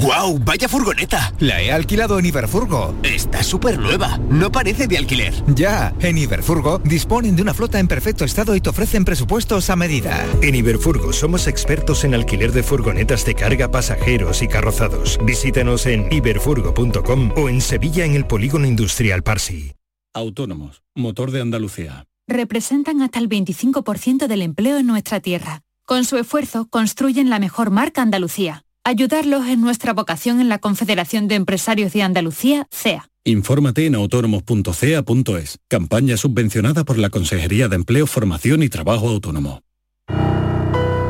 ¡Guau! 0.00 0.38
¡Vaya 0.38 0.68
furgoneta! 0.68 1.34
La 1.40 1.60
he 1.60 1.72
alquilado 1.72 2.20
en 2.20 2.26
Iberfurgo. 2.26 2.94
Está 3.02 3.42
súper 3.42 3.80
nueva. 3.80 4.16
No 4.30 4.52
parece 4.52 4.86
de 4.86 4.96
alquiler. 4.96 5.34
Ya, 5.56 5.92
en 5.98 6.18
Iberfurgo 6.18 6.78
disponen 6.78 7.34
de 7.34 7.42
una 7.42 7.52
flota 7.52 7.80
en 7.80 7.88
perfecto 7.88 8.24
estado 8.24 8.54
y 8.54 8.60
te 8.60 8.70
ofrecen 8.70 9.04
presupuestos 9.04 9.70
a 9.70 9.76
medida. 9.76 10.24
En 10.40 10.54
Iberfurgo 10.54 11.12
somos 11.12 11.48
expertos 11.48 12.04
en 12.04 12.14
alquiler 12.14 12.52
de 12.52 12.62
furgonetas 12.62 13.24
de 13.24 13.34
carga, 13.34 13.72
pasajeros 13.72 14.40
y 14.40 14.46
carrozados. 14.46 15.18
Visítanos 15.24 15.84
en 15.86 16.06
iberfurgo.com 16.12 17.32
o 17.36 17.48
en 17.48 17.60
Sevilla 17.60 18.04
en 18.04 18.14
el 18.14 18.24
Polígono 18.24 18.68
Industrial 18.68 19.24
Parsi. 19.24 19.72
Autónomos, 20.14 20.82
motor 20.94 21.32
de 21.32 21.40
Andalucía. 21.40 22.04
Representan 22.28 23.02
hasta 23.02 23.18
el 23.18 23.28
25% 23.28 24.28
del 24.28 24.42
empleo 24.42 24.78
en 24.78 24.86
nuestra 24.86 25.18
tierra. 25.18 25.62
Con 25.86 26.04
su 26.04 26.18
esfuerzo 26.18 26.68
construyen 26.70 27.30
la 27.30 27.40
mejor 27.40 27.70
marca 27.70 28.02
Andalucía. 28.02 28.64
Ayudarlos 28.88 29.46
es 29.46 29.58
nuestra 29.58 29.92
vocación 29.92 30.40
en 30.40 30.48
la 30.48 30.60
Confederación 30.60 31.28
de 31.28 31.34
Empresarios 31.34 31.92
de 31.92 32.02
Andalucía, 32.02 32.66
CEA. 32.70 33.10
Infórmate 33.22 33.84
en 33.84 33.94
autónomos.cea.es. 33.94 35.58
Campaña 35.68 36.16
subvencionada 36.16 36.84
por 36.84 36.96
la 36.96 37.10
Consejería 37.10 37.68
de 37.68 37.76
Empleo, 37.76 38.06
Formación 38.06 38.62
y 38.62 38.70
Trabajo 38.70 39.10
Autónomo. 39.10 39.60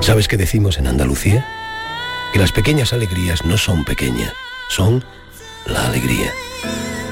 ¿Sabes 0.01 0.27
qué 0.27 0.37
decimos 0.37 0.79
en 0.79 0.89
Andalucía? 0.89 1.47
Que 2.33 2.41
las 2.41 2.51
pequeñas 2.51 2.93
alegrías 2.93 3.45
no 3.45 3.57
son 3.57 3.85
pequeñas, 3.85 4.33
son 4.71 5.05
la 5.65 5.87
alegría. 5.87 6.33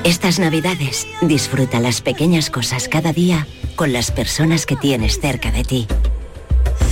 Estas 0.03 0.41
navidades 0.41 1.07
disfruta 1.23 1.79
las 1.79 2.01
pequeñas 2.01 2.51
cosas 2.51 2.89
cada 2.89 3.13
día 3.13 3.47
con 3.77 3.93
las 3.93 4.11
personas 4.11 4.67
que 4.67 4.75
tienes 4.75 5.21
cerca 5.21 5.53
de 5.53 5.63
ti. 5.63 5.87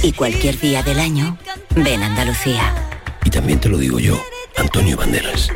Y 0.04 0.12
cualquier 0.12 0.60
día 0.60 0.84
del 0.84 1.00
año, 1.00 1.36
ven 1.74 2.04
a 2.04 2.06
Andalucía. 2.06 2.93
Y 3.24 3.30
también 3.30 3.60
te 3.60 3.68
lo 3.68 3.78
digo 3.78 3.98
yo, 3.98 4.22
Antonio 4.56 4.96
Banderas. 4.96 5.50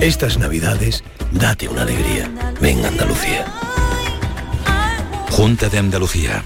Estas 0.00 0.38
navidades, 0.38 1.02
date 1.32 1.68
una 1.68 1.82
alegría. 1.82 2.30
Ven 2.60 2.84
Andalucía. 2.84 3.46
Junta 5.30 5.68
de 5.68 5.78
Andalucía. 5.78 6.44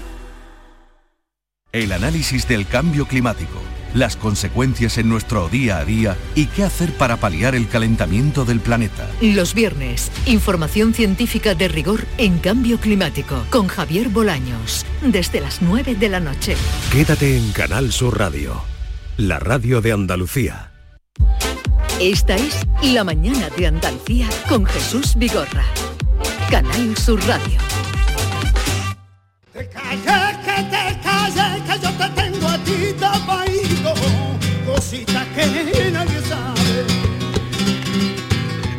El 1.71 1.91
análisis 1.91 2.47
del 2.47 2.67
cambio 2.67 3.07
climático, 3.07 3.59
las 3.95 4.15
consecuencias 4.15 4.97
en 4.99 5.09
nuestro 5.09 5.49
día 5.49 5.79
a 5.79 5.85
día 5.85 6.17
y 6.35 6.45
qué 6.45 6.63
hacer 6.63 6.93
para 6.93 7.17
paliar 7.17 7.55
el 7.55 7.67
calentamiento 7.67 8.45
del 8.45 8.59
planeta. 8.59 9.09
Los 9.21 9.55
viernes, 9.55 10.11
información 10.27 10.93
científica 10.93 11.55
de 11.55 11.67
rigor 11.67 12.05
en 12.17 12.37
cambio 12.37 12.79
climático 12.79 13.43
con 13.49 13.67
Javier 13.67 14.09
Bolaños, 14.09 14.85
desde 15.01 15.41
las 15.41 15.61
9 15.63 15.95
de 15.95 16.09
la 16.09 16.19
noche. 16.19 16.55
Quédate 16.91 17.37
en 17.37 17.51
Canal 17.51 17.91
Sur 17.91 18.19
Radio, 18.19 18.63
la 19.17 19.37
radio 19.39 19.81
de 19.81 19.91
Andalucía. 19.91 20.71
Esta 21.99 22.35
es 22.35 22.65
La 22.81 23.03
mañana 23.03 23.49
de 23.55 23.67
Andalucía 23.67 24.27
con 24.49 24.65
Jesús 24.65 25.13
Vigorra. 25.15 25.63
Canal 26.49 26.97
Sur 26.97 27.19
Radio. 27.27 27.59
Te 29.53 29.69
calles, 29.69 30.37
que 30.45 30.63
te 30.63 30.99
calles, 31.03 31.61
que 31.61 31.85
yo 31.85 31.91
te 31.91 32.09
tengo 32.21 32.47
a 32.47 32.57
ti 32.57 32.93
tapadito, 32.99 33.93
cositas 34.65 35.27
que 35.27 35.91
nadie 35.91 36.21
sabe. 36.21 37.03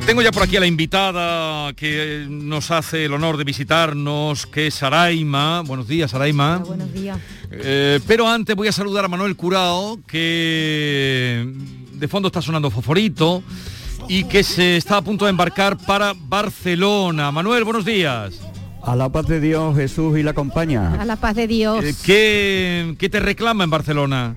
Tengo 0.04 0.20
ya 0.20 0.32
por 0.32 0.42
aquí 0.42 0.56
a 0.56 0.60
la 0.60 0.66
invitada 0.66 1.72
que 1.72 2.26
nos 2.28 2.70
hace 2.70 3.06
el 3.06 3.14
honor 3.14 3.38
de 3.38 3.44
visitarnos, 3.44 4.46
que 4.46 4.66
es 4.66 4.74
Saraima. 4.74 5.62
Buenos 5.62 5.88
días, 5.88 6.10
Saraima. 6.10 6.58
buenos 6.58 6.92
días. 6.92 7.18
Eh, 7.62 8.00
pero 8.06 8.28
antes 8.28 8.54
voy 8.56 8.68
a 8.68 8.72
saludar 8.72 9.04
a 9.04 9.08
Manuel 9.08 9.36
Curao, 9.36 9.98
que 10.06 11.46
de 11.92 12.08
fondo 12.08 12.28
está 12.28 12.42
sonando 12.42 12.70
Foforito 12.70 13.42
y 14.08 14.24
que 14.24 14.42
se 14.42 14.76
está 14.76 14.98
a 14.98 15.02
punto 15.02 15.24
de 15.24 15.30
embarcar 15.30 15.76
para 15.78 16.12
Barcelona. 16.16 17.30
Manuel, 17.30 17.64
buenos 17.64 17.84
días. 17.84 18.40
A 18.82 18.94
la 18.96 19.08
paz 19.08 19.26
de 19.26 19.40
Dios, 19.40 19.74
Jesús 19.76 20.18
y 20.18 20.22
la 20.22 20.34
compañía. 20.34 20.92
A 21.00 21.04
la 21.04 21.16
paz 21.16 21.34
de 21.34 21.46
Dios. 21.46 21.82
Eh, 21.84 21.94
¿Qué, 22.04 22.94
¿Qué 22.98 23.08
te 23.08 23.18
reclama 23.20 23.64
en 23.64 23.70
Barcelona? 23.70 24.36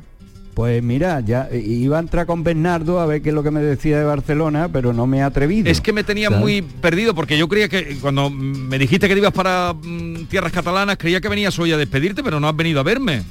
Pues 0.58 0.82
mira, 0.82 1.20
ya 1.20 1.47
eh, 1.51 1.60
iba 1.64 1.97
a 1.97 1.99
entrar 1.99 2.26
con 2.26 2.43
Bernardo 2.43 2.99
a 2.99 3.05
ver 3.05 3.22
qué 3.22 3.30
es 3.30 3.36
lo 3.36 3.43
que 3.43 3.51
me 3.51 3.62
decía 3.62 3.99
de 3.99 4.03
Barcelona, 4.03 4.70
pero 4.74 4.91
no 4.91 5.05
me 5.05 5.20
he 5.20 5.22
atrevido. 5.22 5.70
Es 5.70 5.82
que 5.82 5.93
me 5.93 6.03
tenía 6.03 6.30
¿sabes? 6.30 6.41
muy 6.41 6.64
perdido 6.64 7.14
porque 7.14 7.38
yo 7.38 7.47
creía 7.47 7.70
que 7.70 7.99
cuando 8.01 8.32
me 8.32 8.80
dijiste 8.80 9.08
que 9.08 9.14
te 9.14 9.20
ibas 9.20 9.34
para 9.34 9.76
mm, 9.76 10.26
tierras 10.26 10.51
catalanas, 10.51 10.97
creía 10.97 11.22
que 11.22 11.30
venías 11.30 11.60
hoy 11.60 11.74
a 11.74 11.78
despedirte, 11.78 12.24
pero 12.24 12.39
no 12.39 12.47
has 12.47 12.55
venido 12.55 12.80
a 12.80 12.84
verme. 12.84 13.22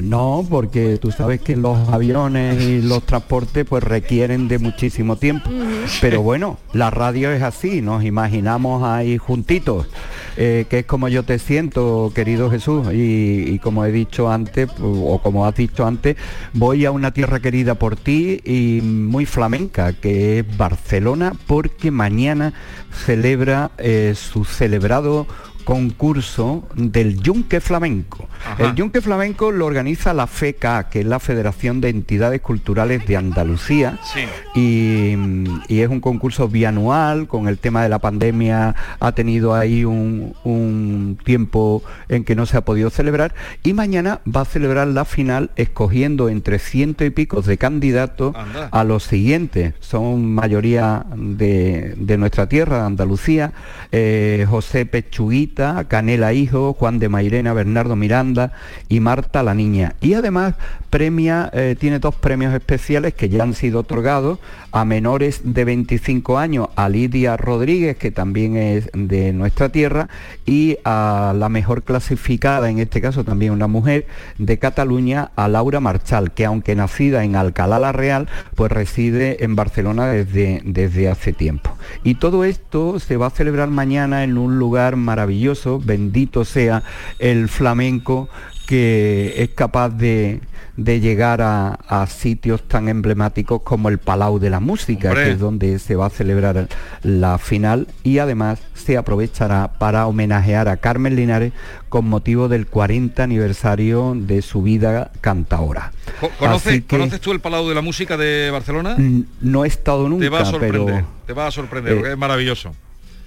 No, 0.00 0.44
porque 0.48 0.98
tú 0.98 1.10
sabes 1.10 1.40
que 1.40 1.56
los 1.56 1.88
aviones 1.88 2.62
y 2.62 2.82
los 2.82 3.02
transportes 3.04 3.64
pues 3.64 3.82
requieren 3.82 4.48
de 4.48 4.58
muchísimo 4.58 5.16
tiempo. 5.16 5.50
Pero 6.00 6.22
bueno, 6.22 6.58
la 6.72 6.90
radio 6.90 7.30
es 7.30 7.42
así, 7.42 7.80
nos 7.82 8.04
imaginamos 8.04 8.82
ahí 8.82 9.16
juntitos, 9.16 9.86
eh, 10.36 10.66
que 10.68 10.80
es 10.80 10.86
como 10.86 11.08
yo 11.08 11.22
te 11.22 11.38
siento, 11.38 12.12
querido 12.14 12.50
Jesús, 12.50 12.88
y, 12.92 13.44
y 13.48 13.58
como 13.58 13.84
he 13.84 13.92
dicho 13.92 14.30
antes, 14.30 14.68
o 14.80 15.20
como 15.22 15.46
has 15.46 15.54
dicho 15.54 15.86
antes, 15.86 16.16
voy 16.52 16.84
a 16.84 16.90
una 16.90 17.12
tierra 17.12 17.40
querida 17.40 17.74
por 17.74 17.96
ti 17.96 18.40
y 18.44 18.80
muy 18.82 19.26
flamenca, 19.26 19.92
que 19.92 20.40
es 20.40 20.56
Barcelona, 20.56 21.32
porque 21.46 21.90
mañana 21.90 22.52
celebra 23.04 23.70
eh, 23.78 24.14
su 24.14 24.44
celebrado 24.44 25.26
concurso 25.66 26.66
del 26.76 27.20
Yunque 27.20 27.60
Flamenco. 27.60 28.28
Ajá. 28.46 28.62
El 28.62 28.74
Yunque 28.76 29.02
Flamenco 29.02 29.50
lo 29.50 29.66
organiza 29.66 30.14
la 30.14 30.28
FECA, 30.28 30.88
que 30.88 31.00
es 31.00 31.06
la 31.06 31.18
Federación 31.18 31.80
de 31.80 31.88
Entidades 31.88 32.40
Culturales 32.40 33.04
de 33.06 33.16
Andalucía, 33.16 33.98
y, 34.54 35.14
y 35.66 35.80
es 35.80 35.88
un 35.88 36.00
concurso 36.00 36.48
bianual, 36.48 37.26
con 37.26 37.48
el 37.48 37.58
tema 37.58 37.82
de 37.82 37.88
la 37.88 37.98
pandemia 37.98 38.76
ha 39.00 39.12
tenido 39.12 39.54
ahí 39.56 39.84
un, 39.84 40.34
un 40.44 41.18
tiempo 41.24 41.82
en 42.08 42.22
que 42.22 42.36
no 42.36 42.46
se 42.46 42.56
ha 42.56 42.64
podido 42.64 42.88
celebrar, 42.88 43.34
y 43.64 43.72
mañana 43.72 44.20
va 44.24 44.42
a 44.42 44.44
celebrar 44.44 44.86
la 44.86 45.04
final 45.04 45.50
escogiendo 45.56 46.28
entre 46.28 46.60
ciento 46.60 47.04
y 47.04 47.10
pico 47.10 47.42
de 47.42 47.58
candidatos 47.58 48.36
Anda. 48.36 48.68
a 48.70 48.84
los 48.84 49.02
siguientes. 49.02 49.74
Son 49.80 50.24
mayoría 50.32 51.06
de, 51.16 51.94
de 51.96 52.16
nuestra 52.18 52.48
tierra, 52.48 52.78
de 52.78 52.86
Andalucía, 52.86 53.52
eh, 53.90 54.46
José 54.48 54.86
Pechuguita, 54.86 55.55
Canela 55.88 56.32
Hijo, 56.32 56.74
Juan 56.74 56.98
de 56.98 57.08
Mairena, 57.08 57.54
Bernardo 57.54 57.96
Miranda 57.96 58.52
y 58.88 59.00
Marta 59.00 59.42
la 59.42 59.54
Niña. 59.54 59.94
Y 60.00 60.14
además 60.14 60.54
premia, 60.90 61.50
eh, 61.52 61.76
tiene 61.78 61.98
dos 61.98 62.14
premios 62.14 62.54
especiales 62.54 63.14
que 63.14 63.28
ya 63.28 63.42
han 63.42 63.54
sido 63.54 63.80
otorgados 63.80 64.38
a 64.76 64.84
menores 64.84 65.40
de 65.42 65.64
25 65.64 66.38
años, 66.38 66.68
a 66.76 66.90
Lidia 66.90 67.38
Rodríguez, 67.38 67.96
que 67.96 68.10
también 68.10 68.58
es 68.58 68.90
de 68.92 69.32
nuestra 69.32 69.70
tierra, 69.70 70.10
y 70.44 70.76
a 70.84 71.32
la 71.34 71.48
mejor 71.48 71.82
clasificada, 71.82 72.68
en 72.68 72.78
este 72.78 73.00
caso 73.00 73.24
también 73.24 73.52
una 73.52 73.68
mujer 73.68 74.06
de 74.36 74.58
Cataluña, 74.58 75.30
a 75.34 75.48
Laura 75.48 75.80
Marchal, 75.80 76.32
que 76.32 76.44
aunque 76.44 76.74
nacida 76.74 77.24
en 77.24 77.36
Alcalá 77.36 77.78
la 77.78 77.92
Real, 77.92 78.28
pues 78.54 78.70
reside 78.70 79.42
en 79.44 79.56
Barcelona 79.56 80.08
desde, 80.08 80.60
desde 80.62 81.08
hace 81.08 81.32
tiempo. 81.32 81.74
Y 82.04 82.16
todo 82.16 82.44
esto 82.44 83.00
se 83.00 83.16
va 83.16 83.28
a 83.28 83.30
celebrar 83.30 83.70
mañana 83.70 84.24
en 84.24 84.36
un 84.36 84.58
lugar 84.58 84.96
maravilloso, 84.96 85.80
bendito 85.82 86.44
sea 86.44 86.82
el 87.18 87.48
flamenco 87.48 88.28
que 88.66 89.32
es 89.38 89.48
capaz 89.50 89.88
de, 89.88 90.40
de 90.76 91.00
llegar 91.00 91.40
a, 91.42 91.74
a 91.88 92.06
sitios 92.06 92.62
tan 92.68 92.88
emblemáticos 92.88 93.62
como 93.62 93.88
el 93.88 93.98
Palau 93.98 94.38
de 94.38 94.50
la 94.50 94.60
Música, 94.60 95.08
Hombre. 95.08 95.24
que 95.24 95.30
es 95.32 95.38
donde 95.38 95.78
se 95.78 95.96
va 95.96 96.06
a 96.06 96.10
celebrar 96.10 96.68
la 97.02 97.38
final 97.38 97.86
y 98.02 98.18
además 98.18 98.60
se 98.74 98.96
aprovechará 98.96 99.72
para 99.78 100.06
homenajear 100.06 100.68
a 100.68 100.76
Carmen 100.76 101.16
Linares 101.16 101.52
con 101.88 102.06
motivo 102.08 102.48
del 102.48 102.66
40 102.66 103.22
aniversario 103.22 104.14
de 104.16 104.42
su 104.42 104.62
vida 104.62 105.10
cantaora. 105.20 105.92
Co- 106.20 106.30
¿Conoces, 106.38 106.74
que- 106.82 106.86
¿Conoces 106.86 107.20
tú 107.20 107.32
el 107.32 107.40
Palau 107.40 107.68
de 107.68 107.74
la 107.74 107.80
Música 107.82 108.16
de 108.16 108.50
Barcelona? 108.50 108.96
No 109.40 109.64
he 109.64 109.68
estado 109.68 110.08
nunca, 110.08 110.24
te 110.24 110.28
va 110.28 110.40
a 110.40 110.44
sorprender, 110.44 110.84
pero 110.86 111.06
te 111.26 111.32
va 111.32 111.46
a 111.46 111.50
sorprender, 111.50 111.92
eh, 111.92 111.96
porque 111.96 112.12
es 112.12 112.18
maravilloso. 112.18 112.74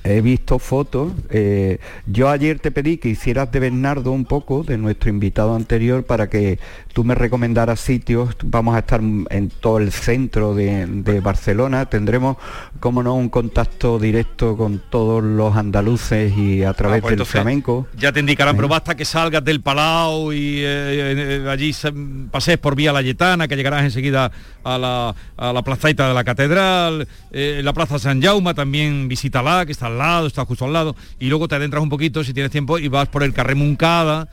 He 0.04 0.22
visto 0.22 0.60
fotos. 0.60 1.12
eh, 1.30 1.80
yo 2.06 2.30
ayer 2.30 2.60
te 2.60 2.72
pedí 2.72 2.97
que 2.97 3.10
hicieras 3.10 3.52
de 3.52 3.60
Bernardo 3.60 4.12
un 4.12 4.26
poco, 4.26 4.64
de 4.64 4.78
nuestro 4.78 5.10
invitado 5.10 5.54
anterior, 5.56 6.04
para 6.06 6.30
que 6.30 6.58
tú 6.93 7.04
me 7.04 7.16
recomendaras 7.16 7.80
sitios. 7.82 8.36
Vamos 8.43 8.76
a 8.76 8.80
estar 8.80 9.02
en 9.02 9.50
todo 9.60 9.78
el 9.80 9.91
centro 9.91 10.56
de, 10.56 10.86
de 10.88 11.20
Barcelona. 11.20 11.86
Tendremos, 11.88 12.38
como 12.80 13.04
no, 13.04 13.16
un 13.16 13.30
contacto 13.30 14.00
directo 14.00 14.56
con 14.56 14.82
todos 14.89 15.22
los 15.24 15.56
andaluces 15.56 16.36
y 16.38 16.64
a 16.64 16.74
través 16.74 17.00
Ah, 17.00 17.02
pues 17.02 17.18
del 17.18 17.26
flamenco. 17.26 17.88
Ya 17.97 18.12
te 18.12 18.22
indicarán, 18.22 18.56
pero 18.56 18.68
basta 18.70 18.95
que 18.95 19.04
salgas 19.06 19.43
del 19.43 19.62
Palau 19.62 20.32
y 20.32 20.60
eh, 20.60 21.43
eh, 21.43 21.45
allí 21.50 21.74
se- 21.74 21.91
pases 22.32 22.58
por 22.58 22.76
Vía 22.76 22.93
Layetana, 22.93 23.47
que 23.47 23.56
llegarás 23.58 23.84
enseguida 23.84 24.32
a 24.64 24.78
la, 24.78 25.16
a 25.38 25.54
la 25.54 25.62
plazaita 25.62 26.08
de 26.08 26.14
la 26.14 26.24
Catedral, 26.24 27.08
la 27.32 27.74
Plaza 27.74 28.00
San 28.00 28.22
Jaume 28.22 28.54
también 28.54 29.08
visítala, 29.08 29.66
que 29.66 29.72
está 29.74 29.89
al 29.90 29.98
lado, 29.98 30.28
está 30.28 30.46
justo 30.46 30.66
al 30.66 30.74
lado, 30.74 30.96
y 31.20 31.28
luego 31.28 31.48
te 31.48 31.56
adentras 31.56 31.84
un 31.84 31.90
poquito 31.90 32.24
si 32.24 32.34
tienes 32.34 32.52
tiempo 32.52 32.80
y 32.80 32.88
vas 32.88 33.08
por 33.10 33.24
el 33.24 33.34
Carré 33.34 33.56
Moncada. 33.56 34.28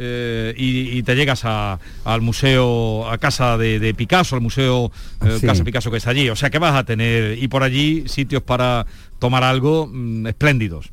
eh, 0.00 0.54
y, 0.56 0.96
y 0.96 1.02
te 1.02 1.16
llegas 1.16 1.40
a- 1.44 1.80
al 2.04 2.20
museo, 2.20 3.10
a 3.10 3.18
casa 3.18 3.58
de, 3.58 3.80
de 3.80 3.94
Picasso, 3.94 4.36
al 4.36 4.42
museo 4.42 4.92
eh, 5.26 5.38
Sí. 5.40 5.46
Casa 5.46 5.64
Picasso 5.64 5.90
que 5.90 5.96
está 5.96 6.10
allí. 6.10 6.28
O 6.30 6.36
sea 6.36 6.50
que 6.50 6.58
vas 6.60 6.76
a 6.76 6.84
tener, 6.84 7.36
y 7.42 7.48
por 7.48 7.64
allí 7.64 8.04
sitios 8.06 8.42
para 8.44 8.86
tomar 9.18 9.42
algo 9.42 9.88
mm, 9.92 10.28
espléndidos. 10.28 10.90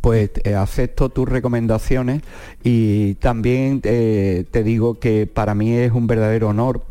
Pues 0.00 0.30
eh, 0.42 0.54
acepto 0.56 1.08
tus 1.10 1.28
recomendaciones 1.28 2.22
y 2.64 3.14
también 3.14 3.80
te 3.80 4.62
digo 4.64 4.98
que 4.98 5.26
para 5.26 5.54
mí 5.54 5.72
es 5.72 5.92
un 5.92 6.06
verdadero 6.08 6.48
honor 6.48 6.84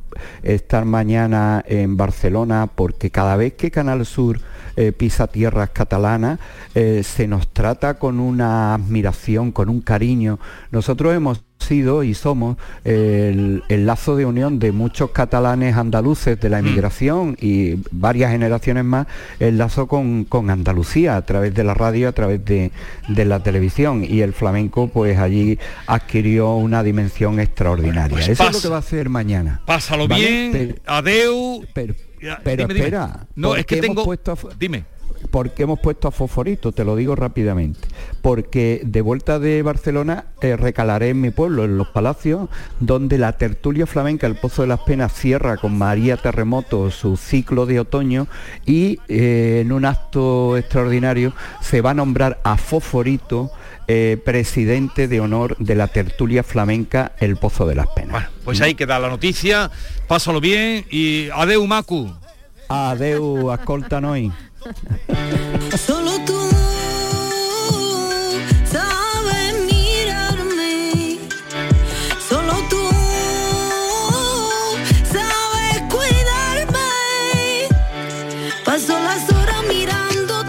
estar 0.44 0.86
mañana 0.86 1.64
en 1.68 1.98
Barcelona 1.98 2.68
porque 2.74 3.12
cada 3.12 3.36
vez 3.36 3.54
que 3.54 3.72
Canal 3.72 4.06
Sur 4.06 4.40
eh, 4.78 4.94
pisa 4.94 5.28
tierras 5.28 5.72
catalanas 5.72 6.40
eh, 6.76 7.04
se 7.04 7.28
nos 7.28 7.50
trata 7.50 7.96
con 7.96 8.20
una 8.20 8.74
admiración, 8.74 9.52
con 9.52 9.70
un 9.70 9.82
cariño. 9.82 10.40
Nosotros 10.72 11.14
hemos 11.14 11.44
sido 11.62 12.04
y 12.04 12.14
somos 12.14 12.58
el, 12.84 13.64
el 13.70 13.86
lazo 13.86 14.16
de 14.16 14.26
unión 14.26 14.60
de 14.60 14.72
muchos 14.72 15.12
catalanes 15.12 15.76
andaluces 15.78 16.40
de 16.40 16.50
la 16.50 16.60
emigración 16.60 17.38
y 17.40 17.76
varias 17.92 18.32
generaciones 18.32 18.84
más, 18.84 19.08
el 19.40 19.58
lazo 19.58 19.88
con, 19.88 20.26
con 20.26 20.50
Andalucía 20.50 21.16
a 21.16 21.26
través 21.26 21.54
de 21.54 21.64
la 21.64 21.74
radio, 21.74 22.10
a 22.10 22.12
través 22.12 22.44
de, 22.46 22.72
de 23.08 23.26
la 23.26 23.42
televisión 23.42 24.04
y 24.04 24.22
el 24.22 24.34
flamenco 24.34 24.88
pues 24.90 25.18
allí 25.18 25.58
adquirió 25.88 26.56
una 26.56 26.84
dimensión 26.84 27.40
extraordinaria. 27.40 28.16
Pues 28.18 28.28
Eso 28.30 28.44
es 28.48 28.54
lo 28.54 28.62
que 28.62 28.68
va 28.68 28.76
a 28.78 28.80
hacer 28.80 29.10
mañana. 29.10 29.62
Pásalo 29.66 30.08
¿Vale? 30.08 30.28
bien, 30.28 30.52
Pero- 30.52 30.76
adeu. 30.86 31.66
Pero, 31.74 31.94
pero 32.44 32.64
dime, 32.68 32.74
dime. 32.74 32.86
espera, 32.88 33.28
No, 33.36 33.50
¿por 33.50 33.60
es 33.60 33.66
que 33.66 33.78
tengo... 33.78 34.04
puesto 34.04 34.32
a 34.32 34.38
Dime. 34.60 34.84
¿Por 35.30 35.52
qué 35.52 35.64
hemos 35.64 35.80
puesto 35.80 36.08
a 36.08 36.12
Fosforito? 36.12 36.72
Te 36.72 36.84
lo 36.84 36.96
digo 36.96 37.16
rápidamente. 37.16 37.88
Porque 38.22 38.82
de 38.84 39.02
vuelta 39.02 39.40
de 39.40 39.62
Barcelona 39.62 40.26
eh, 40.42 40.56
recalaré 40.56 41.10
en 41.10 41.22
mi 41.22 41.32
pueblo, 41.32 41.64
en 41.64 41.78
Los 41.78 41.88
Palacios, 41.90 42.50
donde 42.80 43.18
la 43.18 43.34
tertulia 43.34 43.86
flamenca 43.86 44.28
El 44.28 44.36
Pozo 44.36 44.64
de 44.64 44.68
las 44.68 44.82
Penas 44.82 45.14
cierra 45.14 45.58
con 45.58 45.78
María 45.78 46.18
Terremoto 46.18 46.92
su 46.92 47.18
ciclo 47.18 47.66
de 47.66 47.80
otoño 47.80 48.28
y 48.66 49.00
eh, 49.08 49.62
en 49.62 49.72
un 49.72 49.86
acto 49.86 50.58
extraordinario 50.58 51.34
se 51.62 51.82
va 51.82 51.92
a 51.92 51.94
nombrar 51.94 52.40
a 52.44 52.58
Fosforito 52.58 53.52
eh, 53.88 54.22
presidente 54.24 55.08
de 55.08 55.20
honor 55.20 55.58
de 55.58 55.76
la 55.76 55.88
tertulia 55.88 56.44
flamenca 56.44 57.14
El 57.20 57.36
Pozo 57.36 57.68
de 57.68 57.76
las 57.76 57.88
Penas. 57.88 58.30
Pues 58.46 58.62
ahí 58.62 58.76
queda 58.76 59.00
la 59.00 59.10
noticia, 59.10 59.70
pásalo 60.08 60.40
bien 60.40 60.86
y 60.90 61.30
adeu 61.34 61.66
Macu. 61.68 62.14
Adeu, 62.70 63.52
ascolta 63.52 64.00
noi. 64.00 64.32
Solo 65.88 66.12
tú 66.26 66.40
sabes 68.72 69.56
mirarme. 69.66 71.18
Solo 72.30 72.54
tú 72.70 72.90
sabes 75.12 75.82
cuidarme. 75.90 76.90
Paso 78.64 79.00
las 79.00 79.30
horas 79.32 79.64
mirando 79.68 80.41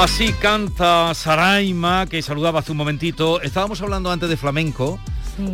Así 0.00 0.32
canta 0.32 1.12
Saraima, 1.12 2.06
que 2.06 2.22
saludaba 2.22 2.60
hace 2.60 2.72
un 2.72 2.78
momentito. 2.78 3.42
Estábamos 3.42 3.82
hablando 3.82 4.10
antes 4.10 4.30
de 4.30 4.38
flamenco. 4.38 4.98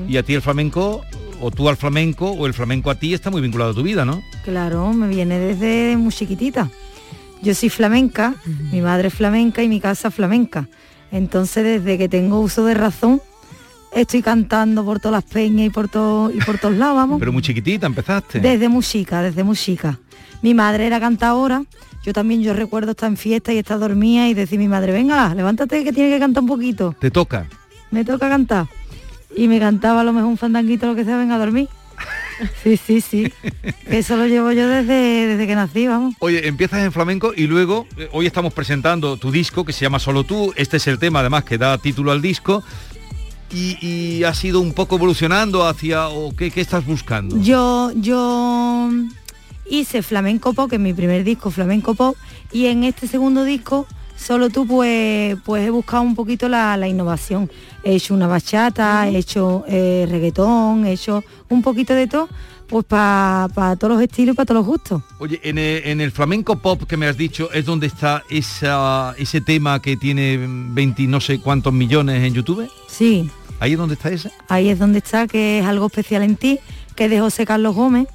Y 0.09 0.19
a 0.19 0.23
ti 0.23 0.35
el 0.35 0.41
flamenco, 0.41 1.03
o 1.41 1.51
tú 1.51 1.69
al 1.69 1.77
flamenco, 1.77 2.31
o 2.31 2.47
el 2.47 2.55
flamenco 2.55 2.89
a 2.89 2.95
ti 2.95 3.13
está 3.13 3.29
muy 3.29 3.41
vinculado 3.41 3.73
a 3.73 3.75
tu 3.75 3.83
vida, 3.83 4.05
¿no? 4.05 4.23
Claro, 4.45 4.93
me 4.93 5.09
viene 5.09 5.41
desde 5.41 5.97
muy 5.97 6.13
chiquitita. 6.13 6.71
Yo 7.43 7.57
soy 7.57 7.71
flamenca, 7.71 8.37
mi 8.71 8.81
madre 8.81 9.09
es 9.09 9.15
flamenca 9.15 9.65
y 9.65 9.69
mi 9.69 9.81
casa 9.81 10.09
es 10.09 10.15
flamenca. 10.15 10.69
Entonces 11.11 11.65
desde 11.65 11.99
que 11.99 12.09
tengo 12.09 12.39
uso 12.39 12.65
de 12.65 12.75
razón, 12.75 13.21
estoy 13.93 14.23
cantando 14.23 14.85
por 14.85 15.01
todas 15.01 15.25
las 15.25 15.33
peñas 15.33 15.67
y 15.67 15.71
por 15.71 15.89
todo 15.89 16.31
y 16.31 16.39
por 16.39 16.59
todos 16.59 16.77
lados, 16.77 16.95
vamos. 16.95 17.19
Pero 17.19 17.33
muy 17.33 17.43
chiquitita 17.43 17.87
empezaste. 17.87 18.39
Desde 18.39 18.69
música, 18.69 19.23
desde 19.23 19.43
música. 19.43 19.99
Mi 20.47 20.55
madre 20.55 20.87
era 20.87 21.01
cantadora, 21.01 21.65
yo 22.05 22.13
también 22.13 22.41
yo 22.41 22.53
recuerdo 22.53 22.93
estar 22.93 23.11
en 23.11 23.17
fiesta 23.17 23.53
y 23.53 23.59
estar 23.59 23.81
dormida 23.81 24.29
y 24.29 24.35
decir 24.35 24.61
mi 24.61 24.69
madre, 24.69 24.93
venga, 24.93 25.35
levántate 25.35 25.83
que 25.83 25.93
tiene 25.93 26.09
que 26.09 26.21
cantar 26.21 26.45
un 26.45 26.49
poquito. 26.49 26.95
Te 27.01 27.11
toca. 27.11 27.49
Me 27.91 28.05
toca 28.05 28.29
cantar. 28.29 28.69
Y 29.35 29.49
me 29.49 29.59
cantaba 29.59 30.03
a 30.03 30.05
lo 30.05 30.13
mejor 30.13 30.29
un 30.29 30.39
fandanguito 30.39 30.87
lo 30.87 30.95
que 30.95 31.05
sea, 31.05 31.17
venga 31.17 31.35
a 31.35 31.39
dormir. 31.39 31.69
Sí, 32.63 32.77
sí, 32.77 33.01
sí. 33.01 33.33
Eso 33.87 34.17
lo 34.17 34.27
llevo 34.27 34.53
yo 34.53 34.69
desde, 34.69 35.27
desde 35.27 35.47
que 35.49 35.55
nací, 35.57 35.89
vamos. 35.89 36.15
Oye, 36.21 36.47
empiezas 36.47 36.79
en 36.81 36.93
flamenco 36.93 37.33
y 37.35 37.49
luego 37.49 37.89
eh, 37.97 38.09
hoy 38.13 38.27
estamos 38.27 38.53
presentando 38.53 39.17
tu 39.17 39.33
disco 39.33 39.65
que 39.65 39.73
se 39.73 39.85
llama 39.85 39.99
Solo 39.99 40.23
tú. 40.23 40.53
Este 40.55 40.77
es 40.77 40.87
el 40.87 41.01
tema 41.01 41.21
además 41.21 41.43
que 41.43 41.59
da 41.59 41.77
título 41.79 42.13
al 42.13 42.23
disco. 42.23 42.63
Y, 43.51 43.79
y 43.81 44.23
has 44.23 44.45
ido 44.45 44.61
un 44.61 44.75
poco 44.75 44.95
evolucionando 44.95 45.67
hacia 45.67 46.09
o 46.09 46.37
qué, 46.37 46.53
qué 46.53 46.61
estás 46.61 46.85
buscando. 46.87 47.41
Yo, 47.41 47.91
yo 47.97 48.91
hice 49.71 50.03
flamenco 50.03 50.53
pop, 50.53 50.69
que 50.71 50.77
es 50.77 50.83
mi 50.83 50.93
primer 50.95 51.25
disco, 51.25 51.51
flamenco 51.51 51.95
pop, 51.95 52.17
y 52.53 52.67
en 52.67 52.85
este 52.85 53.07
segundo 53.09 53.45
disco, 53.45 53.87
solo 54.17 54.49
tú, 54.51 54.67
pues, 54.67 55.37
pues 55.45 55.67
he 55.67 55.71
buscado 55.71 56.03
un 56.03 56.15
poquito 56.15 56.49
la, 56.49 56.77
la 56.77 56.89
innovación. 56.89 57.51
He 57.85 57.97
hecho 57.97 58.15
una 58.15 58.27
bachata, 58.27 59.09
he 59.09 59.17
hecho 59.17 59.65
eh, 59.69 60.07
reggaetón, 60.11 60.87
he 60.87 60.93
hecho 60.93 61.23
un 61.49 61.63
poquito 61.63 61.95
de 61.95 62.07
todo, 62.07 62.29
pues 62.69 62.85
para 62.85 63.77
todos 63.79 63.95
los 63.95 64.03
estilos 64.03 64.33
y 64.35 64.37
para 64.37 64.47
todos 64.47 64.59
los 64.61 64.67
gustos. 64.67 65.03
Oye, 65.19 65.41
en 65.45 65.59
el, 65.59 65.83
en 65.85 66.01
el 66.01 66.11
flamenco 66.11 66.57
pop 66.59 66.83
que 66.89 66.97
me 66.97 67.07
has 67.07 67.17
dicho 67.17 67.53
es 67.53 67.65
donde 67.65 67.87
está 67.87 68.25
esa, 68.29 69.15
ese 69.19 69.41
tema 69.41 69.81
que 69.81 69.97
tiene 69.97 70.37
20 70.49 71.07
no 71.07 71.21
sé 71.21 71.39
cuántos 71.41 71.73
millones 71.73 72.25
en 72.25 72.35
YouTube. 72.35 72.69
Sí, 72.89 73.31
¿Ahí 73.61 73.73
es 73.73 73.79
donde 73.79 73.95
está 73.95 74.11
ese? 74.11 74.31
ahí 74.49 74.69
es 74.69 74.79
donde 74.79 74.99
está, 74.99 75.27
que 75.27 75.61
es 75.61 75.65
algo 75.65 75.87
especial 75.87 76.23
en 76.23 76.37
ti, 76.37 76.59
que 76.95 77.05
es 77.05 77.11
de 77.11 77.21
José 77.21 77.47
Carlos 77.47 77.75
Gómez. 77.75 78.07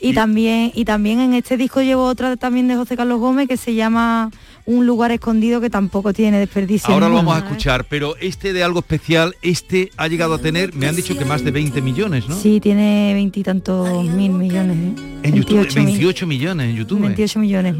Y, 0.00 0.14
también 0.14 0.72
y 0.74 0.84
también 0.84 1.20
en 1.20 1.34
este 1.34 1.56
disco 1.56 1.82
llevo 1.82 2.04
otra 2.04 2.36
también 2.36 2.68
de 2.68 2.76
José 2.76 2.96
Carlos 2.96 3.20
Gómez 3.20 3.48
que 3.48 3.56
se 3.56 3.74
llama 3.74 4.30
Un 4.64 4.86
lugar 4.86 5.10
escondido 5.10 5.60
que 5.60 5.68
tampoco 5.68 6.12
tiene 6.12 6.38
desperdicio. 6.38 6.92
Ahora 6.92 7.08
lo 7.08 7.16
vamos 7.16 7.34
a 7.36 7.38
escuchar, 7.38 7.84
pero 7.84 8.16
este 8.16 8.52
de 8.52 8.62
algo 8.62 8.80
especial, 8.80 9.36
este 9.42 9.90
ha 9.96 10.08
llegado 10.08 10.34
a 10.34 10.38
tener, 10.38 10.74
me 10.74 10.86
han 10.86 10.96
dicho 10.96 11.16
que 11.16 11.24
más 11.24 11.44
de 11.44 11.50
20 11.50 11.82
millones, 11.82 12.28
¿no? 12.28 12.34
Sí, 12.34 12.60
tiene 12.60 13.12
veintitantos 13.14 14.04
mil 14.04 14.32
millones. 14.32 14.76
¿eh? 14.76 15.20
En 15.22 15.34
YouTube, 15.34 15.56
28 15.56 15.80
mil. 15.80 15.86
28 15.86 16.26
millones 16.26 16.70
en 16.70 16.76
YouTube. 16.76 17.00
28 17.00 17.38
millones. 17.38 17.76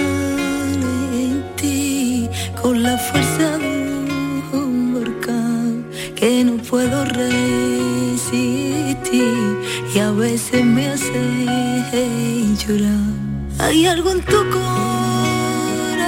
en 1.13 1.43
ti, 1.57 2.29
con 2.61 2.81
la 2.81 2.97
fuerza 2.97 3.60
que 6.21 6.43
no 6.43 6.57
puedo 6.57 7.03
resistir 7.03 8.21
y 9.93 9.97
a 9.97 10.11
veces 10.11 10.63
me 10.63 10.87
hace 10.89 12.45
llorar. 12.63 12.99
Hay 13.57 13.87
algo 13.87 14.11
en 14.11 14.21
tu 14.21 14.37
corazón 14.51 16.05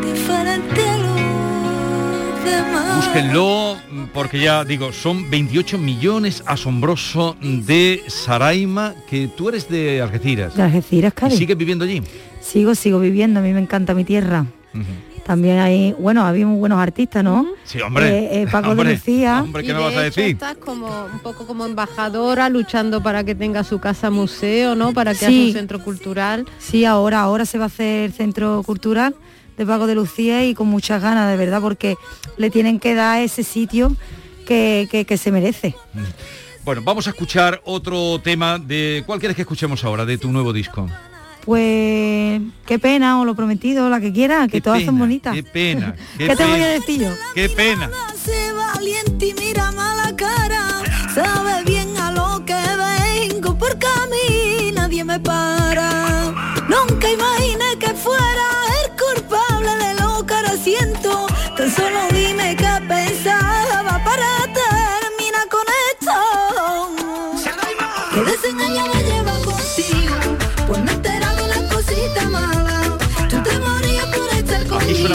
diferente 0.00 0.80
a 0.88 0.98
los 0.98 2.44
demás. 2.44 2.96
Búsquenlo, 3.04 3.76
porque 4.12 4.38
ya 4.38 4.64
digo, 4.64 4.92
son 4.92 5.28
28 5.28 5.76
millones 5.76 6.44
asombroso 6.46 7.36
de 7.42 8.00
Saraima, 8.06 8.94
que 9.10 9.26
tú 9.26 9.48
eres 9.48 9.68
de 9.68 10.02
Algeciras. 10.02 10.54
De 10.54 10.62
Algeciras, 10.62 11.12
¿Y 11.12 11.16
Cádiz. 11.16 11.38
sigues 11.38 11.56
viviendo 11.56 11.84
allí? 11.84 12.00
Sigo, 12.40 12.76
sigo 12.76 13.00
viviendo, 13.00 13.40
a 13.40 13.42
mí 13.42 13.52
me 13.52 13.58
encanta 13.60 13.92
mi 13.92 14.04
tierra. 14.04 14.46
También 15.24 15.58
hay, 15.58 15.92
bueno, 15.98 16.24
había 16.26 16.46
muy 16.46 16.58
buenos 16.58 16.78
artistas, 16.78 17.24
¿no? 17.24 17.46
Sí, 17.64 17.80
hombre. 17.80 18.08
Eh, 18.10 18.42
eh, 18.42 18.46
Paco 18.50 18.70
Hombre, 18.70 18.90
de 18.90 18.94
Lucía. 18.96 19.40
hombre, 19.42 19.62
¿qué 19.62 19.70
Y 19.70 19.72
me 19.72 19.78
de 19.78 19.84
vas 19.84 19.96
a 19.96 20.06
hecho 20.06 20.20
decir? 20.20 20.34
estás 20.34 20.56
como 20.58 21.06
un 21.06 21.18
poco 21.20 21.46
como 21.46 21.64
embajadora 21.64 22.48
luchando 22.50 23.02
para 23.02 23.24
que 23.24 23.34
tenga 23.34 23.64
su 23.64 23.78
casa 23.78 24.10
museo, 24.10 24.74
¿no? 24.74 24.92
Para 24.92 25.12
que 25.12 25.20
Sí. 25.20 25.24
haya 25.26 25.46
un 25.46 25.52
centro 25.54 25.82
cultural. 25.82 26.44
Sí, 26.58 26.84
ahora, 26.84 27.20
ahora 27.20 27.46
se 27.46 27.56
va 27.56 27.64
a 27.64 27.66
hacer 27.68 28.12
centro 28.12 28.62
cultural 28.64 29.14
de 29.56 29.64
Paco 29.64 29.86
de 29.86 29.94
Lucía 29.94 30.44
y 30.44 30.54
con 30.54 30.68
muchas 30.68 31.00
ganas, 31.00 31.30
de 31.30 31.36
verdad, 31.38 31.62
porque 31.62 31.96
le 32.36 32.50
tienen 32.50 32.78
que 32.78 32.94
dar 32.94 33.20
ese 33.22 33.44
sitio 33.44 33.96
que, 34.46 34.88
que- 34.90 35.06
que 35.06 35.16
se 35.16 35.32
merece. 35.32 35.74
Bueno, 36.66 36.82
vamos 36.82 37.06
a 37.06 37.10
escuchar 37.10 37.60
otro 37.64 38.18
tema 38.20 38.58
de... 38.58 39.02
¿Cuál 39.06 39.20
quieres 39.20 39.36
que 39.36 39.42
escuchemos 39.42 39.84
ahora 39.84 40.04
de 40.04 40.18
tu 40.18 40.30
nuevo 40.32 40.52
disco? 40.52 40.86
Pues 41.44 42.40
qué 42.66 42.78
pena, 42.78 43.20
o 43.20 43.24
lo 43.24 43.34
prometido, 43.34 43.88
la 43.90 44.00
que 44.00 44.12
quiera, 44.12 44.48
que 44.48 44.60
todas 44.60 44.82
son 44.84 44.98
bonitas. 44.98 45.34
Qué 45.34 45.42
pena. 45.42 45.94
¿Qué, 46.18 46.28
Qué, 46.28 46.36
te 46.36 46.44
voy 46.44 46.54
pena, 46.54 46.64
a 46.64 46.68
decir 46.68 47.00
yo? 47.02 47.10
Qué 47.34 47.48
pena. 47.50 47.90
Se 48.24 48.52
valiente 48.52 49.26
y 49.28 49.34
mira 49.34 49.70
mala 49.72 50.14
cara, 50.16 50.80
sabe 51.14 51.64
bien 51.64 51.96
a 51.98 52.12
lo 52.12 52.44
que 52.46 52.54
vengo, 52.54 53.58
porque 53.58 53.86
a 53.86 54.06
mí 54.06 54.72
nadie 54.72 55.04
me 55.04 55.20
para. 55.20 55.63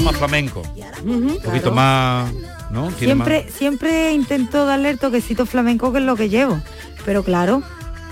Más 0.01 0.15
flamenco. 0.15 0.61
Un 1.03 1.37
poquito 1.43 1.71
más... 1.71 2.31
¿No? 2.71 2.85
Más- 2.85 2.95
Siempre, 2.95 3.49
siempre 3.51 4.11
intento 4.13 4.65
darle 4.65 4.91
el 4.91 4.99
toquecito 4.99 5.45
flamenco 5.45 5.91
que 5.91 5.97
es 5.99 6.03
lo 6.05 6.15
que 6.15 6.29
llevo. 6.29 6.61
Pero 7.05 7.23
claro, 7.23 7.63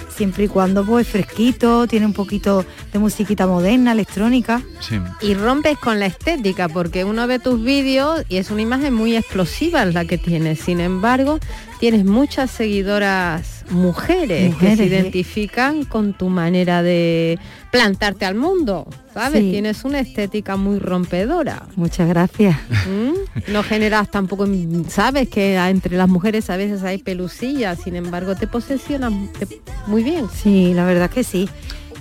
siempre 0.09 0.45
y 0.45 0.47
cuando 0.47 0.83
pues 0.83 1.07
fresquito, 1.07 1.85
tiene 1.88 2.05
un 2.07 2.13
poquito 2.13 2.65
de 2.91 2.99
musiquita 2.99 3.45
moderna, 3.45 3.91
electrónica. 3.91 4.61
Sí. 4.79 4.99
Y 5.21 5.35
rompes 5.35 5.77
con 5.77 5.99
la 5.99 6.07
estética, 6.07 6.67
porque 6.69 7.03
uno 7.05 7.27
ve 7.27 7.38
tus 7.39 7.63
vídeos 7.63 8.23
y 8.29 8.38
es 8.38 8.49
una 8.49 8.63
imagen 8.63 8.93
muy 8.93 9.15
explosiva 9.15 9.85
la 9.85 10.05
que 10.05 10.17
tienes. 10.17 10.59
Sin 10.59 10.79
embargo, 10.79 11.39
tienes 11.80 12.05
muchas 12.05 12.49
seguidoras 12.51 13.63
mujeres, 13.69 14.55
que 14.55 14.75
se 14.78 14.86
identifican 14.86 15.84
con 15.84 16.13
tu 16.13 16.30
manera 16.30 16.82
de 16.82 17.38
plantarte 17.71 18.25
al 18.25 18.36
mundo, 18.36 18.88
¿sabes? 19.13 19.41
Sí. 19.41 19.51
Tienes 19.51 19.84
una 19.84 19.99
estética 19.99 20.55
muy 20.55 20.80
rompedora. 20.80 21.63
Muchas 21.75 22.07
gracias. 22.07 22.55
¿Mm? 22.88 23.51
No 23.51 23.63
generas 23.63 24.09
tampoco, 24.09 24.47
sabes 24.88 25.28
que 25.30 25.55
entre 25.57 25.97
las 25.97 26.07
mujeres 26.07 26.49
a 26.49 26.57
veces 26.57 26.84
hay 26.84 26.97
pelusillas, 26.99 27.80
sin 27.84 27.95
embargo 27.95 28.36
te 28.36 28.47
posesionan 28.47 29.30
te- 29.38 29.61
muy 29.88 30.03
bien. 30.03 30.25
Sí, 30.34 30.73
la 30.73 30.86
verdad 30.86 31.09
que 31.09 31.23
sí. 31.25 31.49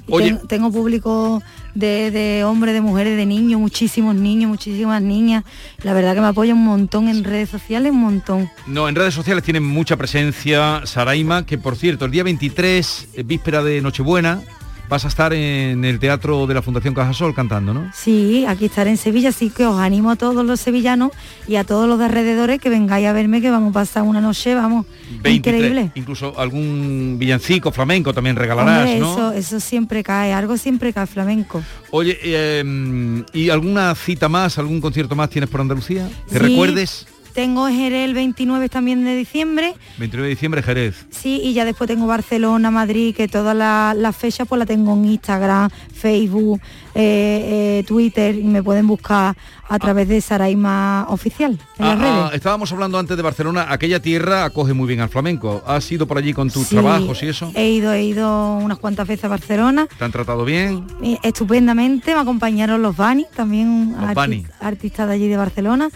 Y 0.08 0.12
Oye. 0.12 0.26
ten- 0.34 0.46
tengo 0.48 0.70
público 0.70 1.42
de, 1.76 2.10
de 2.10 2.44
hombres, 2.44 2.74
de 2.74 2.80
mujeres, 2.80 3.16
de 3.16 3.26
niños, 3.26 3.60
muchísimos 3.60 4.14
niños, 4.14 4.48
muchísimas 4.48 5.02
niñas. 5.02 5.44
La 5.82 5.92
verdad 5.92 6.14
que 6.14 6.20
me 6.20 6.28
apoya 6.28 6.54
un 6.54 6.64
montón 6.64 7.08
en 7.08 7.22
redes 7.22 7.50
sociales, 7.50 7.92
un 7.92 8.00
montón. 8.00 8.50
No, 8.66 8.88
en 8.88 8.94
redes 8.94 9.14
sociales 9.14 9.44
tienen 9.44 9.62
mucha 9.62 9.96
presencia 9.96 10.82
Saraima, 10.84 11.44
que 11.44 11.58
por 11.58 11.76
cierto, 11.76 12.06
el 12.06 12.10
día 12.10 12.24
23, 12.24 13.08
eh, 13.14 13.22
víspera 13.24 13.62
de 13.62 13.80
Nochebuena, 13.82 14.40
vas 14.88 15.04
a 15.04 15.08
estar 15.08 15.32
en 15.32 15.84
el 15.84 15.98
Teatro 15.98 16.46
de 16.46 16.54
la 16.54 16.62
Fundación 16.62 16.94
Cajasol 16.94 17.34
cantando, 17.34 17.74
¿no? 17.74 17.90
Sí, 17.94 18.44
aquí 18.46 18.66
estaré 18.66 18.90
en 18.90 18.96
Sevilla, 18.96 19.30
así 19.30 19.50
que 19.50 19.66
os 19.66 19.78
animo 19.78 20.10
a 20.10 20.16
todos 20.16 20.44
los 20.44 20.60
sevillanos 20.60 21.10
y 21.48 21.56
a 21.56 21.64
todos 21.64 21.88
los 21.88 21.98
de 21.98 22.04
alrededores 22.06 22.60
que 22.60 22.68
vengáis 22.68 23.06
a 23.06 23.12
verme, 23.12 23.40
que 23.40 23.50
vamos 23.50 23.70
a 23.70 23.74
pasar 23.74 24.02
una 24.04 24.20
noche, 24.20 24.54
vamos, 24.54 24.86
23, 25.22 25.56
increíble. 25.56 25.90
Incluso 25.94 26.38
algún 26.38 27.16
villancico 27.18 27.72
flamenco 27.72 28.12
también 28.14 28.36
regalarás, 28.36 28.80
Hombre, 28.80 28.98
¿no? 29.00 29.12
eso, 29.12 29.32
eso 29.32 29.60
siempre 29.60 30.02
cae, 30.02 30.32
algo 30.32 30.56
siempre 30.56 30.92
cae 30.92 31.06
flamenco. 31.06 31.62
Oye, 31.90 32.18
eh, 32.22 33.24
¿y 33.32 33.50
alguna 33.50 33.94
cita 33.94 34.28
más, 34.28 34.58
algún 34.58 34.80
concierto 34.80 35.14
más 35.16 35.30
tienes 35.30 35.50
por 35.50 35.60
Andalucía? 35.60 36.08
¿Que 36.28 36.34
Sí, 36.34 36.38
recuerdes? 36.38 37.06
Tengo 37.36 37.68
Jerez 37.68 38.06
el 38.08 38.14
29 38.14 38.70
también 38.70 39.04
de 39.04 39.14
diciembre. 39.14 39.74
29 39.98 40.26
de 40.28 40.34
diciembre, 40.34 40.62
Jerez. 40.62 41.06
Sí, 41.10 41.38
y 41.44 41.52
ya 41.52 41.66
después 41.66 41.86
tengo 41.86 42.06
Barcelona, 42.06 42.70
Madrid, 42.70 43.14
que 43.14 43.28
todas 43.28 43.54
la- 43.54 43.92
las 43.94 44.16
fechas 44.16 44.48
pues 44.48 44.58
la 44.58 44.64
tengo 44.64 44.94
en 44.94 45.04
Instagram, 45.04 45.68
Facebook, 45.92 46.62
eh, 46.94 47.80
eh, 47.80 47.84
Twitter 47.86 48.34
y 48.36 48.44
me 48.44 48.62
pueden 48.62 48.86
buscar 48.86 49.36
a 49.68 49.78
través 49.78 50.08
de 50.08 50.18
Saraima 50.22 51.04
Oficial 51.10 51.58
en 51.78 51.84
las 51.84 51.94
Ah, 51.98 52.00
redes. 52.00 52.14
ah, 52.16 52.30
estábamos 52.32 52.72
hablando 52.72 52.98
antes 52.98 53.14
de 53.18 53.22
Barcelona, 53.22 53.66
aquella 53.68 54.00
tierra 54.00 54.44
acoge 54.46 54.72
muy 54.72 54.88
bien 54.88 55.00
al 55.00 55.10
flamenco. 55.10 55.62
¿Has 55.66 55.92
ido 55.92 56.06
por 56.06 56.16
allí 56.16 56.32
con 56.32 56.48
tus 56.48 56.68
Sí, 56.68 56.76
trabajos 56.76 57.22
y 57.22 57.26
eso? 57.28 57.52
He 57.54 57.68
ido, 57.68 57.92
he 57.92 58.02
ido 58.02 58.56
unas 58.56 58.78
cuantas 58.78 59.06
veces 59.06 59.26
a 59.26 59.28
Barcelona. 59.28 59.86
¿Te 59.98 60.04
han 60.06 60.10
tratado 60.12 60.46
bien? 60.46 60.86
Estupendamente, 61.22 62.14
me 62.14 62.20
acompañaron 62.20 62.80
los 62.80 62.96
Bani, 62.96 63.26
también 63.36 63.92
Los 63.92 64.00
arti- 64.10 64.14
Bani. 64.14 64.46
artistas 64.60 65.06
de 65.08 65.14
allí 65.14 65.28
de 65.28 65.36
Barcelona. 65.36 65.90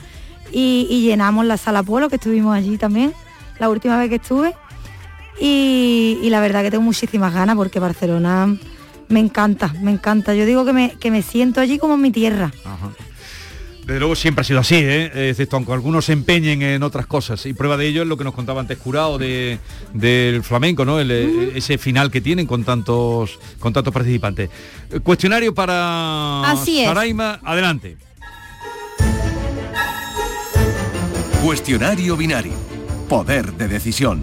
Y, 0.52 0.86
y 0.90 1.02
llenamos 1.02 1.46
la 1.46 1.56
sala 1.56 1.82
Polo, 1.82 2.08
que 2.08 2.16
estuvimos 2.16 2.56
allí 2.56 2.76
también, 2.76 3.12
la 3.58 3.68
última 3.68 3.98
vez 3.98 4.08
que 4.08 4.16
estuve. 4.16 4.54
Y, 5.40 6.18
y 6.22 6.30
la 6.30 6.40
verdad 6.40 6.62
que 6.62 6.70
tengo 6.70 6.84
muchísimas 6.84 7.32
ganas 7.32 7.56
porque 7.56 7.80
Barcelona 7.80 8.56
me 9.08 9.20
encanta, 9.20 9.74
me 9.80 9.90
encanta. 9.90 10.34
Yo 10.34 10.46
digo 10.46 10.64
que 10.64 10.72
me, 10.72 10.90
que 10.92 11.10
me 11.10 11.22
siento 11.22 11.60
allí 11.60 11.78
como 11.78 11.94
en 11.94 12.02
mi 12.02 12.10
tierra. 12.10 12.52
Desde 13.80 13.98
luego 13.98 14.14
siempre 14.14 14.42
ha 14.42 14.44
sido 14.44 14.60
así, 14.60 14.76
¿eh? 14.76 15.30
excepto 15.30 15.56
aunque 15.56 15.72
algunos 15.72 16.04
se 16.04 16.12
empeñen 16.12 16.62
en 16.62 16.82
otras 16.82 17.06
cosas. 17.06 17.44
Y 17.46 17.54
prueba 17.54 17.76
de 17.76 17.88
ello 17.88 18.02
es 18.02 18.08
lo 18.08 18.16
que 18.16 18.24
nos 18.24 18.34
contaba 18.34 18.60
antes 18.60 18.78
Curado 18.78 19.18
de, 19.18 19.58
del 19.94 20.44
flamenco, 20.44 20.84
¿no? 20.84 21.00
El, 21.00 21.10
eh, 21.10 21.52
Ese 21.56 21.76
final 21.76 22.10
que 22.10 22.20
tienen 22.20 22.46
con 22.46 22.62
tantos, 22.62 23.38
con 23.58 23.72
tantos 23.72 23.92
participantes. 23.92 24.48
Cuestionario 25.02 25.54
para 25.54 26.42
Así 26.48 26.80
es. 26.80 26.86
Saraima, 26.86 27.40
adelante. 27.42 27.96
Cuestionario 31.42 32.18
binario. 32.18 32.52
Poder 33.08 33.54
de 33.54 33.66
decisión. 33.66 34.22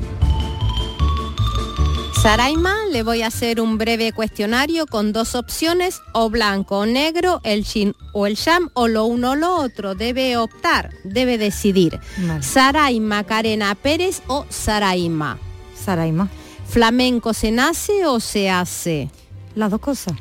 Saraima, 2.21 2.75
le 2.91 3.01
voy 3.01 3.23
a 3.23 3.27
hacer 3.27 3.59
un 3.59 3.79
breve 3.79 4.11
cuestionario 4.11 4.85
con 4.85 5.13
dos 5.13 5.33
opciones, 5.33 6.03
o 6.13 6.29
blanco 6.29 6.77
o 6.77 6.85
negro, 6.85 7.41
el 7.43 7.63
shin 7.63 7.95
o 8.13 8.27
el 8.27 8.35
sham, 8.35 8.69
o 8.73 8.87
lo 8.87 9.05
uno 9.05 9.31
o 9.31 9.35
lo 9.35 9.55
otro. 9.55 9.95
Debe 9.95 10.37
optar, 10.37 10.91
debe 11.03 11.39
decidir. 11.39 11.99
Saraima 12.41 13.23
Carena 13.23 13.73
Pérez 13.73 14.21
o 14.27 14.45
Saraima. 14.49 15.39
Saraima. 15.75 16.29
¿Flamenco 16.67 17.33
se 17.33 17.51
nace 17.51 18.05
o 18.05 18.19
se 18.19 18.51
hace? 18.51 19.09
Las 19.55 19.71
dos 19.71 19.79
cosas. 19.79 20.13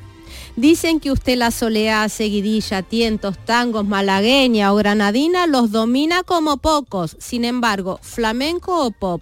Dicen 0.57 1.01
que 1.01 1.11
usted 1.11 1.37
la 1.37 1.51
soleá, 1.51 2.09
seguidilla, 2.09 2.83
tientos, 2.83 3.37
tangos, 3.45 3.85
malagueña 3.87 4.73
o 4.73 4.77
granadina 4.77 5.47
los 5.47 5.71
domina 5.71 6.23
como 6.23 6.57
pocos. 6.57 7.17
Sin 7.21 7.45
embargo, 7.45 8.01
¿flamenco 8.03 8.85
o 8.87 8.91
pop? 8.91 9.21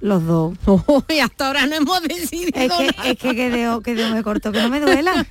Los 0.00 0.24
dos. 0.24 0.54
Uy, 0.86 1.18
hasta 1.18 1.48
ahora 1.48 1.66
no 1.66 1.74
hemos 1.74 2.00
decidido 2.02 2.52
Es 2.54 2.72
que, 2.72 2.86
nada. 2.96 3.10
es 3.10 3.18
que 3.18 3.34
quedó, 3.34 3.80
quedó 3.80 4.08
me 4.14 4.22
corto, 4.22 4.52
que 4.52 4.62
no 4.62 4.68
me 4.68 4.78
duela. 4.80 5.26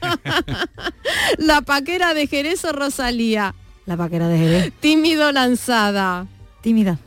La 1.38 1.62
paquera 1.62 2.14
de 2.14 2.28
Jerez 2.28 2.66
o 2.66 2.74
Rosalía. 2.74 3.56
La 3.86 3.96
paquera 3.96 4.28
de 4.28 4.38
Jerez. 4.38 4.74
Tímido 4.82 5.32
lanzada. 5.32 6.28
Tímida. 6.62 7.00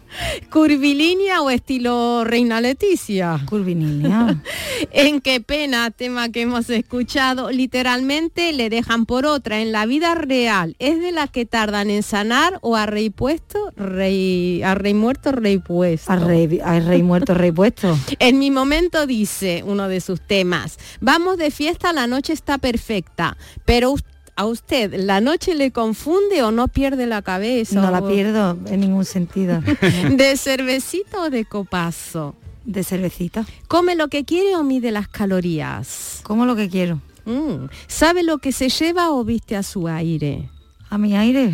Curvilínea 0.51 1.43
o 1.43 1.51
estilo 1.51 2.25
Reina 2.25 2.61
Leticia. 2.61 3.41
Curvilínea. 3.47 4.43
en 4.91 5.21
qué 5.21 5.41
pena, 5.41 5.91
tema 5.91 6.31
que 6.31 6.43
hemos 6.43 6.69
escuchado, 6.71 7.51
literalmente 7.51 8.53
le 8.53 8.71
dejan 8.71 9.07
por 9.07 9.27
otra. 9.27 9.61
En 9.61 9.73
la 9.73 9.87
vida 9.87 10.15
real, 10.15 10.77
¿es 10.79 11.01
de 11.01 11.13
las 11.13 11.31
que 11.31 11.47
tardan 11.47 11.91
en 11.91 12.03
sanar 12.03 12.59
o 12.63 12.77
a 12.77 12.87
rey 12.87 13.11
puesto, 13.11 13.73
rey, 13.77 14.63
a 14.63 14.75
rey 14.75 14.95
muerto, 14.95 15.33
rey 15.33 15.59
puesto? 15.59 16.13
A 16.13 16.17
rey, 16.17 16.61
a 16.63 16.81
rey 16.81 17.03
muerto, 17.03 17.35
rey 17.35 17.53
puesto. 17.53 17.99
En 18.19 18.39
mi 18.39 18.51
momento 18.51 19.07
dice 19.07 19.63
uno 19.65 19.89
de 19.89 20.01
sus 20.01 20.21
temas, 20.21 20.79
vamos 21.01 21.39
de 21.39 21.51
fiesta, 21.51 21.93
la 21.93 22.07
noche 22.07 22.33
está 22.33 22.59
perfecta, 22.59 23.37
pero 23.65 23.95
a 24.41 24.47
usted 24.47 24.95
la 24.95 25.20
noche 25.20 25.55
le 25.55 25.70
confunde 25.70 26.43
o 26.43 26.51
no 26.51 26.68
pierde 26.68 27.07
la 27.07 27.20
cabeza. 27.20 27.78
No 27.78 27.91
la 27.91 28.01
pierdo 28.07 28.57
en 28.66 28.80
ningún 28.80 29.05
sentido. 29.05 29.61
¿De 30.11 30.34
cervecita 30.38 31.20
o 31.20 31.28
de 31.28 31.45
copazo? 31.45 32.34
De 32.64 32.82
cervecita. 32.82 33.45
¿Come 33.68 33.97
lo 33.97 34.09
que 34.09 34.24
quiere 34.24 34.57
o 34.57 34.64
mide 34.64 34.93
las 34.93 35.09
calorías? 35.09 36.20
Como 36.22 36.47
lo 36.47 36.57
que 36.57 36.70
quiero. 36.70 37.03
Mm. 37.26 37.66
¿Sabe 37.86 38.22
lo 38.22 38.38
que 38.38 38.53
se 38.53 38.70
lleva 38.70 39.11
o 39.11 39.24
viste 39.24 39.57
a 39.57 39.62
su 39.62 39.86
aire? 39.88 40.49
A 40.88 40.97
mi 40.97 41.14
aire. 41.18 41.53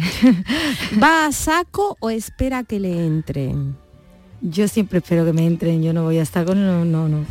¿Va 1.02 1.26
a 1.26 1.32
saco 1.32 1.96
o 1.98 2.08
espera 2.08 2.62
que 2.62 2.78
le 2.78 3.04
entren? 3.04 3.76
Yo 4.40 4.68
siempre 4.68 4.98
espero 4.98 5.24
que 5.24 5.32
me 5.32 5.44
entren, 5.44 5.82
yo 5.82 5.92
no 5.92 6.04
voy 6.04 6.18
a 6.18 6.22
estar 6.22 6.44
con... 6.44 6.64
No, 6.64 6.84
no, 6.84 7.08
no. 7.08 7.26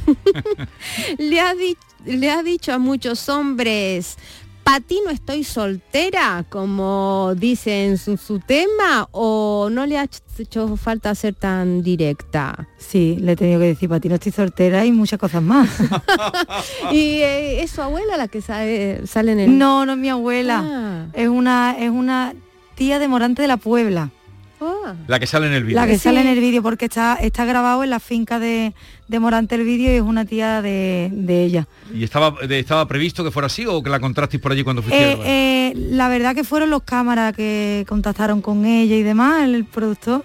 le, 1.17 1.39
ha 1.39 1.53
le 2.05 2.29
ha 2.29 2.43
dicho 2.43 2.73
a 2.73 2.77
muchos 2.77 3.29
hombres, 3.29 4.17
¿pa' 4.65 4.79
ti 4.79 4.99
no 5.05 5.11
estoy 5.11 5.43
soltera? 5.43 6.43
Como 6.49 7.33
dice 7.37 7.85
en 7.85 7.97
su, 7.97 8.17
su 8.17 8.39
tema, 8.39 9.07
o 9.11 9.69
no 9.71 9.85
le 9.85 9.97
ha 9.97 10.09
hecho 10.39 10.75
falta 10.75 11.13
ser 11.13 11.35
tan 11.35 11.83
directa? 11.83 12.67
Sí, 12.77 13.17
le 13.21 13.33
he 13.33 13.35
tenido 13.35 13.59
que 13.59 13.67
decir, 13.67 13.87
para 13.87 14.01
ti 14.01 14.09
no 14.09 14.15
estoy 14.15 14.31
soltera 14.31 14.83
y 14.83 14.91
muchas 14.91 15.19
cosas 15.19 15.43
más. 15.43 15.69
¿Y 16.91 17.21
eh, 17.21 17.61
es 17.61 17.71
su 17.71 17.81
abuela 17.81 18.17
la 18.17 18.27
que 18.27 18.41
sale, 18.41 19.05
sale 19.05 19.33
en 19.33 19.39
el...? 19.39 19.57
No, 19.57 19.85
no 19.85 19.93
es 19.93 19.99
mi 19.99 20.09
abuela. 20.09 20.63
Ah. 20.65 21.05
Es 21.13 21.29
una 21.29 21.77
es 21.79 21.91
una 21.91 22.33
tía 22.73 22.97
de 22.99 23.07
Morante 23.07 23.43
de 23.43 23.47
la 23.47 23.57
Puebla. 23.57 24.09
Ah. 24.85 24.95
La 25.07 25.19
que 25.19 25.27
sale 25.27 25.47
en 25.47 25.53
el 25.53 25.63
vídeo. 25.63 25.75
La 25.79 25.87
que 25.87 25.97
sale 25.97 26.21
en 26.21 26.27
el 26.27 26.39
vídeo 26.39 26.61
porque 26.63 26.85
está 26.85 27.15
está 27.15 27.45
grabado 27.45 27.83
en 27.83 27.89
la 27.89 27.99
finca 27.99 28.39
de, 28.39 28.73
de 29.07 29.19
Morante 29.19 29.55
el 29.55 29.63
vídeo 29.63 29.91
y 29.93 29.95
es 29.97 30.01
una 30.01 30.25
tía 30.25 30.61
de, 30.61 31.09
de 31.13 31.43
ella. 31.43 31.67
¿Y 31.93 32.03
estaba, 32.03 32.35
de- 32.47 32.59
estaba 32.59 32.87
previsto 32.87 33.23
que 33.23 33.31
fuera 33.31 33.47
así 33.47 33.65
o 33.65 33.81
que 33.83 33.89
la 33.89 33.99
contrasteis 33.99 34.41
por 34.41 34.51
allí 34.51 34.63
cuando 34.63 34.81
fuiste? 34.81 35.11
Eh, 35.13 35.17
eh, 35.25 35.73
la 35.75 36.07
verdad 36.09 36.33
que 36.35 36.43
fueron 36.43 36.69
los 36.69 36.83
cámaras 36.83 37.33
que 37.35 37.85
contactaron 37.87 38.41
con 38.41 38.65
ella 38.65 38.95
y 38.95 39.03
demás, 39.03 39.43
el, 39.43 39.55
el 39.55 39.65
productor. 39.65 40.23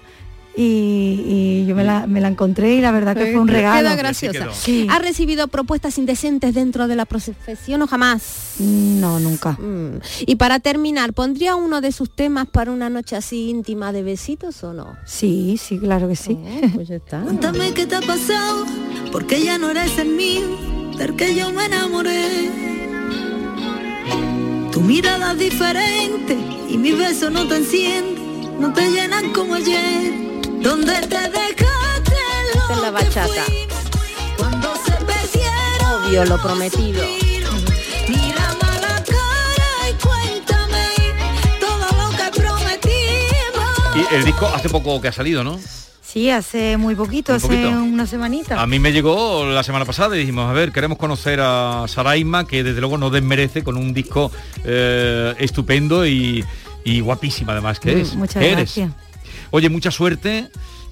Y, 0.56 1.62
y 1.62 1.66
yo 1.66 1.76
me 1.76 1.84
la, 1.84 2.06
me 2.06 2.20
la 2.20 2.28
encontré 2.28 2.74
y 2.74 2.80
la 2.80 2.90
verdad 2.90 3.16
que 3.16 3.32
fue 3.32 3.40
un 3.40 3.48
regalo. 3.48 3.88
Queda 3.88 3.96
graciosa. 3.96 4.48
Sí. 4.52 4.86
¿Ha 4.90 4.98
recibido 4.98 5.48
propuestas 5.48 5.96
indecentes 5.96 6.54
dentro 6.54 6.88
de 6.88 6.96
la 6.96 7.06
profesión 7.06 7.82
o 7.82 7.86
jamás? 7.86 8.56
No, 8.58 9.20
nunca. 9.20 9.52
Mm. 9.52 10.00
Y 10.26 10.36
para 10.36 10.58
terminar, 10.58 11.12
¿pondría 11.12 11.56
uno 11.56 11.80
de 11.80 11.92
sus 11.92 12.10
temas 12.10 12.48
para 12.48 12.72
una 12.72 12.90
noche 12.90 13.16
así 13.16 13.48
íntima 13.48 13.92
de 13.92 14.02
besitos 14.02 14.62
o 14.64 14.72
no? 14.72 14.96
Sí, 15.04 15.56
sí, 15.56 15.78
claro 15.78 16.08
que 16.08 16.16
sí. 16.16 16.36
pues 16.74 16.88
ya 16.88 16.96
está. 16.96 17.20
Cuéntame 17.24 17.72
qué 17.72 17.86
te 17.86 17.96
ha 17.96 18.00
pasado, 18.00 18.66
porque 19.12 19.42
ya 19.42 19.56
no 19.56 19.70
eres 19.70 19.98
el 19.98 20.08
mío, 20.10 20.46
del 20.98 21.14
que 21.16 21.34
yo 21.34 21.52
me 21.52 21.66
enamoré. 21.66 22.50
Tu 24.72 24.80
mirada 24.80 25.32
es 25.32 25.38
diferente 25.38 26.36
y 26.68 26.76
mis 26.76 26.96
besos 26.96 27.30
no 27.30 27.46
te 27.46 27.56
encienden, 27.56 28.60
no 28.60 28.72
te 28.72 28.90
llenan 28.90 29.32
como 29.32 29.54
ayer. 29.54 30.30
¿Dónde 30.60 30.92
te 31.02 31.16
dejaste 31.18 32.16
Esta 32.54 32.72
es 32.74 32.80
la 32.80 32.90
bachata. 32.90 33.44
cuando 34.36 34.74
se 34.76 34.92
perdieron? 34.92 36.04
Obvio, 36.06 36.24
lo 36.26 36.40
prometido. 36.42 37.02
Y 37.04 38.32
cuéntame 40.02 40.86
todo 41.60 41.86
lo 41.96 42.10
que 42.16 42.40
prometimos. 42.40 43.96
Y 44.10 44.14
el 44.14 44.24
disco 44.24 44.46
hace 44.54 44.68
poco 44.68 45.00
que 45.00 45.08
ha 45.08 45.12
salido, 45.12 45.42
¿no? 45.44 45.58
Sí, 46.02 46.28
hace 46.30 46.76
muy 46.76 46.94
poquito, 46.96 47.32
Muy 47.32 47.36
hace 47.36 47.46
poquito. 47.46 47.68
una 47.68 48.06
semanita. 48.06 48.60
A 48.60 48.66
mí 48.66 48.78
me 48.80 48.92
llegó 48.92 49.46
la 49.46 49.62
semana 49.62 49.84
pasada 49.84 50.16
y 50.16 50.20
dijimos, 50.20 50.50
a 50.50 50.52
ver, 50.52 50.72
queremos 50.72 50.98
conocer 50.98 51.38
a 51.40 51.84
Saraima, 51.86 52.46
que 52.48 52.64
desde 52.64 52.80
luego 52.80 52.98
no 52.98 53.10
desmerece 53.10 53.62
con 53.62 53.76
un 53.76 53.94
disco 53.94 54.32
eh, 54.64 55.34
estupendo 55.38 56.04
y, 56.04 56.44
y 56.84 57.00
guapísima 57.00 57.52
además 57.52 57.78
que 57.78 57.94
Mm, 57.94 58.00
es. 58.00 58.14
muchas 58.16 58.42
Eres. 58.42 58.80
Oye, 59.50 59.68
mucha 59.68 59.90
suerte 59.90 60.48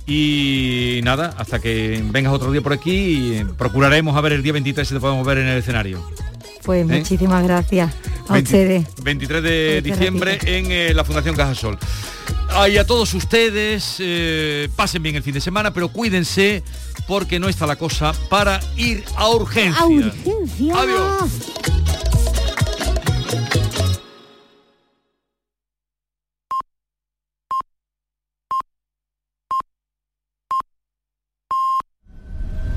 y 0.06 1.00
nada, 1.04 1.34
hasta 1.36 1.58
que 1.58 2.02
vengas 2.10 2.32
otro 2.32 2.50
día 2.50 2.62
por 2.62 2.72
aquí, 2.72 3.34
eh, 3.34 3.46
procuraremos 3.56 4.16
a 4.16 4.20
ver 4.20 4.32
el 4.32 4.42
día 4.42 4.52
23 4.52 4.88
si 4.88 4.94
te 4.94 5.00
podemos 5.00 5.26
ver 5.26 5.38
en 5.38 5.48
el 5.48 5.58
escenario. 5.58 6.02
Pues 6.64 6.82
¿Eh? 6.82 6.98
muchísimas 6.98 7.44
gracias 7.44 7.94
a 8.28 8.34
20 8.34 8.48
ustedes. 8.50 8.86
23 9.02 9.42
de 9.42 9.82
diciembre 9.82 10.38
en 10.44 10.70
eh, 10.70 10.94
la 10.94 11.04
Fundación 11.04 11.36
Cajasol. 11.36 11.78
Y 12.70 12.76
a 12.78 12.86
todos 12.86 13.14
ustedes, 13.14 13.96
eh, 14.00 14.68
pasen 14.74 15.02
bien 15.02 15.14
el 15.14 15.22
fin 15.22 15.34
de 15.34 15.40
semana, 15.40 15.72
pero 15.72 15.88
cuídense 15.90 16.64
porque 17.06 17.38
no 17.38 17.48
está 17.48 17.66
la 17.66 17.76
cosa 17.76 18.12
para 18.28 18.60
ir 18.76 19.04
a 19.16 19.28
urgencias. 19.28 19.80
A 19.80 19.86
urgencias. 19.86 20.76
Adiós. 20.76 21.30